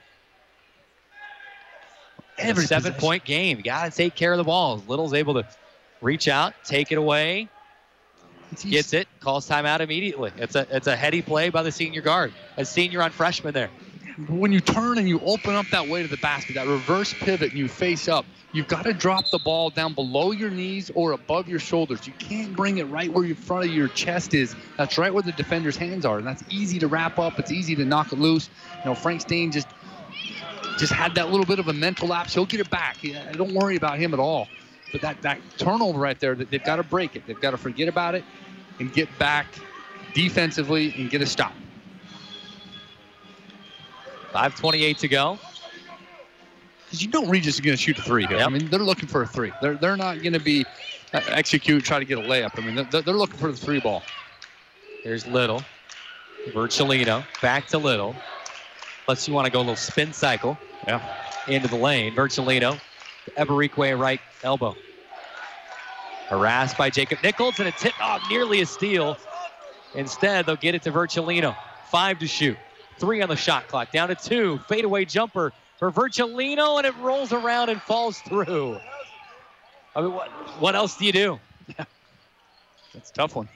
[2.37, 2.99] Every seven possession.
[2.99, 3.57] point game.
[3.57, 4.83] You got to take care of the ball.
[4.87, 5.47] Little's able to
[6.01, 7.47] reach out, take it away,
[8.61, 10.31] gets it, calls timeout immediately.
[10.37, 12.33] It's a it's a heady play by the senior guard.
[12.57, 13.69] A senior on freshman there.
[14.27, 17.51] when you turn and you open up that way to the basket, that reverse pivot,
[17.51, 21.11] and you face up, you've got to drop the ball down below your knees or
[21.11, 22.07] above your shoulders.
[22.07, 24.55] You can't bring it right where your front of your chest is.
[24.77, 27.39] That's right where the defender's hands are, and that's easy to wrap up.
[27.39, 28.49] It's easy to knock it loose.
[28.79, 29.67] You know, Frank Stain just
[30.77, 32.33] just had that little bit of a mental lapse.
[32.33, 33.03] He'll get it back.
[33.03, 34.47] Yeah, don't worry about him at all.
[34.91, 37.25] But that that turnover right there, they've got to break it.
[37.25, 38.23] They've got to forget about it
[38.79, 39.47] and get back
[40.13, 41.53] defensively and get a stop.
[44.33, 45.39] 5:28 to go.
[46.93, 48.37] Because you know Regis is going to shoot a three here.
[48.37, 48.47] Yep.
[48.47, 49.51] I mean, they're looking for a three.
[49.63, 50.63] They're, they're not going to be
[51.11, 52.51] uh, execute, try to get a layup.
[52.55, 54.03] I mean, they're, they're looking for the three ball.
[55.01, 55.63] Here's Little.
[56.49, 58.15] Virgilino back to Little.
[59.07, 60.55] Unless you want to go a little spin cycle.
[60.87, 61.01] Yeah.
[61.47, 62.13] Into the lane.
[62.13, 62.79] Virgilino.
[63.37, 64.75] Eberikwe right elbow.
[66.27, 69.17] Harassed by Jacob Nichols and a tip off nearly a steal.
[69.95, 71.55] Instead, they'll get it to Virgilino.
[71.89, 72.57] Five to shoot.
[72.99, 73.91] Three on the shot clock.
[73.91, 74.59] Down to two.
[74.67, 75.51] Fadeaway jumper
[75.91, 78.79] for Virgilino and it rolls around and falls through.
[79.93, 80.29] I mean, what,
[80.61, 81.39] what else do you do?
[82.93, 83.49] That's a tough one.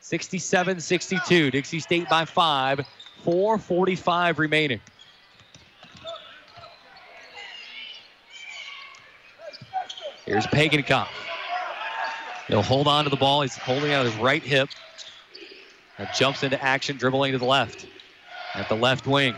[0.00, 1.50] 67 62.
[1.50, 2.80] Dixie State by five.
[3.24, 4.80] 4.45 remaining.
[10.26, 10.84] Here's Pagan
[12.48, 13.40] He'll hold on to the ball.
[13.40, 14.68] He's holding out his right hip.
[15.98, 17.86] Now jumps into action, dribbling to the left.
[18.54, 19.34] At the left wing.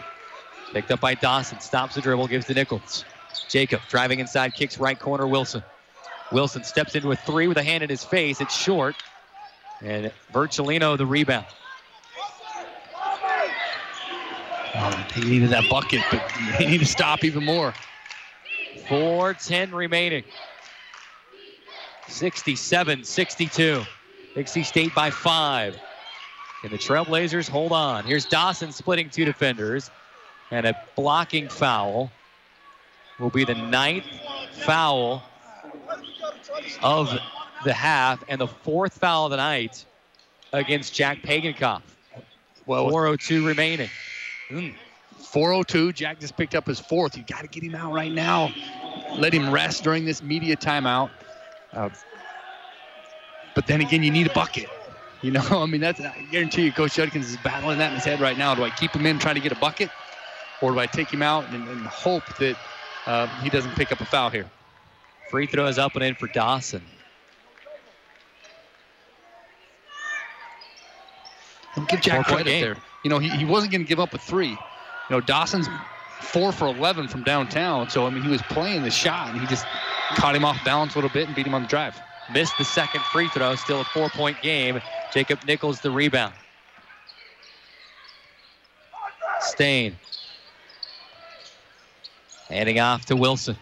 [0.73, 1.61] Picked up by Dawson.
[1.61, 3.05] Stops the dribble, gives to Nichols.
[3.49, 5.63] Jacob driving inside, kicks right corner, Wilson.
[6.33, 8.41] Wilson steps into a three with a hand in his face.
[8.41, 8.97] It's short.
[9.83, 11.47] And Virgilino the rebound.
[14.79, 16.23] Oh, he needed that bucket, but
[16.59, 17.73] they need to stop even more.
[18.89, 20.25] 4.10 remaining.
[22.09, 23.85] 67 62.
[24.35, 25.79] Dixie State by five.
[26.63, 28.05] And the Trailblazers hold on.
[28.05, 29.91] Here's Dawson splitting two defenders.
[30.51, 32.10] And a blocking foul
[33.18, 34.06] will be the ninth
[34.52, 35.23] foul
[36.82, 37.16] of
[37.64, 39.85] the half and the fourth foul of the night
[40.52, 41.82] against Jack Pagenkopf.
[42.66, 43.90] Well, 4.02 remaining.
[45.18, 45.93] 402.
[45.93, 47.16] Jack just picked up his fourth.
[47.16, 48.52] You got to get him out right now.
[49.16, 51.10] Let him rest during this media timeout.
[51.73, 51.90] Uh,
[53.55, 54.68] but then again, you need a bucket.
[55.23, 58.05] You know, I mean, that's I guarantee you, Coach Judkins is battling that in his
[58.05, 58.55] head right now.
[58.55, 59.90] Do I keep him in, trying to get a bucket,
[60.62, 62.57] or do I take him out and, and hope that
[63.07, 64.47] uh, he doesn't pick up a foul here?
[65.31, 66.83] Free throw is up and in for Dawson.
[71.74, 72.62] And give Jack credit game.
[72.62, 72.77] there.
[73.05, 74.51] You know, he, he wasn't going to give up a three.
[74.51, 74.57] You
[75.11, 75.69] know, Dawson's
[76.20, 77.91] four for 11 from downtown.
[77.91, 79.66] So, I mean, he was playing the shot, and he just
[80.15, 82.01] caught him off balance a little bit and beat him on the drive.
[82.33, 83.55] Missed the second free throw.
[83.55, 84.81] Still a four point game.
[85.12, 86.35] Jacob Nichols the rebound.
[89.41, 89.97] Stain.
[92.48, 93.56] Handing off to Wilson.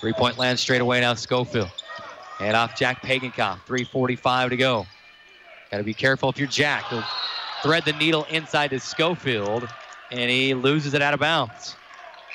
[0.00, 1.70] Three point land straight away now, Schofield.
[2.40, 3.60] And off Jack Pagenkopf.
[3.66, 4.86] 3.45 to go.
[5.70, 6.84] Got to be careful if you're Jack.
[6.88, 7.04] He'll
[7.62, 9.68] thread the needle inside to Schofield,
[10.10, 11.76] and he loses it out of bounds.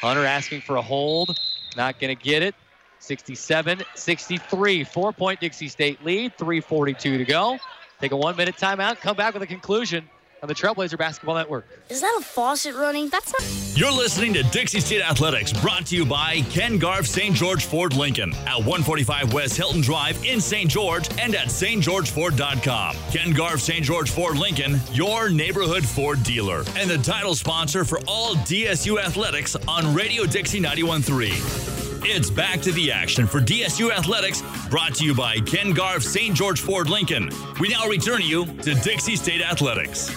[0.01, 1.37] Hunter asking for a hold.
[1.75, 2.55] Not going to get it.
[2.99, 4.83] 67 63.
[4.83, 6.35] Four point Dixie State lead.
[6.37, 7.57] 3.42 to go.
[8.01, 8.99] Take a one minute timeout.
[8.99, 10.09] Come back with a conclusion
[10.41, 11.65] on the Trailblazer Basketball Network.
[11.89, 13.09] Is that a faucet running?
[13.09, 13.77] That's not.
[13.77, 17.35] You're listening to Dixie State Athletics, brought to you by Ken Garff St.
[17.35, 20.69] George Ford Lincoln at 145 West Hilton Drive in St.
[20.69, 22.95] George and at stgeorgeford.com.
[23.11, 23.83] Ken Garff St.
[23.83, 29.55] George Ford Lincoln, your neighborhood Ford dealer, and the title sponsor for all DSU athletics
[29.67, 31.78] on Radio Dixie 91.3.
[32.01, 36.35] It's back to the action for DSU Athletics, brought to you by Ken Garff St.
[36.35, 37.29] George Ford Lincoln.
[37.59, 40.09] We now return you to Dixie State Athletics.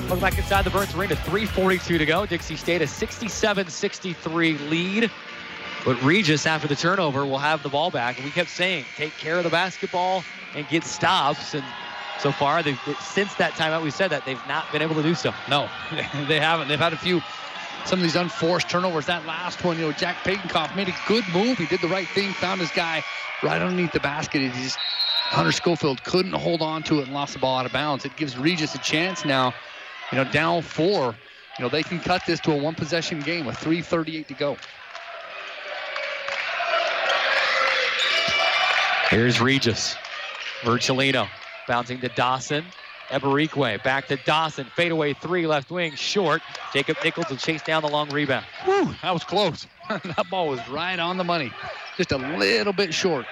[0.00, 1.14] Welcome back inside the Burns Arena.
[1.16, 2.26] 3.42 to go.
[2.26, 5.10] Dixie State a 67 63 lead.
[5.84, 8.16] But Regis, after the turnover, will have the ball back.
[8.16, 10.22] And we kept saying, take care of the basketball
[10.54, 11.54] and get stops.
[11.54, 11.64] And
[12.18, 15.14] so far, they've, since that timeout, we said that they've not been able to do
[15.14, 15.32] so.
[15.48, 15.68] No,
[16.28, 16.68] they haven't.
[16.68, 17.22] They've had a few,
[17.86, 19.06] some of these unforced turnovers.
[19.06, 21.56] That last one, you know, Jack Pagenkopf made a good move.
[21.56, 23.04] He did the right thing, found his guy
[23.42, 24.40] right underneath the basket.
[24.40, 27.72] He just, Hunter Schofield couldn't hold on to it and lost the ball out of
[27.72, 28.04] bounds.
[28.04, 29.54] It gives Regis a chance now,
[30.10, 31.14] you know, down four.
[31.58, 34.56] You know, they can cut this to a one possession game with 3.38 to go.
[39.10, 39.94] Here's Regis.
[40.62, 41.28] Virgilino
[41.68, 42.64] bouncing to Dawson.
[43.08, 44.66] Eberikwe back to Dawson.
[44.76, 46.42] Fadeaway three, left wing, short.
[46.72, 48.44] Jacob Nichols will chase down the long rebound.
[48.64, 49.66] Whew, that was close.
[49.88, 51.52] that ball was right on the money.
[51.96, 53.26] Just a little bit short.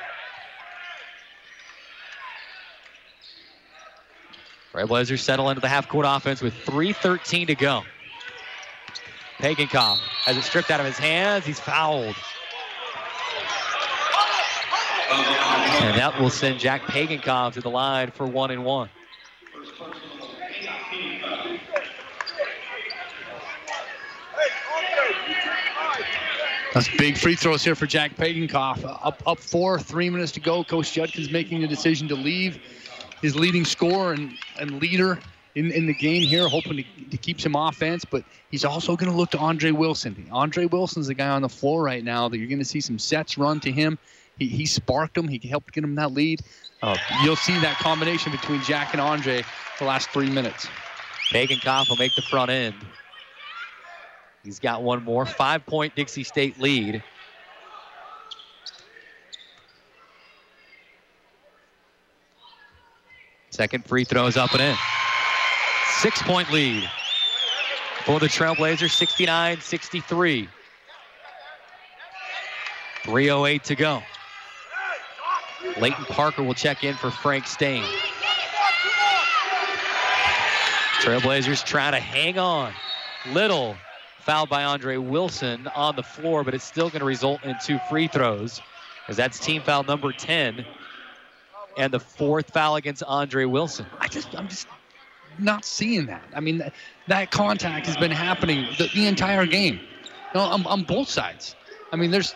[4.73, 7.83] Trailblazers settle into the half-court offense with 3.13 to go.
[9.39, 11.47] Pagenkopf has it stripped out of his hands.
[11.47, 12.17] He's fouled.
[15.11, 18.89] And that will send Jack Pagenkopf to the line for one and one.
[26.75, 28.85] That's big free throws here for Jack Pagenkopf.
[28.85, 30.65] Up, up four, three minutes to go.
[30.65, 32.59] Coach Judkins making the decision to leave
[33.23, 35.21] his leading scorer and, and leader
[35.55, 38.05] in, in the game here, hoping to, to keep some offense.
[38.05, 40.27] But he's also going to look to Andre Wilson.
[40.33, 42.99] Andre Wilson's the guy on the floor right now that you're going to see some
[42.99, 43.97] sets run to him.
[44.41, 45.29] He, he sparked him.
[45.29, 46.41] He helped get him that lead.
[46.83, 49.45] Uh, you'll see that combination between Jack and Andre
[49.79, 50.67] the last three minutes.
[51.31, 52.75] Pagenkopf will make the front end.
[54.45, 55.25] He's got one more.
[55.25, 57.03] Five point Dixie State lead.
[63.51, 64.77] Second free throw is up and in.
[66.01, 66.91] Six point lead
[68.05, 70.49] for the Trailblazers, 69 63.
[73.05, 74.03] 3.08 to go.
[75.79, 77.85] Leighton Parker will check in for Frank Stain.
[81.01, 82.73] Trailblazers trying to hang on.
[83.33, 83.77] Little
[84.25, 87.79] fouled by Andre Wilson on the floor, but it's still going to result in two
[87.91, 88.61] free throws,
[89.09, 90.65] as that's team foul number 10
[91.77, 93.87] and the fourth foul against Andre Wilson.
[93.99, 94.67] I just, I'm just
[95.39, 96.23] not seeing that.
[96.35, 96.73] I mean, that,
[97.09, 99.81] that contact has been happening the, the entire game,
[100.35, 101.55] on, on both sides.
[101.93, 102.35] I mean, there's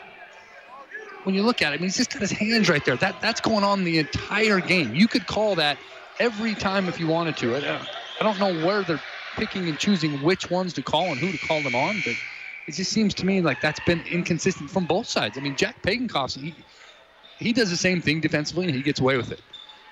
[1.25, 2.97] when you look at it, I mean, he's just got his hands right there.
[2.97, 4.95] That that's going on the entire game.
[4.95, 5.79] You could call that
[6.19, 7.57] every time if you wanted to.
[7.57, 7.87] I,
[8.21, 9.01] I don't know where they're
[9.39, 12.17] picking and choosing which ones to call and who to call them on, but
[12.67, 15.39] it just seems to me like that's been inconsistent from both sides.
[15.39, 16.65] I mean, Jack Pagenkopf, he
[17.37, 19.43] he does the same thing defensively and he gets away with it.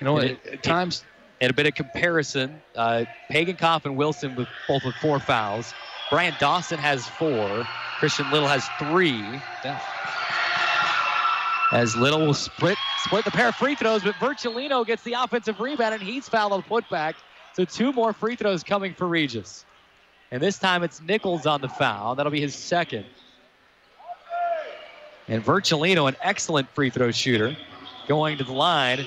[0.01, 1.05] You know, And at, it- at times.
[1.39, 5.75] And a bit of comparison, uh, Pagenkopf and Wilson with both with four fouls.
[6.11, 7.69] Brian Dawson has four.
[7.99, 9.45] Christian Little has three.
[9.63, 9.81] Yeah.
[11.73, 15.61] As Little will split split the pair of free throws, but Virgilino gets the offensive
[15.61, 17.17] rebound and he's fouled on putback.
[17.57, 19.65] So two more free throws coming for Regis.
[20.31, 22.15] And this time it's Nichols on the foul.
[22.15, 23.07] That'll be his second.
[25.27, 27.57] And Virgilino, an excellent free throw shooter,
[28.07, 29.07] going to the line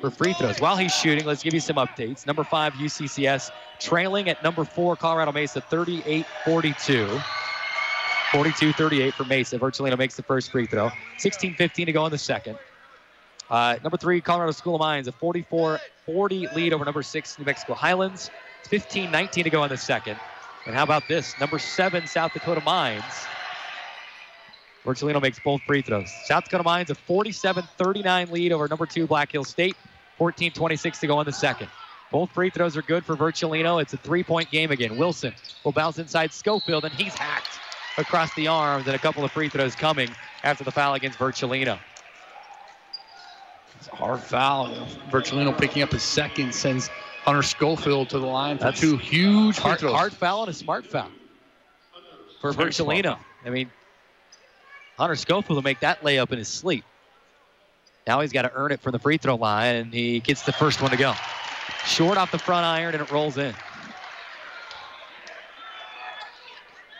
[0.00, 0.60] for free throws.
[0.60, 2.26] While he's shooting, let's give you some updates.
[2.26, 7.20] Number five, UCCS, trailing at number four, Colorado Mesa, 38 42.
[8.32, 9.56] 42 38 for Mesa.
[9.56, 10.90] Virgilino makes the first free throw.
[11.18, 12.58] 16 15 to go in the second.
[13.50, 17.44] Uh, number three, Colorado School of Mines, a 44 40 lead over number six, New
[17.44, 18.30] Mexico Highlands.
[18.60, 20.16] It's 15 19 to go in the second.
[20.66, 21.38] And how about this?
[21.38, 23.04] Number seven, South Dakota Mines.
[24.84, 26.12] Virgilino makes both free throws.
[26.24, 29.76] South Dakota Mines a 47-39 lead over number two Black Hill State.
[30.18, 31.68] 14-26 to go in the second.
[32.12, 33.82] Both free throws are good for Virgilino.
[33.82, 34.96] It's a three-point game again.
[34.96, 35.34] Wilson
[35.64, 37.58] will bounce inside Schofield, and he's hacked
[37.98, 40.08] across the arms, and a couple of free throws coming
[40.44, 41.78] after the foul against Virgilino.
[43.94, 44.68] Hard foul.
[45.10, 46.88] Virgilino picking up his second sends
[47.24, 49.92] Hunter Schofield to the line for That's two huge free Hard, throws.
[49.94, 51.08] hard foul and a smart foul
[52.40, 52.52] for.
[52.52, 53.18] Virgilino.
[53.44, 53.70] I mean,
[54.98, 56.84] Hunter Schofield will make that layup in his sleep.
[58.06, 60.52] Now he's got to earn it from the free throw line, and he gets the
[60.52, 61.14] first one to go.
[61.86, 63.54] Short off the front iron, and it rolls in.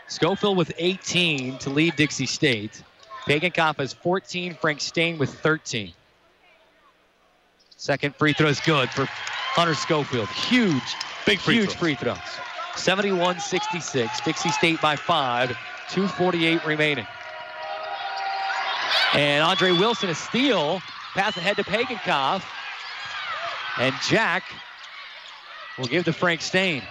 [0.08, 2.82] Schofield with 18 to lead Dixie State.
[3.26, 4.54] Pagenkopf has 14.
[4.54, 5.92] Frank Stain with 13.
[7.76, 10.28] Second free throw is good for Hunter Schofield.
[10.28, 10.82] Huge,
[11.26, 11.78] Big free huge throws.
[11.78, 12.18] free throws.
[12.74, 14.24] 71-66.
[14.24, 15.51] Dixie State by five.
[15.90, 17.06] 248 remaining.
[19.14, 20.80] And Andre Wilson a steal.
[21.14, 22.42] Pass ahead to Pagenkopf.
[23.78, 24.44] And Jack
[25.78, 26.82] will give to Frank Stain.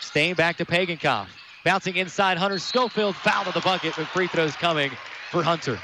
[0.00, 1.26] Stain back to Pagenkopf.
[1.64, 3.14] Bouncing inside Hunter Schofield.
[3.16, 4.90] Foul to the bucket with free throws coming
[5.30, 5.78] for Hunter.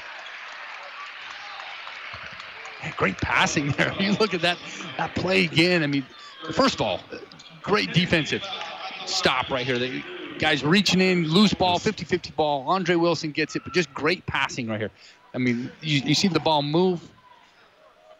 [2.97, 3.93] Great passing there.
[3.99, 4.57] You look at that
[4.97, 5.83] that play again.
[5.83, 6.05] I mean,
[6.53, 6.99] first of all,
[7.61, 8.43] great defensive
[9.05, 9.79] stop right here.
[9.79, 10.03] The
[10.37, 12.65] guys reaching in, loose ball, 50-50 ball.
[12.67, 14.91] Andre Wilson gets it, but just great passing right here.
[15.33, 17.01] I mean, you, you see the ball move.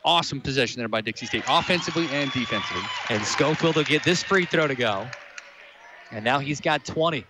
[0.04, 2.84] Awesome possession there by Dixie State, offensively and defensively.
[3.10, 5.08] And Schofield will get this free throw to go.
[6.12, 7.26] And now he's got 20.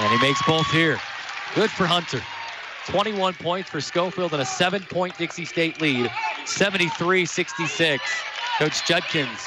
[0.00, 0.98] And he makes both here.
[1.54, 2.22] Good for Hunter.
[2.86, 6.10] 21 points for Schofield and a seven point Dixie State lead,
[6.46, 8.02] 73 66.
[8.58, 9.40] Coach Judkins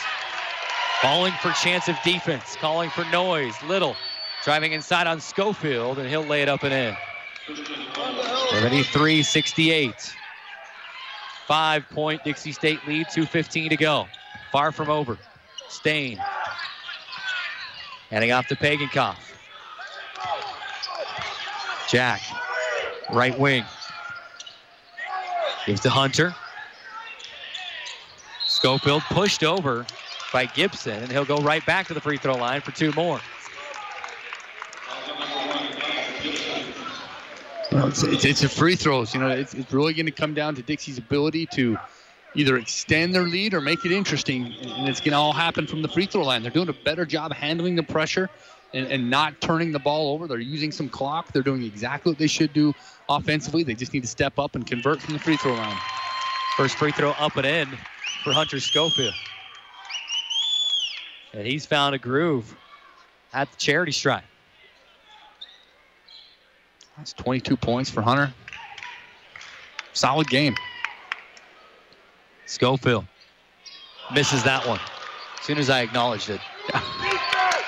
[1.02, 3.54] calling for chance of defense, calling for noise.
[3.68, 3.96] Little
[4.44, 6.96] driving inside on Schofield, and he'll lay it up and in.
[8.52, 10.16] 73 68.
[11.48, 14.08] Five point Dixie State lead, 2.15 to go.
[14.52, 15.18] Far from over.
[15.68, 16.20] Stain.
[18.12, 19.33] Handing off to Pagenkopf.
[21.94, 22.24] Jack,
[23.12, 23.64] right wing.
[25.68, 26.34] Gives to Hunter.
[28.48, 29.86] Schofield pushed over
[30.34, 33.22] by Gibson, and he'll go right back to the free throw line for two more.
[37.72, 39.14] Well, it's, it's, it's a free throws.
[39.14, 41.78] You know, it's, it's really going to come down to Dixie's ability to
[42.34, 44.46] either extend their lead or make it interesting.
[44.46, 46.42] And it's going to all happen from the free throw line.
[46.42, 48.32] They're doing a better job handling the pressure
[48.74, 50.28] and, and not turning the ball over.
[50.28, 51.32] They're using some clock.
[51.32, 52.74] They're doing exactly what they should do
[53.08, 53.64] offensively.
[53.64, 55.78] They just need to step up and convert from the free throw line.
[56.58, 57.68] First free throw up and in
[58.24, 59.14] for Hunter Schofield.
[61.34, 62.56] And he's found a groove
[63.34, 64.24] at the charity stripe.
[66.98, 68.32] That's 22 points for Hunter.
[69.94, 70.56] Solid game.
[72.46, 73.06] Schofield
[74.14, 74.80] misses that one.
[75.40, 76.40] As soon as I acknowledged it,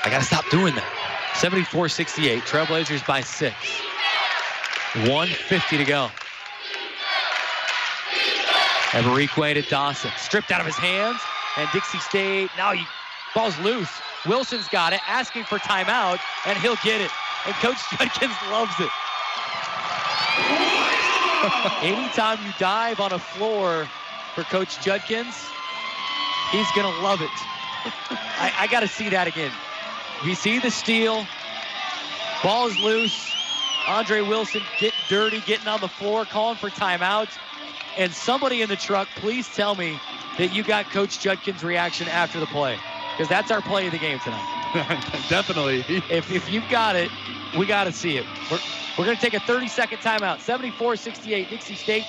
[0.06, 1.36] I got to stop doing that.
[1.36, 2.44] 74 68.
[2.44, 3.56] Trailblazers by six.
[4.94, 6.12] 150 to go.
[8.92, 10.12] Eberikwe to Dawson.
[10.18, 11.20] Stripped out of his hands.
[11.58, 12.86] And Dixie State, now he
[13.34, 13.90] ball's loose.
[14.28, 17.12] Wilson's got it, asking for timeout, and he'll get it.
[17.46, 18.90] And Coach Judkins loves it.
[21.84, 23.88] Anytime you dive on a floor
[24.36, 25.36] for Coach Judkins,
[26.52, 27.30] he's going to love it.
[28.40, 29.52] I, I got to see that again.
[30.26, 31.24] We see the steal.
[32.44, 33.32] Ball is loose.
[33.88, 37.30] Andre Wilson getting dirty, getting on the floor, calling for timeout.
[37.96, 40.00] And somebody in the truck, please tell me
[40.40, 42.80] that you got Coach Judkins' reaction after the play.
[43.16, 44.46] Because that's our play of the game tonight.
[45.30, 45.86] Definitely.
[46.10, 47.12] If, if you've got it,
[47.58, 48.26] we got to see it.
[48.52, 48.60] We're,
[48.98, 50.42] we're going to take a 30 second timeout.
[50.42, 52.04] 74 68, Dixie State.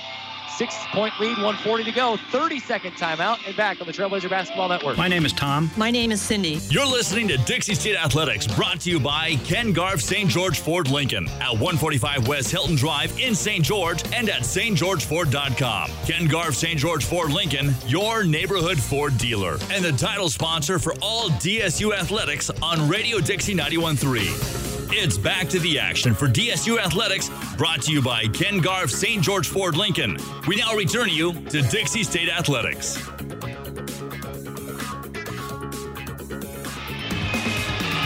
[0.48, 2.16] Six point lead, 140 to go.
[2.30, 4.96] 30 second timeout, and back on the Trailblazer Basketball Network.
[4.96, 5.70] My name is Tom.
[5.76, 6.58] My name is Cindy.
[6.68, 10.30] You're listening to Dixie State Athletics, brought to you by Ken Garff St.
[10.30, 13.64] George Ford Lincoln at 145 West Hilton Drive in St.
[13.64, 15.90] George and at stgeorgeford.com.
[16.06, 16.78] Ken Garff St.
[16.78, 22.50] George Ford Lincoln, your neighborhood Ford dealer, and the title sponsor for all DSU athletics
[22.62, 24.65] on Radio Dixie 913.
[24.88, 29.22] It's back to the action for DSU Athletics, brought to you by Ken Garff St.
[29.22, 30.16] George Ford Lincoln.
[30.46, 32.96] We now return you to Dixie State Athletics.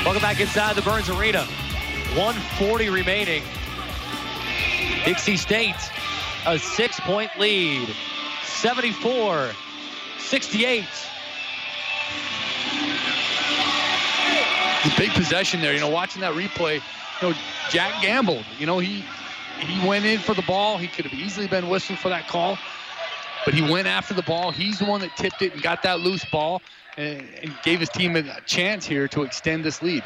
[0.05, 1.44] Welcome back inside the Burns Arena.
[2.15, 3.43] 140 remaining.
[5.05, 5.77] Dixie State,
[6.47, 7.94] a six point lead.
[8.44, 9.51] 74
[10.19, 10.85] 68.
[14.97, 15.74] Big possession there.
[15.74, 16.81] You know, watching that replay,
[17.20, 17.35] you know,
[17.70, 18.44] Jack gambled.
[18.59, 19.05] You know, he
[19.59, 20.78] he went in for the ball.
[20.78, 22.59] He could have easily been whistled for that call,
[23.44, 24.51] but he went after the ball.
[24.51, 26.62] He's the one that tipped it and got that loose ball
[26.97, 30.02] and, and gave his team a chance here to extend this lead.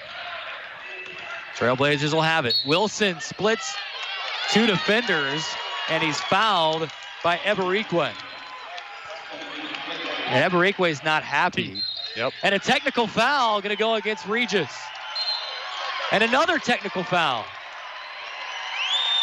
[1.56, 2.56] Trailblazers will have it.
[2.66, 3.76] Wilson splits
[4.50, 5.46] two defenders,
[5.88, 6.90] and he's fouled
[7.22, 8.12] by Eberikwe.
[10.26, 11.80] And is not happy.
[12.16, 12.32] Yep.
[12.42, 14.70] And a technical foul going to go against Regis.
[16.12, 17.44] And another technical foul.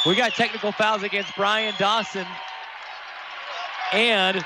[0.06, 2.26] We got technical fouls against Brian Dawson
[3.94, 4.44] and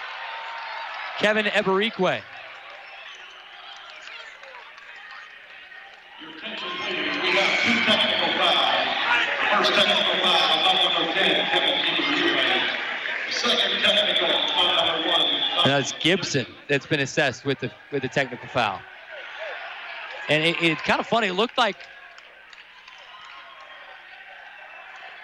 [1.17, 2.21] Kevin Eberikwe.
[6.21, 7.21] Your attention, please.
[7.21, 9.65] We have two technical fouls.
[9.65, 12.45] First technical foul number 10, Kevin Eberikwe.
[13.31, 13.74] Second technical on number
[15.67, 18.81] that's Gibson that's been assessed with the with the technical foul.
[20.29, 21.27] And it, it's kind of funny.
[21.27, 21.77] It looked like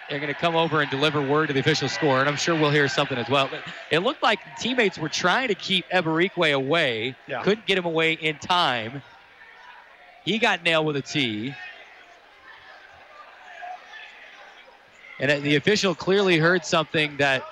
[0.09, 2.53] they're going to come over and deliver word to the official score, and I'm sure
[2.53, 3.47] we'll hear something as well.
[3.49, 7.41] But it looked like teammates were trying to keep Eberikwe away, Yeah.
[7.43, 9.01] couldn't get him away in time.
[10.25, 11.53] He got nailed with a T.
[15.19, 17.43] And the official clearly heard something that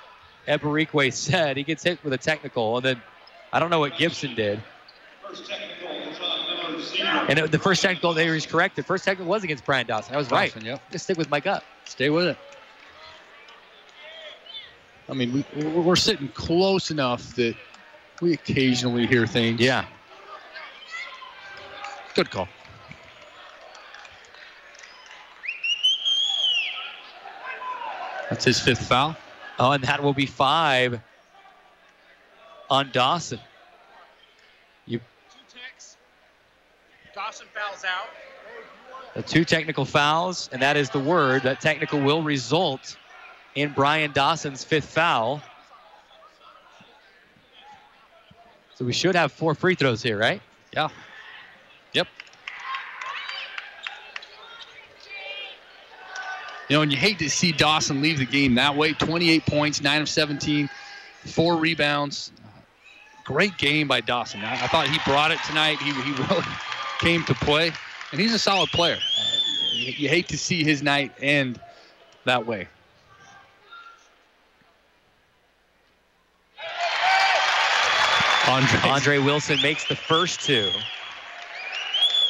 [0.48, 1.56] Eberikwe said.
[1.56, 3.02] He gets hit with a technical, and then
[3.52, 4.62] I don't know what Gibson did.
[5.26, 7.08] First technical was on number zero.
[7.28, 8.76] And it- the first technical there was correct.
[8.76, 10.14] The first technical was against Brian Dawson.
[10.14, 10.52] I was right.
[10.52, 10.82] Dawson, yep.
[10.90, 11.64] Just stick with my gut.
[11.84, 12.38] Stay with it.
[15.08, 17.56] I mean, we, we're sitting close enough that
[18.20, 19.60] we occasionally hear things.
[19.60, 19.84] Yeah.
[22.14, 22.48] Good call.
[28.28, 29.16] That's his fifth foul.
[29.60, 30.98] Oh, and that will be five
[32.70, 33.38] on Dawson.
[34.86, 35.00] You
[37.14, 38.08] Dawson fouls out.
[39.14, 41.42] the two technical fouls, and that is the word.
[41.42, 42.96] That technical will result
[43.54, 45.42] in Brian Dawson's fifth foul.
[48.76, 50.40] So we should have four free throws here, right?
[50.72, 50.88] Yeah.
[51.92, 52.08] Yep.
[56.70, 58.92] You know, and you hate to see Dawson leave the game that way.
[58.92, 60.70] 28 points, 9 of 17,
[61.26, 62.30] four rebounds.
[63.24, 64.40] Great game by Dawson.
[64.44, 65.78] I, I thought he brought it tonight.
[65.80, 66.44] He, he really
[67.00, 67.72] came to play,
[68.12, 68.94] and he's a solid player.
[68.94, 69.24] Uh,
[69.72, 71.60] you, you hate to see his night end
[72.24, 72.68] that way.
[78.46, 78.80] Andre.
[78.88, 80.70] Andre Wilson makes the first two.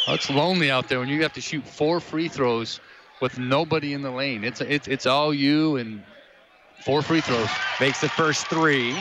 [0.08, 2.80] Oh, it's lonely out there when you have to shoot four free throws
[3.20, 4.44] with nobody in the lane.
[4.44, 6.02] It's it's it's all you and
[6.80, 7.48] four free throws.
[7.80, 8.96] Makes the first three.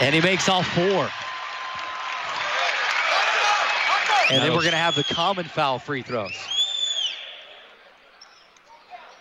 [0.00, 1.08] And he makes all four.
[4.30, 6.32] And then we're going to have the common foul free throws.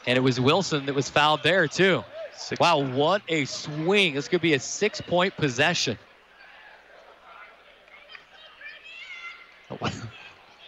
[0.06, 2.04] And it was Wilson that was fouled there, too.
[2.36, 2.60] Six.
[2.60, 4.16] Wow, what a swing.
[4.16, 5.98] This could be a six point possession.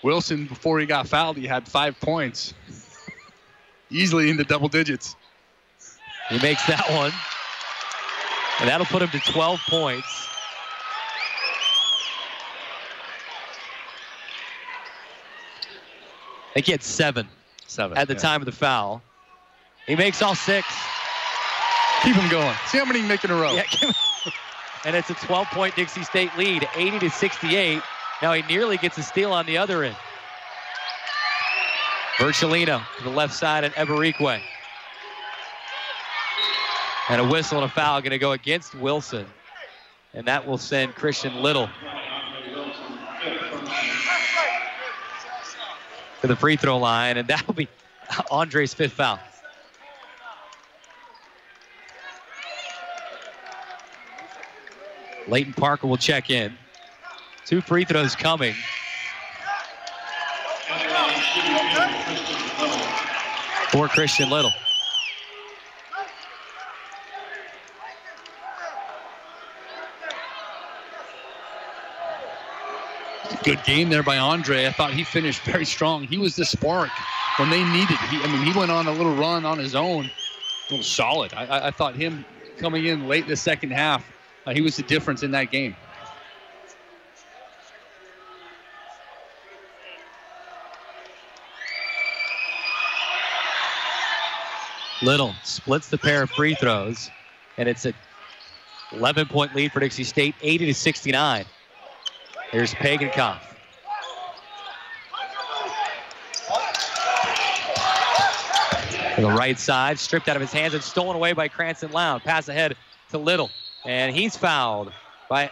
[0.05, 2.53] Wilson, before he got fouled, he had five points,
[3.89, 5.15] easily into double digits.
[6.29, 7.11] He makes that one.
[8.59, 10.27] And that'll put him to 12 points.
[16.51, 17.27] I think he had seven
[17.65, 18.19] Seven at the yeah.
[18.19, 19.01] time of the foul.
[19.87, 20.67] He makes all six.
[22.03, 22.55] Keep him going.
[22.67, 23.55] See how many he make in a row.
[23.55, 23.63] Yeah,
[24.85, 27.81] and it's a 12 point Dixie State lead, 80 to 68.
[28.21, 29.95] Now he nearly gets a steal on the other end.
[32.17, 34.41] Virgilino to the left side and Eberikwe.
[37.09, 39.27] And a whistle and a foul going to go against Wilson.
[40.13, 41.69] And that will send Christian Little
[46.21, 47.17] to the free throw line.
[47.17, 47.67] And that'll be
[48.31, 49.19] Andre's fifth foul.
[55.27, 56.57] Leighton Parker will check in.
[57.45, 58.55] Two free throws coming.
[63.69, 64.51] For Christian Little.
[73.43, 74.65] Good game there by Andre.
[74.65, 76.05] I thought he finished very strong.
[76.05, 76.89] He was the spark
[77.37, 77.97] when they needed.
[78.09, 80.09] He, I mean, he went on a little run on his own.
[80.71, 81.31] Little solid.
[81.35, 82.25] I, I, I thought him
[82.57, 84.03] coming in late in the second half,
[84.47, 85.75] uh, he was the difference in that game.
[95.05, 97.11] Little splits the pair of free throws,
[97.59, 97.93] and it's a
[98.91, 101.45] 11 point lead for Dixie State, 80 to 69.
[102.49, 103.41] Here's Pagenkopf.
[109.15, 112.23] To the right side, stripped out of his hands and stolen away by Cranston Loud.
[112.23, 112.75] Pass ahead
[113.11, 113.51] to Little,
[113.85, 114.91] and he's fouled
[115.29, 115.51] by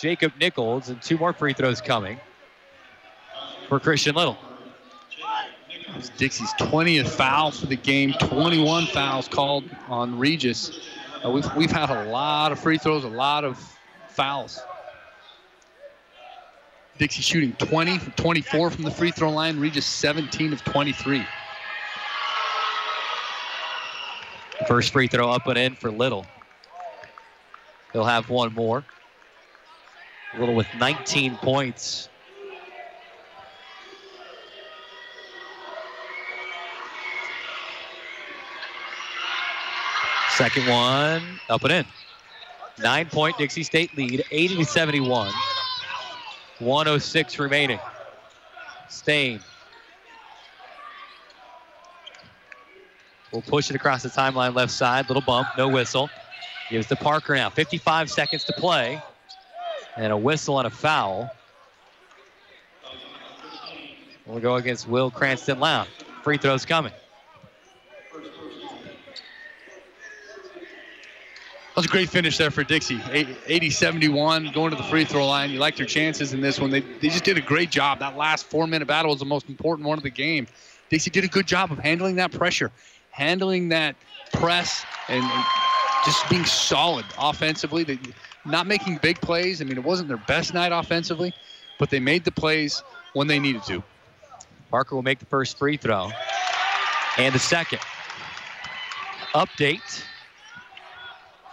[0.00, 2.18] Jacob Nichols, and two more free throws coming
[3.68, 4.38] for Christian Little.
[5.96, 8.12] It's Dixie's 20th foul for the game.
[8.14, 10.72] 21 fouls called on Regis.
[11.24, 13.58] Uh, we've, we've had a lot of free throws, a lot of
[14.08, 14.60] fouls.
[16.98, 19.58] Dixie shooting 20 24 from the free throw line.
[19.58, 21.24] Regis 17 of 23.
[24.68, 26.26] First free throw up and in for Little.
[27.92, 28.84] He'll have one more.
[30.38, 32.08] Little with 19 points.
[40.36, 41.86] Second one, up and in.
[42.82, 45.30] Nine point Dixie State lead, 80 to 71.
[46.58, 47.78] 106 remaining.
[48.88, 49.40] Stain.
[53.30, 55.08] We'll push it across the timeline left side.
[55.08, 56.10] Little bump, no whistle.
[56.68, 57.50] Gives to Parker now.
[57.50, 59.00] 55 seconds to play.
[59.96, 61.30] And a whistle and a foul.
[64.26, 65.86] We'll go against Will Cranston Loud.
[66.22, 66.92] Free throws coming.
[71.74, 72.98] That was a great finish there for Dixie.
[72.98, 75.50] 80-71, going to the free throw line.
[75.50, 76.70] You liked their chances in this one.
[76.70, 77.98] They, they just did a great job.
[77.98, 80.46] That last four-minute battle was the most important one of the game.
[80.88, 82.70] Dixie did a good job of handling that pressure,
[83.10, 83.96] handling that
[84.32, 85.44] press, and, and
[86.04, 87.82] just being solid offensively.
[87.82, 87.98] They,
[88.44, 89.60] not making big plays.
[89.60, 91.34] I mean, it wasn't their best night offensively,
[91.80, 92.84] but they made the plays
[93.14, 93.82] when they needed to.
[94.70, 96.12] Parker will make the first free throw.
[97.18, 97.80] And the second.
[99.34, 100.04] Update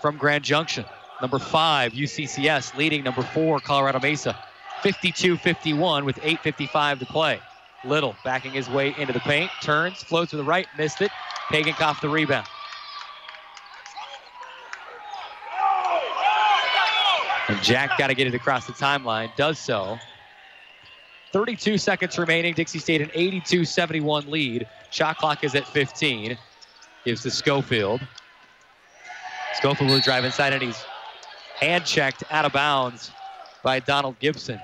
[0.02, 0.86] from Grand Junction.
[1.22, 4.38] Number five, UCCS leading number four, Colorado Mesa.
[4.82, 7.40] 52-51 with 8.55 to play.
[7.84, 11.12] Little backing his way into the paint, turns, floats to the right, missed it.
[11.50, 12.48] Pagenkopf the rebound.
[17.48, 20.00] And Jack got to get it across the timeline, does so.
[21.34, 22.54] 32 seconds remaining.
[22.54, 24.68] Dixie State an 82-71 lead.
[24.90, 26.38] Shot clock is at 15.
[27.06, 28.02] Gives to Schofield.
[29.56, 30.84] Schofield will drive inside and he's
[31.60, 33.12] hand checked out of bounds
[33.64, 34.60] by Donald Gibson.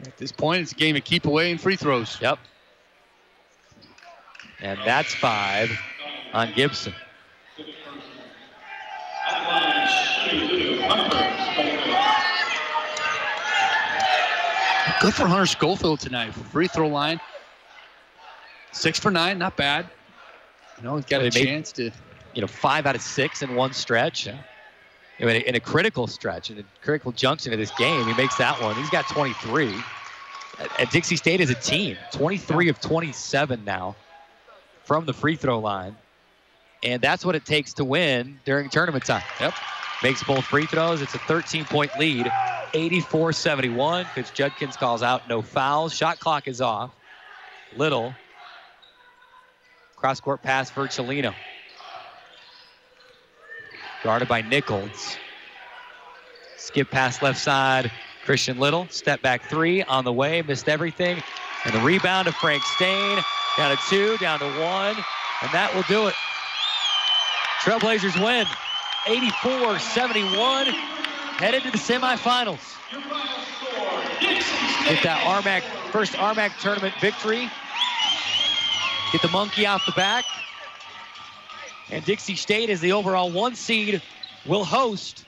[0.00, 2.18] At this point, it's a game of keep away and free throws.
[2.20, 2.38] Yep.
[4.60, 5.70] And that's five
[6.32, 6.94] on Gibson.
[15.00, 17.20] Good for Hunter Schofield tonight free throw line.
[18.70, 19.86] Six for nine, not bad.
[20.78, 21.90] You know, he's got Well, a made- chance to.
[22.34, 24.26] You know, five out of six in one stretch.
[24.26, 24.38] Yeah.
[25.20, 28.36] I mean, in a critical stretch, in a critical junction of this game, he makes
[28.36, 28.74] that one.
[28.74, 29.74] He's got 23.
[30.58, 33.94] At, at Dixie State as a team, 23 of 27 now
[34.84, 35.96] from the free throw line.
[36.82, 39.22] And that's what it takes to win during tournament time.
[39.40, 39.54] Yep.
[40.02, 41.00] Makes both free throws.
[41.00, 42.30] It's a 13 point lead,
[42.74, 44.04] 84 71.
[44.06, 45.94] Coach Judkins calls out no fouls.
[45.94, 46.90] Shot clock is off.
[47.76, 48.14] Little.
[49.94, 51.32] Cross court pass for Chelino.
[54.02, 55.16] Guarded by Nichols.
[56.56, 57.90] Skip pass left side.
[58.24, 58.86] Christian Little.
[58.88, 60.42] Step back three on the way.
[60.42, 61.22] Missed everything.
[61.64, 63.18] And the rebound to Frank Stain.
[63.56, 64.96] Down to two, down to one.
[65.42, 66.14] And that will do it.
[67.62, 68.46] Trailblazers win
[69.06, 70.66] 84 71.
[70.66, 72.76] Headed to the semifinals.
[74.84, 77.48] Get that RMAC, first RMAC tournament victory.
[79.12, 80.24] Get the monkey off the back.
[81.92, 84.00] And Dixie State, as the overall one seed,
[84.46, 85.26] will host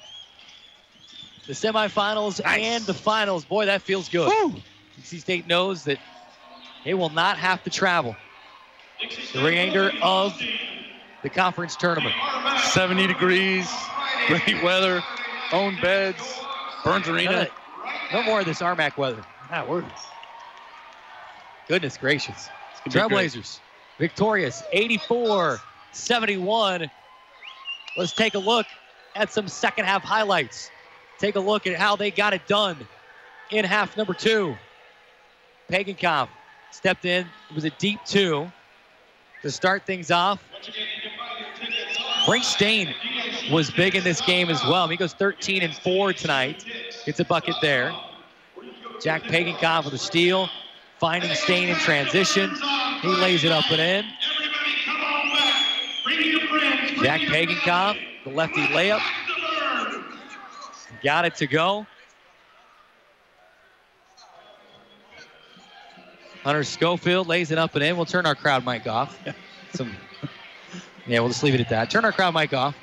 [1.47, 3.45] the semifinals and the finals.
[3.45, 4.33] Boy, that feels good.
[4.97, 5.99] Dixie State knows that
[6.85, 8.17] they will not have to travel
[9.35, 10.41] the remainder of
[11.23, 12.15] the conference tournament.
[12.73, 13.71] 70 degrees,
[14.27, 15.03] great weather,
[15.53, 16.41] own beds,
[16.83, 17.49] Burns Arena.
[18.11, 19.23] No more of this RMAC weather.
[19.51, 19.85] Ah, we're
[21.69, 22.49] goodness gracious.
[22.87, 23.31] gonna be great.
[23.33, 23.61] Trailblazers
[23.99, 25.61] victorious 84
[25.97, 26.91] 71.
[27.97, 28.67] Let's take a look
[29.15, 30.71] at some second half highlights.
[31.19, 32.77] Take a look at how they got it done
[33.51, 34.57] in half number two.
[35.71, 36.29] Pagenkopf
[36.71, 37.27] stepped in.
[37.49, 38.51] It was a deep two
[39.43, 40.43] to start things off.
[42.27, 42.95] Frank Stain
[43.53, 44.89] was big in this game as well.
[44.89, 46.65] He goes 13 and 4 tonight.
[47.05, 47.95] Gets a bucket there.
[49.03, 50.49] Jack Pagenkopf with a steal,
[50.99, 52.51] finding Stain in transition.
[53.03, 54.05] He lays it up and in.
[57.05, 58.99] Jack Pagenkopf, the lefty layup.
[61.03, 61.87] Got it to go.
[66.45, 67.97] Hunter Schofield lays it up and in.
[67.97, 69.19] We'll turn our crowd mic off.
[69.75, 69.95] Some,
[71.07, 71.91] yeah, we'll just leave it at that.
[71.91, 72.75] Turn our crowd mic off.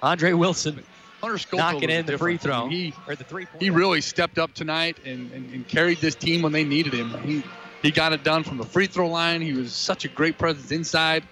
[0.00, 0.80] Andre Wilson
[1.20, 2.68] Hunter Schofield knocking in the free throw.
[2.68, 6.40] He, or the three he really stepped up tonight and, and, and carried this team
[6.42, 7.18] when they needed him.
[7.22, 7.42] He,
[7.82, 9.40] he got it done from the free throw line.
[9.40, 11.24] He was such a great presence inside.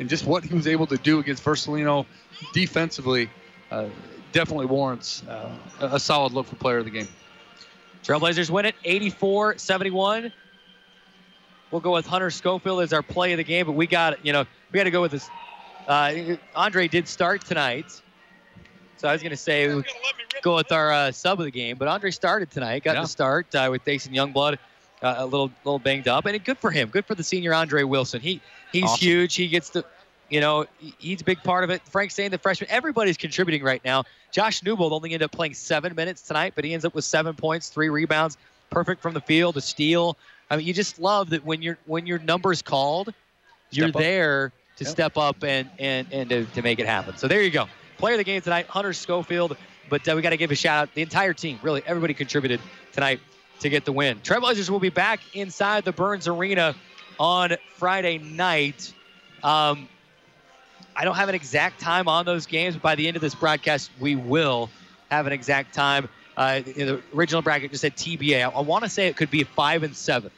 [0.00, 2.06] And just what he was able to do against Virgilino
[2.54, 3.28] defensively
[3.70, 3.86] uh,
[4.32, 7.06] definitely warrants uh, a a solid look for player of the game.
[8.02, 10.32] Trailblazers win it 84 71.
[11.70, 14.32] We'll go with Hunter Schofield as our play of the game, but we got, you
[14.32, 15.28] know, we got to go with this.
[15.86, 17.84] Uh, Andre did start tonight.
[18.96, 19.82] So I was going to say, we
[20.42, 23.02] go with our uh, sub of the game, but Andre started tonight, got Yeah.
[23.02, 24.58] the start uh, with Dason Youngblood.
[25.02, 26.88] Uh, a little, little banged up, and good for him.
[26.90, 28.20] Good for the senior Andre Wilson.
[28.20, 28.40] He,
[28.70, 28.98] he's Awesome.
[28.98, 29.34] huge.
[29.34, 29.82] He gets the,
[30.28, 31.80] you know, he's a big part of it.
[31.88, 34.04] Frank Stain the freshman, everybody's contributing right now.
[34.30, 37.34] Josh Newbold only ended up playing seven minutes tonight, but he ends up with seven
[37.34, 38.36] points, three rebounds,
[38.68, 40.18] perfect from the field, a steal.
[40.50, 43.14] I mean, you just love that when your when your number's called,
[43.70, 44.92] you're Step there to Yep.
[44.92, 47.16] step up and and and to, to make it happen.
[47.16, 47.68] So there you go.
[47.98, 49.56] Player of the game tonight, Hunter Schofield.
[49.88, 51.58] But uh, we got to give a shout out the entire team.
[51.62, 52.60] Really, everybody contributed
[52.92, 53.18] tonight
[53.60, 54.20] to get the win.
[54.20, 56.74] Trailblazers will be back inside the Burns Arena
[57.18, 58.92] on Friday night.
[59.42, 59.88] Um,
[60.96, 63.34] I don't have an exact time on those games, but by the end of this
[63.34, 64.70] broadcast, we will
[65.10, 66.08] have an exact time.
[66.36, 68.42] Uh, the original bracket just said TBA.
[68.42, 70.30] I, I want to say it could be five and seven,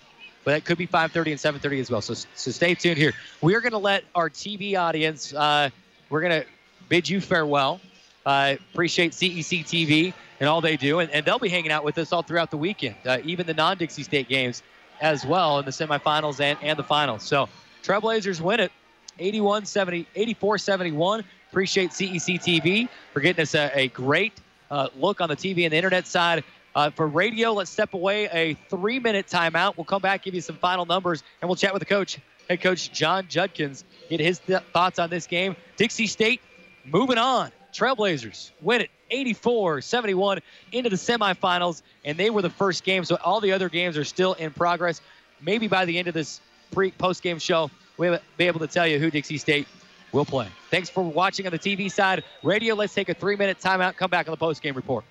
[0.44, 2.01] but it could be 5:30 and 7:30 as well.
[2.01, 3.12] So, so stay tuned here.
[3.40, 5.32] We are going to let our TV audience.
[5.32, 5.70] Uh,
[6.11, 6.47] we're going to
[6.89, 7.81] bid you farewell.
[8.24, 11.97] Uh, appreciate CEC TV and all they do, and, and, they'll be hanging out with
[11.98, 14.64] us all throughout the weekend, uh, even the non-Dixie State games
[15.01, 17.23] as well in the semifinals and, and the finals.
[17.23, 17.48] So
[17.85, 18.73] Trailblazers win it
[19.20, 21.24] 81 70, 84 71.
[21.48, 24.32] Appreciate CEC TV for getting us a, a great
[24.69, 26.43] uh, look on the TV and the internet side.
[26.74, 29.77] Uh, for radio, let's step away a three minute timeout.
[29.77, 32.60] We'll come back, give you some final numbers, and we'll chat with the coach, head
[32.60, 35.55] coach John Judkins, get his th- thoughts on this game.
[35.77, 36.40] Dixie State
[36.85, 37.52] moving on.
[37.73, 40.40] Trailblazers win it 84 71
[40.72, 43.05] into the semifinals, and they were the first game.
[43.05, 45.01] So all the other games are still in progress.
[45.40, 46.40] Maybe by the end of this
[46.72, 49.68] pre post game show, we'll be able to tell you who Dixie State
[50.12, 50.48] will play.
[50.70, 52.24] Thanks for watching on the TV side.
[52.43, 53.97] Radio, let's take a three minute timeout.
[53.97, 55.05] Come back on the post game report.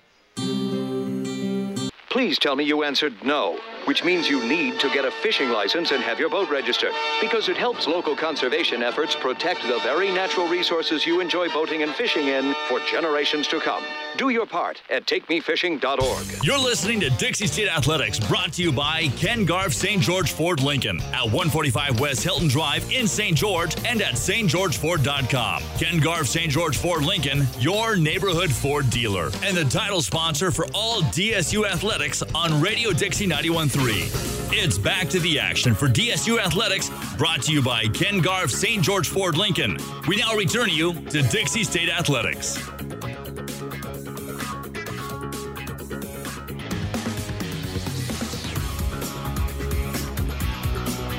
[2.10, 5.90] Please tell me you answered no, which means you need to get a fishing license
[5.90, 10.48] and have your boat registered because it helps local conservation efforts protect the very natural
[10.48, 13.82] resources you enjoy boating and fishing in for generations to come.
[14.16, 16.44] Do your part at takemefishing.org.
[16.44, 20.02] You're listening to Dixie State Athletics, brought to you by Ken Garff St.
[20.02, 23.36] George Ford Lincoln at 145 West Hilton Drive in St.
[23.36, 25.62] George and at stgeorgeford.com.
[25.78, 26.50] Ken Garff St.
[26.50, 32.22] George Ford Lincoln, your neighborhood Ford dealer, and the title sponsor for all DSU athletics
[32.34, 33.26] on Radio Dixie
[33.72, 34.52] 91.3.
[34.52, 38.82] It's back to the action for DSU Athletics, brought to you by Ken Garff St.
[38.82, 39.78] George Ford Lincoln.
[40.06, 42.58] We now return you to Dixie State Athletics.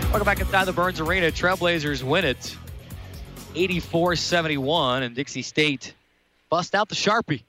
[0.10, 1.32] Welcome back inside the Burns Arena.
[1.32, 2.56] Trailblazers win it
[3.56, 5.96] 84 71, and Dixie State
[6.50, 7.42] bust out the Sharpie.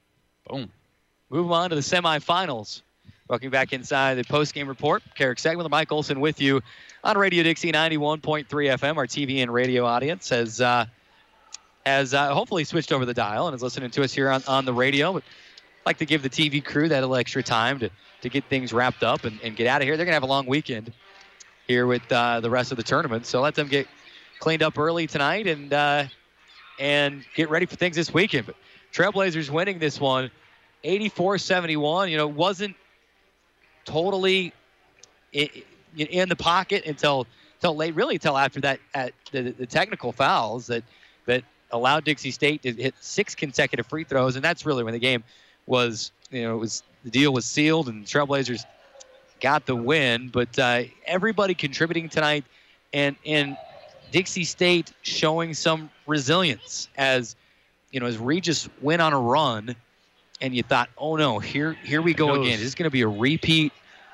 [0.49, 0.71] Boom.
[1.29, 2.81] Move on to the semifinals.
[3.27, 5.01] Welcome back inside the post-game report.
[5.15, 6.61] Carrick Segment, Mike Olson with you
[7.03, 8.97] on Radio Dixie 91.3 FM.
[8.97, 10.85] Our TV and radio audience has uh,
[11.87, 14.65] has uh, hopefully switched over the dial and is listening to us here on, on
[14.65, 15.11] the radio.
[15.13, 17.89] But I'd like to give the TV crew that little extra time to,
[18.21, 19.97] to get things wrapped up and, and get out of here.
[19.97, 20.93] They're going to have a long weekend
[21.67, 23.25] here with uh, the rest of the tournament.
[23.25, 23.87] So let them get
[24.37, 26.03] cleaned up early tonight and uh,
[26.77, 28.45] and get ready for things this weekend.
[28.45, 28.55] But
[28.93, 30.29] Trailblazers winning this one,
[30.83, 32.11] 84-71.
[32.11, 32.75] You know, wasn't
[33.85, 34.53] totally
[35.31, 35.47] in,
[35.95, 40.67] in the pocket until until late, really until after that at the, the technical fouls
[40.67, 40.83] that
[41.25, 44.99] that allowed Dixie State to hit six consecutive free throws, and that's really when the
[44.99, 45.23] game
[45.65, 48.65] was you know it was the deal was sealed and the Trailblazers
[49.39, 50.29] got the win.
[50.29, 52.45] But uh, everybody contributing tonight,
[52.93, 53.57] and and
[54.11, 57.35] Dixie State showing some resilience as
[57.91, 59.75] you know as Regis went on a run,
[60.41, 62.57] and you thought, oh no, here here we go again.
[62.57, 63.71] This is going to be a repeat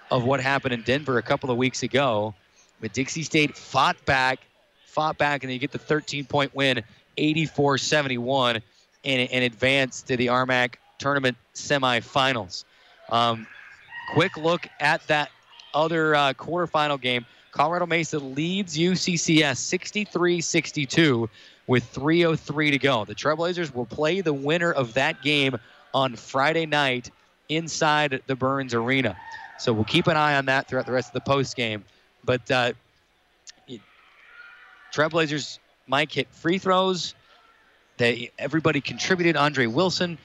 [0.10, 2.34] of what happened in Denver a couple of weeks ago.
[2.80, 4.40] But Dixie State fought back,
[4.86, 6.84] fought back, and then you get the 13 point win,
[7.18, 8.62] 84 71,
[9.06, 12.66] and, and advance to the RMAC tournament semifinals.
[13.10, 13.48] Um,
[14.14, 15.30] quick look at that
[15.74, 17.26] other uh, quarterfinal game.
[17.52, 21.30] Colorado Mesa leads UCCS 63 62
[21.68, 23.06] with 3.03 to go.
[23.06, 25.58] The Trailblazers will play the winner of that game
[25.94, 27.12] on Friday night
[27.50, 29.18] inside the Burns Arena.
[29.60, 31.84] So we'll keep an eye on that throughout the rest of the post game.
[32.24, 32.74] But uh,
[34.94, 37.16] Trailblazers, Mike hit free throws.
[37.98, 39.38] They everybody contributed.
[39.38, 40.18] Andre Wilson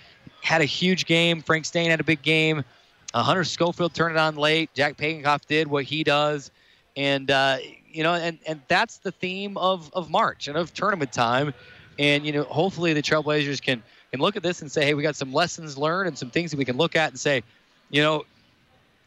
[0.42, 1.42] had a huge game.
[1.42, 2.64] Frank Stain had a big game.
[3.12, 4.70] Uh, Hunter Schofield turned it on late.
[4.74, 6.50] Jack Pagenkopf did what he does,
[6.96, 7.58] and uh,
[7.90, 11.52] you know, and and that's the theme of of March and of tournament time.
[11.98, 13.82] And you know, hopefully the Trailblazers can
[14.16, 16.50] can look at this and say, hey, we got some lessons learned and some things
[16.50, 17.42] that we can look at and say,
[17.90, 18.24] you know,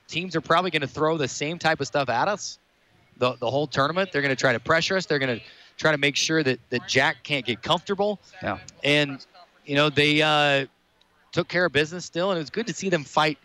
[0.07, 2.59] teams are probably going to throw the same type of stuff at us
[3.17, 4.11] the, the whole tournament.
[4.11, 5.05] They're going to try to pressure us.
[5.05, 5.45] They're going to
[5.77, 8.19] try to make sure that, that Jack can't get comfortable.
[8.41, 8.59] Yeah.
[8.83, 9.25] And,
[9.65, 10.65] you know, they uh,
[11.31, 13.37] took care of business still, and it was good to see them fight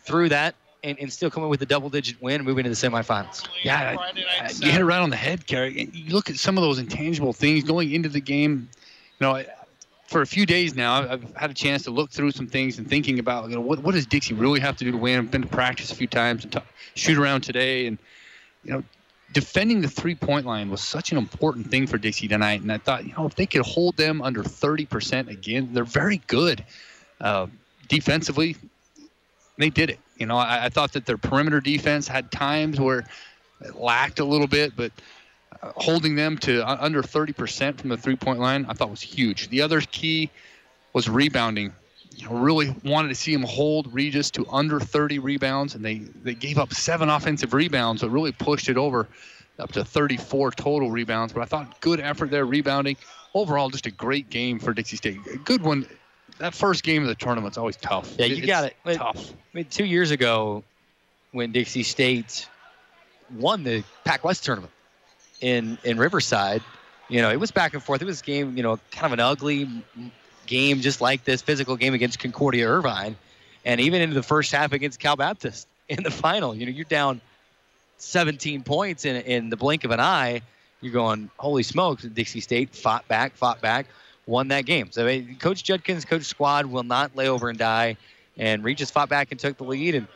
[0.00, 2.76] through that and, and still come in with a double digit win moving to the
[2.76, 3.46] semifinals.
[3.62, 5.90] Yeah, I, I, you hit it right on the head, Kerry.
[5.92, 8.68] You look at some of those intangible things going into the game.
[9.18, 9.44] You know,
[10.10, 12.88] for a few days now, I've had a chance to look through some things and
[12.88, 15.20] thinking about, you know, what, what does Dixie really have to do to win?
[15.20, 16.58] I've been to practice a few times and t-
[16.94, 17.96] shoot around today, and
[18.64, 18.82] you know,
[19.32, 22.60] defending the three point line was such an important thing for Dixie tonight.
[22.60, 26.20] And I thought, you know, if they could hold them under 30% again, they're very
[26.26, 26.64] good.
[27.20, 27.46] Uh,
[27.86, 28.56] defensively,
[29.58, 30.00] they did it.
[30.16, 33.06] You know, I, I, thought that their perimeter defense had times where
[33.60, 34.90] it lacked a little bit, but
[35.62, 39.48] holding them to under 30% from the three point line, I thought was huge.
[39.48, 40.30] The other key
[40.92, 41.72] was rebounding.
[42.16, 45.98] You know, really wanted to see him hold Regis to under 30 rebounds, and they,
[45.98, 49.08] they gave up seven offensive rebounds, but really pushed it over
[49.58, 51.32] up to 34 total rebounds.
[51.32, 52.96] But I thought good effort there, rebounding.
[53.32, 55.18] Overall, just a great game for Dixie State.
[55.32, 55.86] A good one.
[56.38, 58.14] That first game of the tournament's always tough.
[58.18, 58.76] Yeah, you It's got it.
[58.94, 59.32] Tough.
[59.32, 60.64] I mean, two years ago,
[61.32, 62.48] when Dixie State
[63.38, 64.72] won the Pac West tournament
[65.40, 66.62] in in Riverside,
[67.08, 68.02] you know, it was back and forth.
[68.02, 69.68] It was a game, you know, kind of an ugly
[70.46, 73.16] game, just like this physical game against Concordia Irvine,
[73.64, 76.54] and even into the first half against Cal Baptist in the final.
[76.54, 77.20] You know, you're down
[77.98, 80.42] 17 points in in the blink of an eye.
[80.80, 82.04] You're going, holy smokes!
[82.04, 83.86] Dixie State fought back, fought back,
[84.26, 84.90] won that game.
[84.90, 87.96] So Coach Judkins, Coach Squad will not lay over and die.
[88.38, 90.06] And Regis fought back and took the lead, and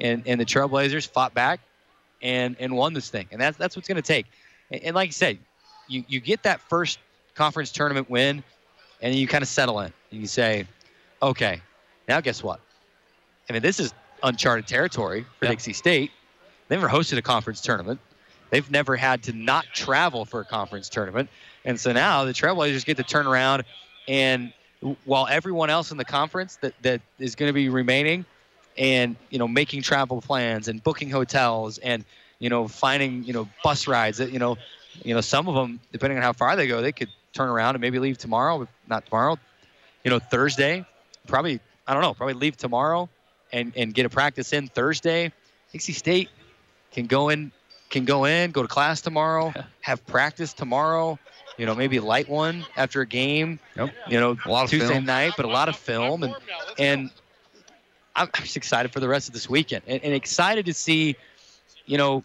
[0.00, 1.60] and, and the Trailblazers fought back
[2.22, 3.26] and and won this thing.
[3.32, 4.26] And that's that's what's going to take.
[4.72, 5.38] And, and like you said,
[5.88, 6.98] you you get that first
[7.34, 8.42] conference tournament win,
[9.00, 9.92] and you kind of settle in.
[10.10, 10.66] And you say,
[11.22, 11.60] okay,
[12.08, 12.60] now guess what?
[13.48, 13.92] I mean, this is
[14.22, 15.50] uncharted territory for Yeah.
[15.50, 16.10] Dixie State.
[16.68, 18.00] They've never hosted a conference tournament.
[18.50, 21.28] They've never had to not travel for a conference tournament.
[21.64, 23.64] And so now the Trailblazers get to turn around
[24.08, 24.52] and
[25.04, 28.24] while everyone else in the conference that, that is going to be remaining
[28.76, 32.04] and, you know, making travel plans and booking hotels and,
[32.42, 34.58] you know, finding, you know, bus rides that, you know,
[35.04, 37.76] you know, some of them, depending on how far they go, they could turn around
[37.76, 39.38] and maybe leave tomorrow, not tomorrow,
[40.02, 40.84] you know, Thursday,
[41.28, 43.08] probably, I don't know, probably leave tomorrow
[43.52, 45.32] and, and get a practice in Thursday.
[45.70, 46.30] Dixie State
[46.90, 47.52] can go in
[47.90, 49.52] can go in, go to class tomorrow,
[49.82, 51.18] have practice tomorrow.
[51.58, 53.60] You know, maybe light one after a game.
[53.76, 53.90] Yep.
[54.08, 55.04] You know, A lot of Tuesday film.
[55.04, 56.34] night, but a lot of film, and
[56.78, 57.10] and
[58.16, 61.14] I'm I'm just excited for the rest of this weekend, and, and excited to see,
[61.84, 62.24] you know,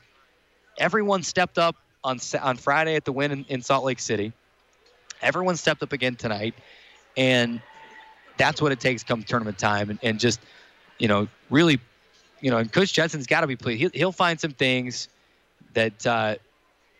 [0.78, 4.34] everyone stepped up on on Friday at the win in, in Salt Lake City.
[5.22, 6.54] Everyone stepped up again tonight,
[7.16, 7.62] and
[8.38, 10.40] that's what it takes come tournament time, and, and just
[11.00, 11.80] you know really,
[12.42, 13.80] you know, and Coach Jensen's got to be pleased.
[13.80, 15.10] He'll, he'll find some things
[15.74, 16.36] that uh,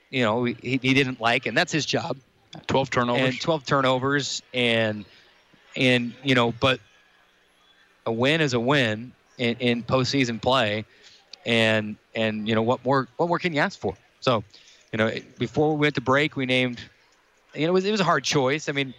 [0.10, 2.18] you know he, he didn't like, and that's his job.
[2.66, 3.22] 12 turnovers.
[3.22, 5.06] And 12 turnovers, and
[5.76, 6.80] and you know, but
[8.06, 10.86] a win is a win in, in postseason play,
[11.48, 13.96] and and you know what more what more can you ask for?
[14.20, 14.44] So,
[14.92, 16.80] you know, before we went to break, we named.
[17.56, 18.70] You know, it was it was a hard choice.
[18.70, 18.94] I mean,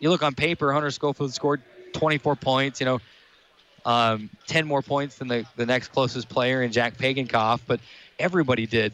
[0.00, 1.62] you look on paper, Hunter Schofield scored
[1.94, 2.80] 24 points.
[2.80, 3.00] You know,
[3.86, 7.80] um, 10 more points than the, the next closest player in Jack Pagenkopf, but
[8.18, 8.92] everybody did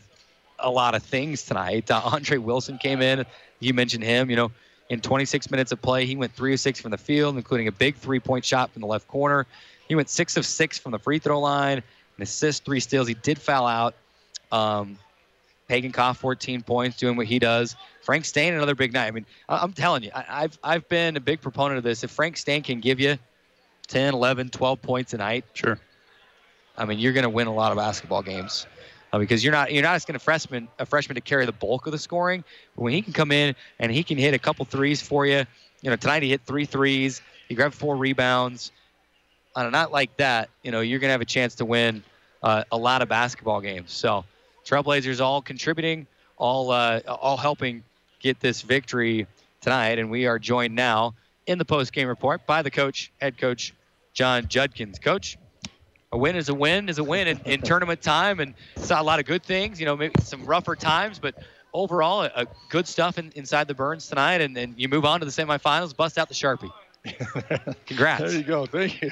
[0.59, 1.91] a lot of things tonight.
[1.91, 3.25] Uh, Andre Wilson came in.
[3.59, 4.31] You mentioned him.
[4.31, 4.53] You know,
[4.91, 7.73] in 26 minutes of play, he went three of six from the field, including a
[7.73, 9.47] big three-point shot from the left corner.
[9.89, 11.83] He went six of six from the free throw line,
[12.17, 13.09] an assist, three steals.
[13.09, 13.95] He did foul out.
[14.53, 14.99] Um,
[15.69, 17.75] Pagenkopf, 14 points, doing what he does.
[18.03, 19.07] Frank Stain, another big night.
[19.07, 22.05] I mean, I- I'm telling you, I- I've I've been a big proponent of this.
[22.05, 23.19] If Frank Stain can give you
[23.89, 25.79] 10, 11, 12 points a night, Sure.
[26.77, 28.67] I mean, you're going to win a lot of basketball games
[29.13, 31.87] uh, because you're not you're not asking a freshman a freshman to carry the bulk
[31.87, 32.45] of the scoring.
[32.77, 35.45] But when he can come in and he can hit a couple threes for you,
[35.83, 37.23] you know, tonight he hit three threes.
[37.49, 38.71] He grabbed four rebounds.
[39.57, 42.03] On a night like that, you know, you're going to have a chance to win
[42.43, 43.93] uh, a lot of basketball games.
[43.93, 44.25] So,
[44.65, 46.07] Trailblazers all contributing,
[46.37, 47.85] all uh, all helping
[48.21, 49.27] get this victory
[49.61, 51.15] tonight, and we are joined now
[51.47, 53.75] in the post game report by the coach, head coach
[54.13, 54.99] John Judkins.
[54.99, 55.37] Coach,
[56.13, 59.05] a win is a win is a win in, in tournament time, and saw a
[59.05, 59.79] lot of good things.
[59.79, 61.35] You know, maybe some rougher times, but
[61.75, 64.41] overall, a, good stuff in, inside the Burns tonight.
[64.41, 66.73] And then you move on to the semifinals, bust out the sharpie.
[67.87, 68.23] Congrats.
[68.23, 68.67] There you go.
[68.67, 69.11] Thank you.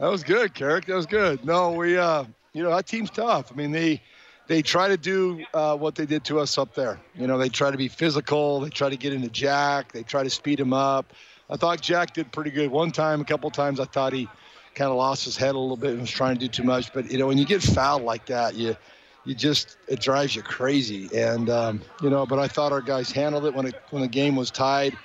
[0.00, 0.86] That was good, Carrick.
[0.86, 1.44] That was good.
[1.44, 3.52] No, we, uh, you know, that team's tough.
[3.52, 4.00] I mean, they
[4.46, 6.98] they try to do uh, what they did to us up there.
[7.14, 8.60] You know, they try to be physical.
[8.60, 9.92] They try to get into Jack.
[9.92, 11.12] They try to speed him up.
[11.50, 12.70] I thought Jack did pretty good.
[12.70, 14.28] One time, a couple times, I thought he
[14.74, 16.92] kind of lost his head a little bit and was trying to do too much.
[16.92, 18.76] But you know, when you get fouled like that, you
[19.24, 21.08] you just it drives you crazy.
[21.14, 24.08] And um, you know, but I thought our guys handled it when it when the
[24.08, 24.96] game was tied.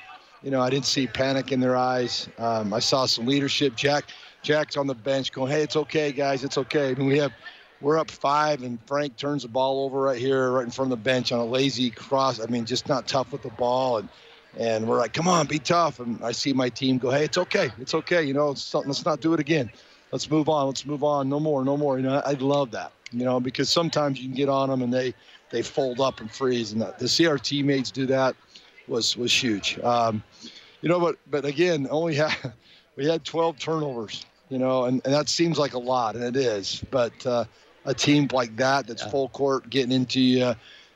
[0.43, 2.27] You know, I didn't see panic in their eyes.
[2.37, 3.75] Um, I saw some leadership.
[3.77, 4.05] Jack,
[4.41, 7.31] Jack's on the bench going, "Hey, it's okay, guys, it's okay." I mean, we have,
[7.79, 10.99] we're up five, and Frank turns the ball over right here, right in front of
[10.99, 12.41] the bench on a lazy cross.
[12.41, 14.09] I mean, just not tough with the ball, and
[14.59, 17.37] and we're like, "Come on, be tough." And I see my team go, "Hey, it's
[17.37, 18.21] okay, it's okay.
[18.23, 18.49] You know.
[18.49, 19.71] Let's not do it again.
[20.11, 20.67] Let's move on.
[20.67, 21.29] Let's move on.
[21.29, 22.91] No more, no more." You know, I, love that.
[23.13, 25.13] You know, because sometimes you can get on them and they
[25.51, 28.35] they fold up and freeze, and that, to see our teammates do that
[28.87, 29.79] was was huge.
[29.79, 30.23] Um,
[30.81, 32.35] you know, but but again, only had
[32.95, 34.25] we had 12 turnovers.
[34.49, 36.83] You know, and, and that seems like a lot, and it is.
[36.91, 37.45] But uh,
[37.85, 40.53] a team like that, that's full court, getting into you,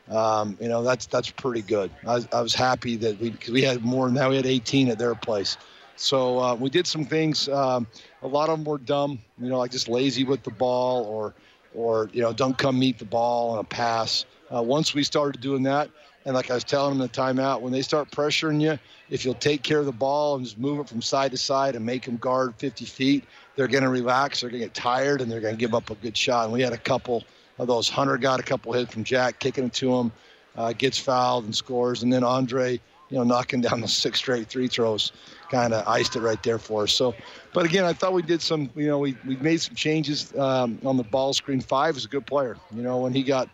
[0.10, 1.90] um, you know, that's that's pretty good.
[2.06, 4.30] I, was- I was happy that we we had more Now.
[4.30, 5.58] We had 18 at their place.
[5.96, 7.50] So uh, we did some things.
[7.50, 7.88] Um,
[8.22, 11.34] a lot of them were dumb, you know, like just lazy with the ball, or
[11.74, 14.26] or you know, don't come meet the ball on a pass.
[14.54, 15.90] Uh, once we started doing that,
[16.28, 18.78] and like I was telling them in the timeout, when they start pressuring you,
[19.10, 21.74] if you'll take care of the ball and just move it from side to side
[21.74, 23.24] and make them guard 50 feet,
[23.56, 24.41] they're going to relax.
[24.41, 26.44] They're going to get tired and they're going to give up a good shot.
[26.44, 27.24] And we had a couple
[27.60, 27.88] of those.
[27.88, 30.12] Hunter got a couple hits from Jack, kicking it to him,
[30.58, 32.04] uh, gets fouled and scores.
[32.04, 35.14] And then Andre, you know, knocking down the six straight three throws,
[35.49, 36.91] kind of iced it right there for us.
[36.91, 37.16] So,
[37.54, 40.78] but again, I thought we did some, you know, we, we made some changes um,
[40.84, 41.62] on the ball screen.
[41.62, 42.58] Five is a good player.
[42.76, 43.48] You know, when he got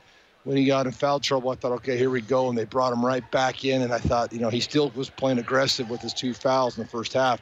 [0.44, 2.50] when he got in foul trouble, I thought, okay, here we go.
[2.50, 3.82] And they brought him right back in.
[3.82, 6.84] And I thought, you know, he still was playing aggressive with his two fouls in
[6.84, 7.42] the first half,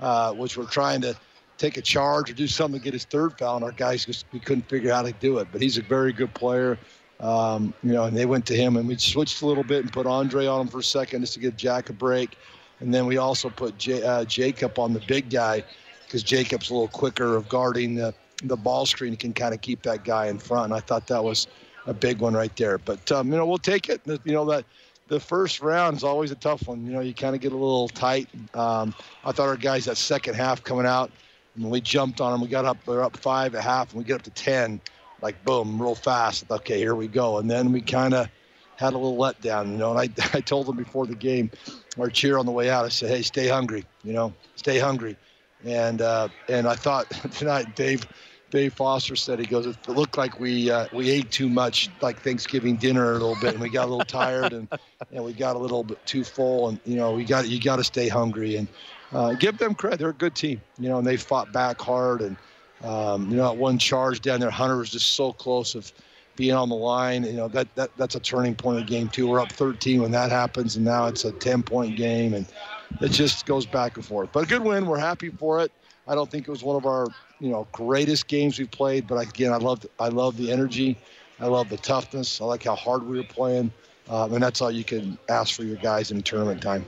[0.00, 1.14] uh, which were trying to
[1.58, 3.56] take a charge or do something to get his third foul.
[3.56, 5.48] And our guys just, we couldn't figure out how to do it.
[5.52, 6.78] But he's a very good player.
[7.20, 9.92] Um, you know, and they went to him and we switched a little bit and
[9.92, 12.38] put Andre on him for a second just to give Jack a break.
[12.80, 15.64] And then we also put J- uh, Jacob on the big guy
[16.04, 18.14] because Jacob's a little quicker of guarding the,
[18.44, 19.10] the ball screen.
[19.10, 20.66] He can kind of keep that guy in front.
[20.66, 21.46] And I thought that was–
[21.88, 22.78] a big one right there.
[22.78, 24.02] But um, you know, we'll take it.
[24.06, 24.64] You know that
[25.08, 26.86] the first round is always a tough one.
[26.86, 28.28] You know, you kind of get a little tight.
[28.54, 28.94] Um,
[29.24, 31.10] I thought our guys that second half coming out,
[31.56, 32.76] when we jumped on them, we got up.
[32.84, 34.80] they're up five at half, and we get up to ten,
[35.22, 36.44] like boom, real fast.
[36.50, 37.38] Okay, here we go.
[37.38, 38.28] And then we kind of
[38.76, 39.72] had a little letdown.
[39.72, 41.50] You know, and I I told them before the game,
[41.98, 42.84] our cheer on the way out.
[42.84, 43.84] I said, hey, stay hungry.
[44.04, 45.16] You know, stay hungry.
[45.64, 48.06] And uh, and I thought tonight, Dave
[48.50, 52.20] Dave Foster said he goes, it looked like we uh, we ate too much, like
[52.20, 54.68] Thanksgiving dinner a little bit, and we got a little tired, and
[55.12, 57.76] and we got a little bit too full, and you know we got you got
[57.76, 58.68] to stay hungry and
[59.12, 59.98] uh, give them credit.
[59.98, 62.36] They're a good team, you know, and they fought back hard, and
[62.84, 65.92] um, you know that one charge down there, Hunter was just so close of
[66.36, 67.24] being on the line.
[67.24, 69.28] You know that that that's a turning point of the game too.
[69.28, 72.46] We're up 13 when that happens, and now it's a 10 point game, and
[73.02, 74.30] it just goes back and forth.
[74.32, 74.86] But a good win.
[74.86, 75.70] We're happy for it.
[76.06, 77.06] I don't think it was one of our
[77.40, 80.96] you know greatest games we've played, but again, I love I love the energy,
[81.40, 82.40] I love the toughness.
[82.40, 83.72] I like how hard we were playing,
[84.08, 86.86] um, and that's all you can ask for your guys in tournament time.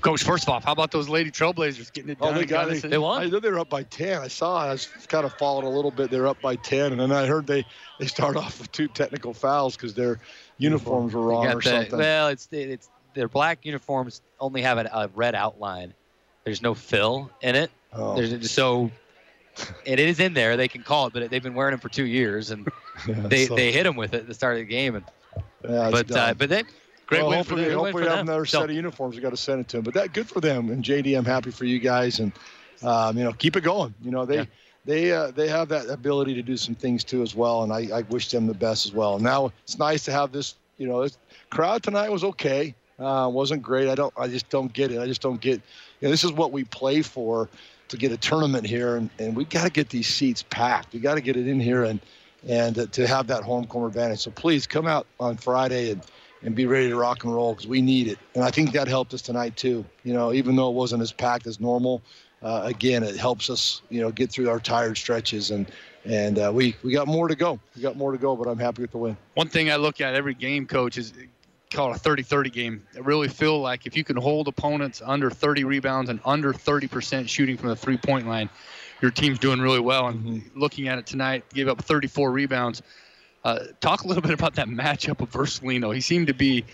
[0.00, 2.34] Coach, first off, how about those Lady Trailblazers getting it done?
[2.34, 2.82] Oh, they got it.
[2.82, 3.22] They won.
[3.22, 4.22] I know they were up by 10.
[4.22, 4.64] I saw.
[4.64, 6.10] I was kind of followed a little bit.
[6.10, 7.66] They're up by 10, and then I heard they
[7.98, 10.18] they start off with two technical fouls because their
[10.58, 11.98] uniforms were wrong or the, something.
[11.98, 15.92] Well, it's it's their black uniforms only have a, a red outline.
[16.44, 17.70] There's no fill in it.
[17.92, 18.14] Oh.
[18.14, 18.90] There's, so
[19.84, 20.56] it is in there.
[20.56, 22.66] They can call it, but they've been wearing them for two years, and
[23.08, 24.96] Yeah, they, so- they hit them with it at the start of the game.
[24.96, 25.04] And
[25.68, 26.62] yeah, but uh, but they
[27.06, 27.78] great well, win for hopefully, them.
[27.78, 29.16] hopefully for have another So, set of uniforms.
[29.16, 29.84] We got to send it to them.
[29.84, 30.70] But that good for them.
[30.70, 32.20] And JD, I'm happy for you guys.
[32.20, 32.32] And
[32.82, 33.94] um, you know, keep it going.
[34.02, 34.44] You know, they Yeah.
[34.84, 37.62] they uh, they have that ability to do some things too as well.
[37.62, 39.18] And I, I wish them the best as well.
[39.18, 40.54] Now it's nice to have this.
[40.78, 41.18] You know, this
[41.50, 42.74] crowd tonight was okay.
[42.98, 43.88] Uh, wasn't great.
[43.88, 44.12] I don't.
[44.18, 44.98] I just don't get it.
[45.00, 45.60] I just don't get.
[46.00, 47.48] You know, this is what we play for
[47.90, 50.92] to get a tournament here, and, and we got to get these seats packed.
[50.92, 52.00] We got to get it in here and
[52.48, 54.20] and uh, to have that home court advantage.
[54.20, 56.02] So please come out on Friday and
[56.42, 58.18] and be ready to rock and roll because we need it.
[58.34, 59.84] And I think that helped us tonight too.
[60.04, 62.00] You know, even though it wasn't as packed as normal,
[62.42, 65.70] uh, again, it helps us you know get through our tired stretches and
[66.04, 67.58] and uh, we we got more to go.
[67.76, 69.16] We got more to go, but I'm happy with the win.
[69.34, 71.12] One thing I look at every game, coach, is
[71.70, 72.82] called a 30-30 game.
[72.96, 77.28] I really feel like if you can hold opponents under 30 rebounds and under 30%
[77.28, 78.48] shooting from the three-point line,
[79.00, 80.08] your team's doing really well.
[80.08, 82.82] And looking at it tonight, gave up 34 rebounds.
[83.44, 85.94] Uh, talk a little bit about that matchup of Virgilino.
[85.94, 86.64] He seemed to be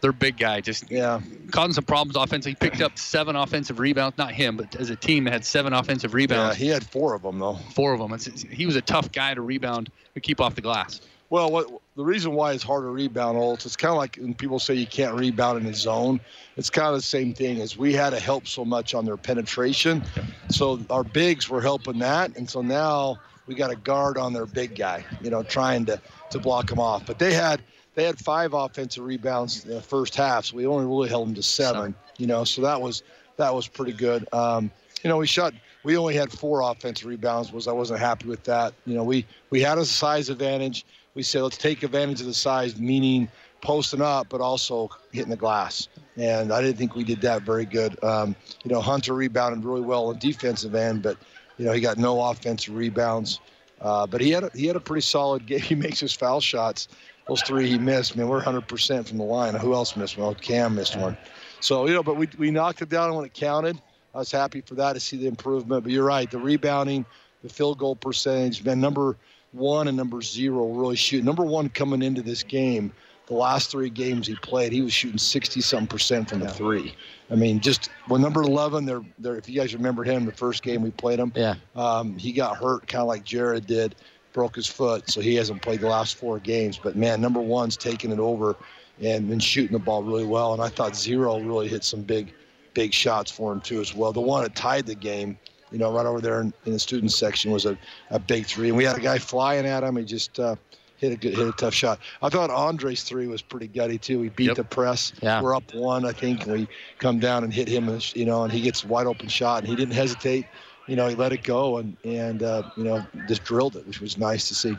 [0.00, 1.20] their big guy, just Yeah,
[1.52, 2.52] causing some problems offensively.
[2.52, 6.12] He picked up seven offensive rebounds, not him, but as a team, had seven offensive
[6.12, 6.58] rebounds.
[6.58, 6.64] yeah.
[6.64, 7.54] He had four of them though.
[7.74, 8.12] four of them.
[8.12, 11.00] It's, he was a tough guy to rebound and keep off the glass.
[11.28, 14.34] Well, what the reason why it's hard to rebound, Olds, it's kind of like when
[14.34, 16.20] people say you can't rebound in the zone.
[16.56, 19.16] It's kind of the same thing as we had to help so much on their
[19.16, 20.04] penetration.
[20.50, 24.46] So our bigs were helping that, and so now we got a guard on their
[24.46, 26.00] big guy, you know, trying to
[26.30, 27.06] to block him off.
[27.06, 27.62] But they had
[27.94, 31.34] they had five offensive rebounds in the first half, so we only really held them
[31.34, 31.94] to seven.
[32.18, 33.02] You know, so that was
[33.36, 34.26] that was pretty good.
[34.32, 34.70] Um,
[35.02, 35.54] you know, we shot.
[35.82, 37.52] We only had four offensive rebounds.
[37.52, 38.74] Was I wasn't happy with that.
[38.86, 40.84] You know, we we had a size advantage.
[41.16, 43.28] We said let's take advantage of the size, meaning
[43.62, 45.88] posting up, but also hitting the glass.
[46.16, 48.02] And I didn't think we did that very good.
[48.04, 51.16] Um, you know, Hunter rebounded really well on defensive end, but
[51.56, 53.40] you know he got no offensive rebounds.
[53.80, 55.60] Uh, but he had a, he had a pretty solid game.
[55.62, 56.88] He makes his foul shots.
[57.26, 58.14] Those three he missed.
[58.14, 59.54] Man, we're 100% from the line.
[59.54, 60.34] Who else missed one?
[60.36, 61.16] Cam missed one.
[61.60, 63.80] So you know, but we we knocked it down when it counted.
[64.14, 65.82] I was happy for that to see the improvement.
[65.82, 67.06] But you're right, the rebounding,
[67.42, 69.16] the field goal percentage, been number
[69.56, 71.24] one and number zero really shoot.
[71.24, 72.92] Number one coming into this game,
[73.26, 76.94] the last three games he played, he was shooting 60 some percent from the three.
[77.30, 80.62] I mean, just when number 11, they're, they're, if you guys remember him, the first
[80.62, 81.54] game we played him, Yeah.
[81.74, 83.96] um, he got hurt kind of like Jared did.
[84.32, 86.78] broke his foot, so he hasn't played the last four games.
[86.80, 88.54] But man, number one's taking it over
[89.02, 90.52] and been shooting the ball really well.
[90.52, 92.32] And I thought zero really hit some big,
[92.74, 94.12] big shots for him too as well.
[94.12, 95.36] The one that tied the game,
[95.70, 97.76] you know, right over there in, in the student section was a,
[98.10, 98.68] a big three.
[98.68, 99.96] And we had a guy flying at him.
[99.96, 100.56] He just uh,
[100.98, 101.98] hit a good, hit a tough shot.
[102.22, 104.22] I thought Andre's three was pretty gutty too.
[104.22, 104.56] He beat Yep.
[104.56, 105.12] the press.
[105.20, 105.42] Yeah.
[105.42, 106.68] We're up one, I think, and we
[106.98, 109.68] come down and hit him, you know, and he gets a wide open shot, and
[109.68, 110.46] he didn't hesitate.
[110.86, 114.00] You know, he let it go and and uh, you know just drilled it, which
[114.00, 114.76] was nice to see.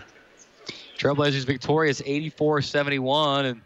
[0.97, 3.61] Trailblazers victorious 84-71, and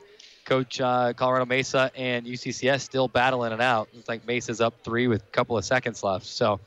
[0.45, 3.87] Coach uh, Colorado Mesa and UCCS still battling it out.
[3.93, 6.59] It's like Mesa's up three with a couple of seconds left, so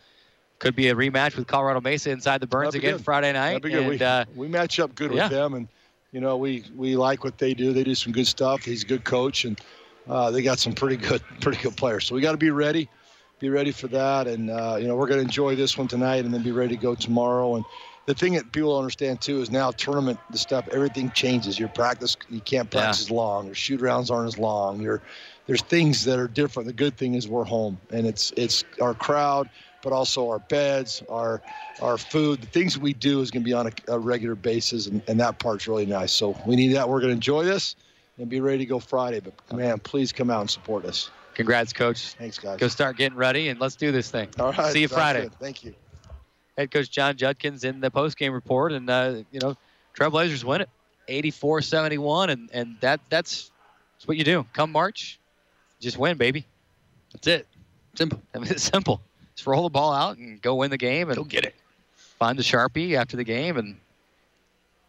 [0.58, 3.04] could be a rematch with Colorado Mesa inside the Burns again good.
[3.04, 3.62] Friday night.
[3.62, 3.80] That'd be good.
[3.80, 5.24] And, we, uh, we match up good yeah.
[5.24, 5.68] with them, and
[6.12, 7.72] you know we we like what they do.
[7.72, 8.64] They do some good stuff.
[8.64, 9.60] He's a good coach, and
[10.08, 12.06] uh, they got some pretty good pretty good players.
[12.06, 12.88] So we got to be ready,
[13.40, 16.24] be ready for that, and uh, you know we're going to enjoy this one tonight,
[16.24, 17.56] and then be ready to go tomorrow.
[17.56, 17.64] And
[18.06, 21.58] the thing that people understand too is now tournament the stuff everything changes.
[21.58, 22.80] Your practice you can't Yeah.
[22.80, 23.46] practice as long.
[23.46, 24.80] Your shoot rounds aren't as long.
[24.80, 25.02] Your
[25.46, 26.66] there's things that are different.
[26.66, 29.48] The good thing is we're home, and it's it's our crowd,
[29.84, 31.40] but also our beds, our
[31.80, 34.86] our food, the things we do is going to be on a, a regular basis,
[34.86, 36.10] and, and that part's really nice.
[36.10, 36.88] So we need that.
[36.88, 37.76] We're going to enjoy this
[38.18, 39.20] and be ready to go Friday.
[39.20, 41.10] But man, please come out and support us.
[41.34, 42.14] congrats, Coach.
[42.14, 42.58] Thanks, guys.
[42.58, 44.28] Go start getting ready, and let's do this thing.
[44.40, 44.72] All right.
[44.72, 45.22] See you Friday.
[45.22, 45.34] good.
[45.34, 45.74] Thank you.
[46.56, 49.56] Head coach John Judkins in the postgame report, and uh, you know,
[49.96, 50.70] Trailblazers win it,
[51.08, 53.50] 84-71, and and that that's,
[53.96, 54.46] that's what you do.
[54.54, 55.18] Come March,
[55.80, 56.46] just win, baby.
[57.12, 57.46] That's it.
[57.94, 58.22] Simple.
[58.34, 59.00] I mean, it's simple.
[59.36, 61.54] Just roll the ball out and go win the game, and Go get it.
[62.18, 63.76] find the sharpie after the game, and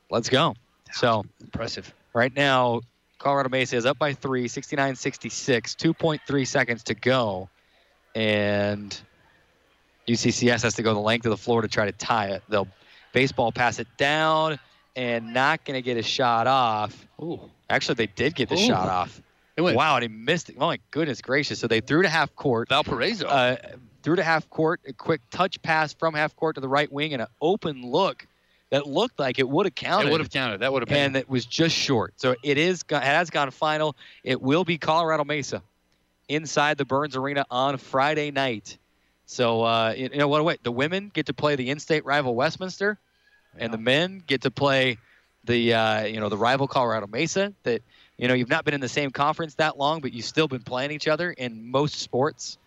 [0.09, 0.55] let's go.
[0.93, 1.93] So Impressive.
[2.13, 2.81] right now,
[3.17, 7.49] Colorado Mesa is up by three, 69-66, 2.3 seconds to go,
[8.13, 8.99] and
[10.07, 12.43] UCCS has to go the length of the floor to try to tie it.
[12.49, 12.67] They'll
[13.13, 14.59] baseball pass it down
[14.95, 17.05] and not going to get a shot off.
[17.21, 17.39] Ooh.
[17.69, 18.67] Actually, they did get the Ooh.
[18.67, 19.21] shot off.
[19.57, 20.57] Wow, and he missed it.
[20.59, 21.59] Oh my goodness gracious!
[21.59, 22.67] So they threw to half court.
[22.67, 23.25] Valparaiso.
[23.25, 23.55] Uh,
[24.05, 27.13] threw to half court, a quick touch pass from half court to the right wing,
[27.13, 28.25] and an open look
[28.69, 30.59] that looked like it would have counted it would have counted.
[30.59, 31.07] That would have been.
[31.07, 32.13] and it was just short.
[32.17, 33.95] So it is it has gone final.
[34.23, 35.61] It will be Colorado Mesa
[36.29, 38.77] inside the Burns Arena on Friday night.
[39.25, 40.41] So uh, you know what?
[40.41, 42.99] A wait, the women get to play the in-state rival Westminster,
[43.57, 44.99] and the men get to play
[45.45, 47.53] the uh, you know the rival Colorado Mesa.
[47.63, 47.81] That
[48.17, 50.61] you know you've not been in the same conference that long, but you've still been
[50.61, 52.59] playing each other in most sports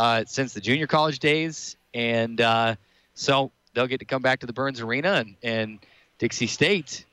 [0.00, 2.74] uh, since the junior college days, and uh,
[3.12, 5.78] so they'll get to come back to the Burns Arena and and
[6.18, 7.04] Dixie State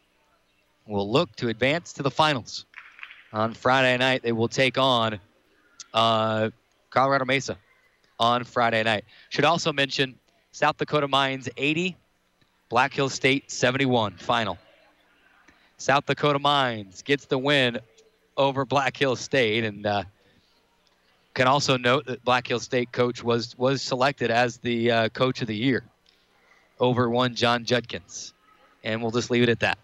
[0.88, 2.65] will look to advance to the finals.
[3.34, 5.19] On Friday night, they will take on
[5.93, 6.49] uh,
[6.89, 7.57] Colorado Mesa
[8.22, 9.03] on Friday night.
[9.27, 10.15] Should also mention
[10.53, 11.97] South Dakota Mines 80,
[12.69, 14.57] Black Hills State 71 final.
[15.76, 17.80] South Dakota Mines gets the win
[18.38, 20.03] over Black Hills State, and uh,
[21.38, 25.43] can also note that Black Hills State coach was was selected as the uh, coach
[25.43, 25.84] of the year
[26.80, 28.34] over one John Judkins,
[28.84, 29.77] and we'll just leave it at that.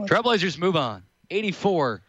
[0.00, 2.00] Trailblazers move on, 84-71,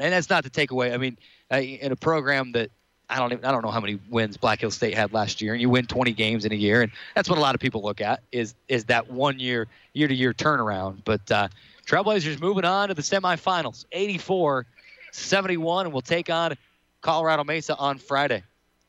[0.00, 0.94] and that's not to take away.
[0.94, 1.18] I mean,
[1.52, 2.70] uh, in a program that
[3.10, 5.52] I don't even, I don't know how many wins Black Hills State had last year,
[5.52, 7.82] and you win 20 games in a year, and that's what a lot of people
[7.82, 11.02] look at is is that one year year to year turnaround.
[11.04, 11.48] But uh,
[11.86, 16.56] Trailblazers moving on to the semifinals, 84-71, and we'll take on
[17.00, 18.42] Colorado Mesa on Friday.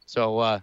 [0.05, 0.59] So uh,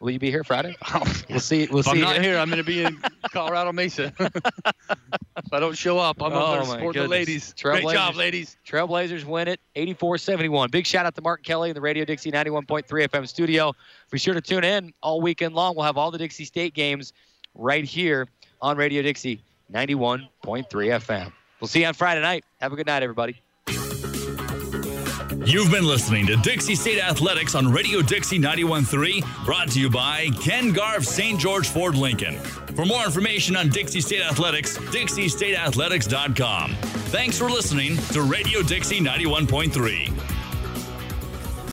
[0.00, 0.76] will you be here Friday?
[1.30, 1.66] We'll see.
[1.70, 1.92] We'll if see.
[1.92, 3.00] I'm not here, I'm going to be in
[3.32, 4.12] Colorado Mesa.
[4.20, 7.54] if I don't show up, I'm Oh, going to support the ladies.
[7.62, 8.58] Great job, ladies.
[8.66, 10.70] Trailblazers win it 84-71.
[10.70, 13.72] Big shout out to Mark Kelly in the Radio Dixie 91.3 FM studio.
[14.10, 15.74] Be sure to tune in all weekend long.
[15.74, 17.14] We'll have all the Dixie State games
[17.54, 18.28] right here
[18.60, 19.40] on Radio Dixie
[19.72, 20.28] 91.3
[20.68, 21.32] FM.
[21.60, 22.44] We'll see you on Friday night.
[22.60, 23.40] Have a good night, everybody.
[25.44, 30.28] You've been listening to Dixie State Athletics on Radio Dixie 91.3, brought to you by
[30.40, 31.38] Ken Garff St.
[31.38, 32.38] George Ford Lincoln.
[32.76, 36.74] For more information on Dixie State Athletics, dixiestateathletics.com.
[37.10, 40.31] Thanks for listening to Radio Dixie 91.3.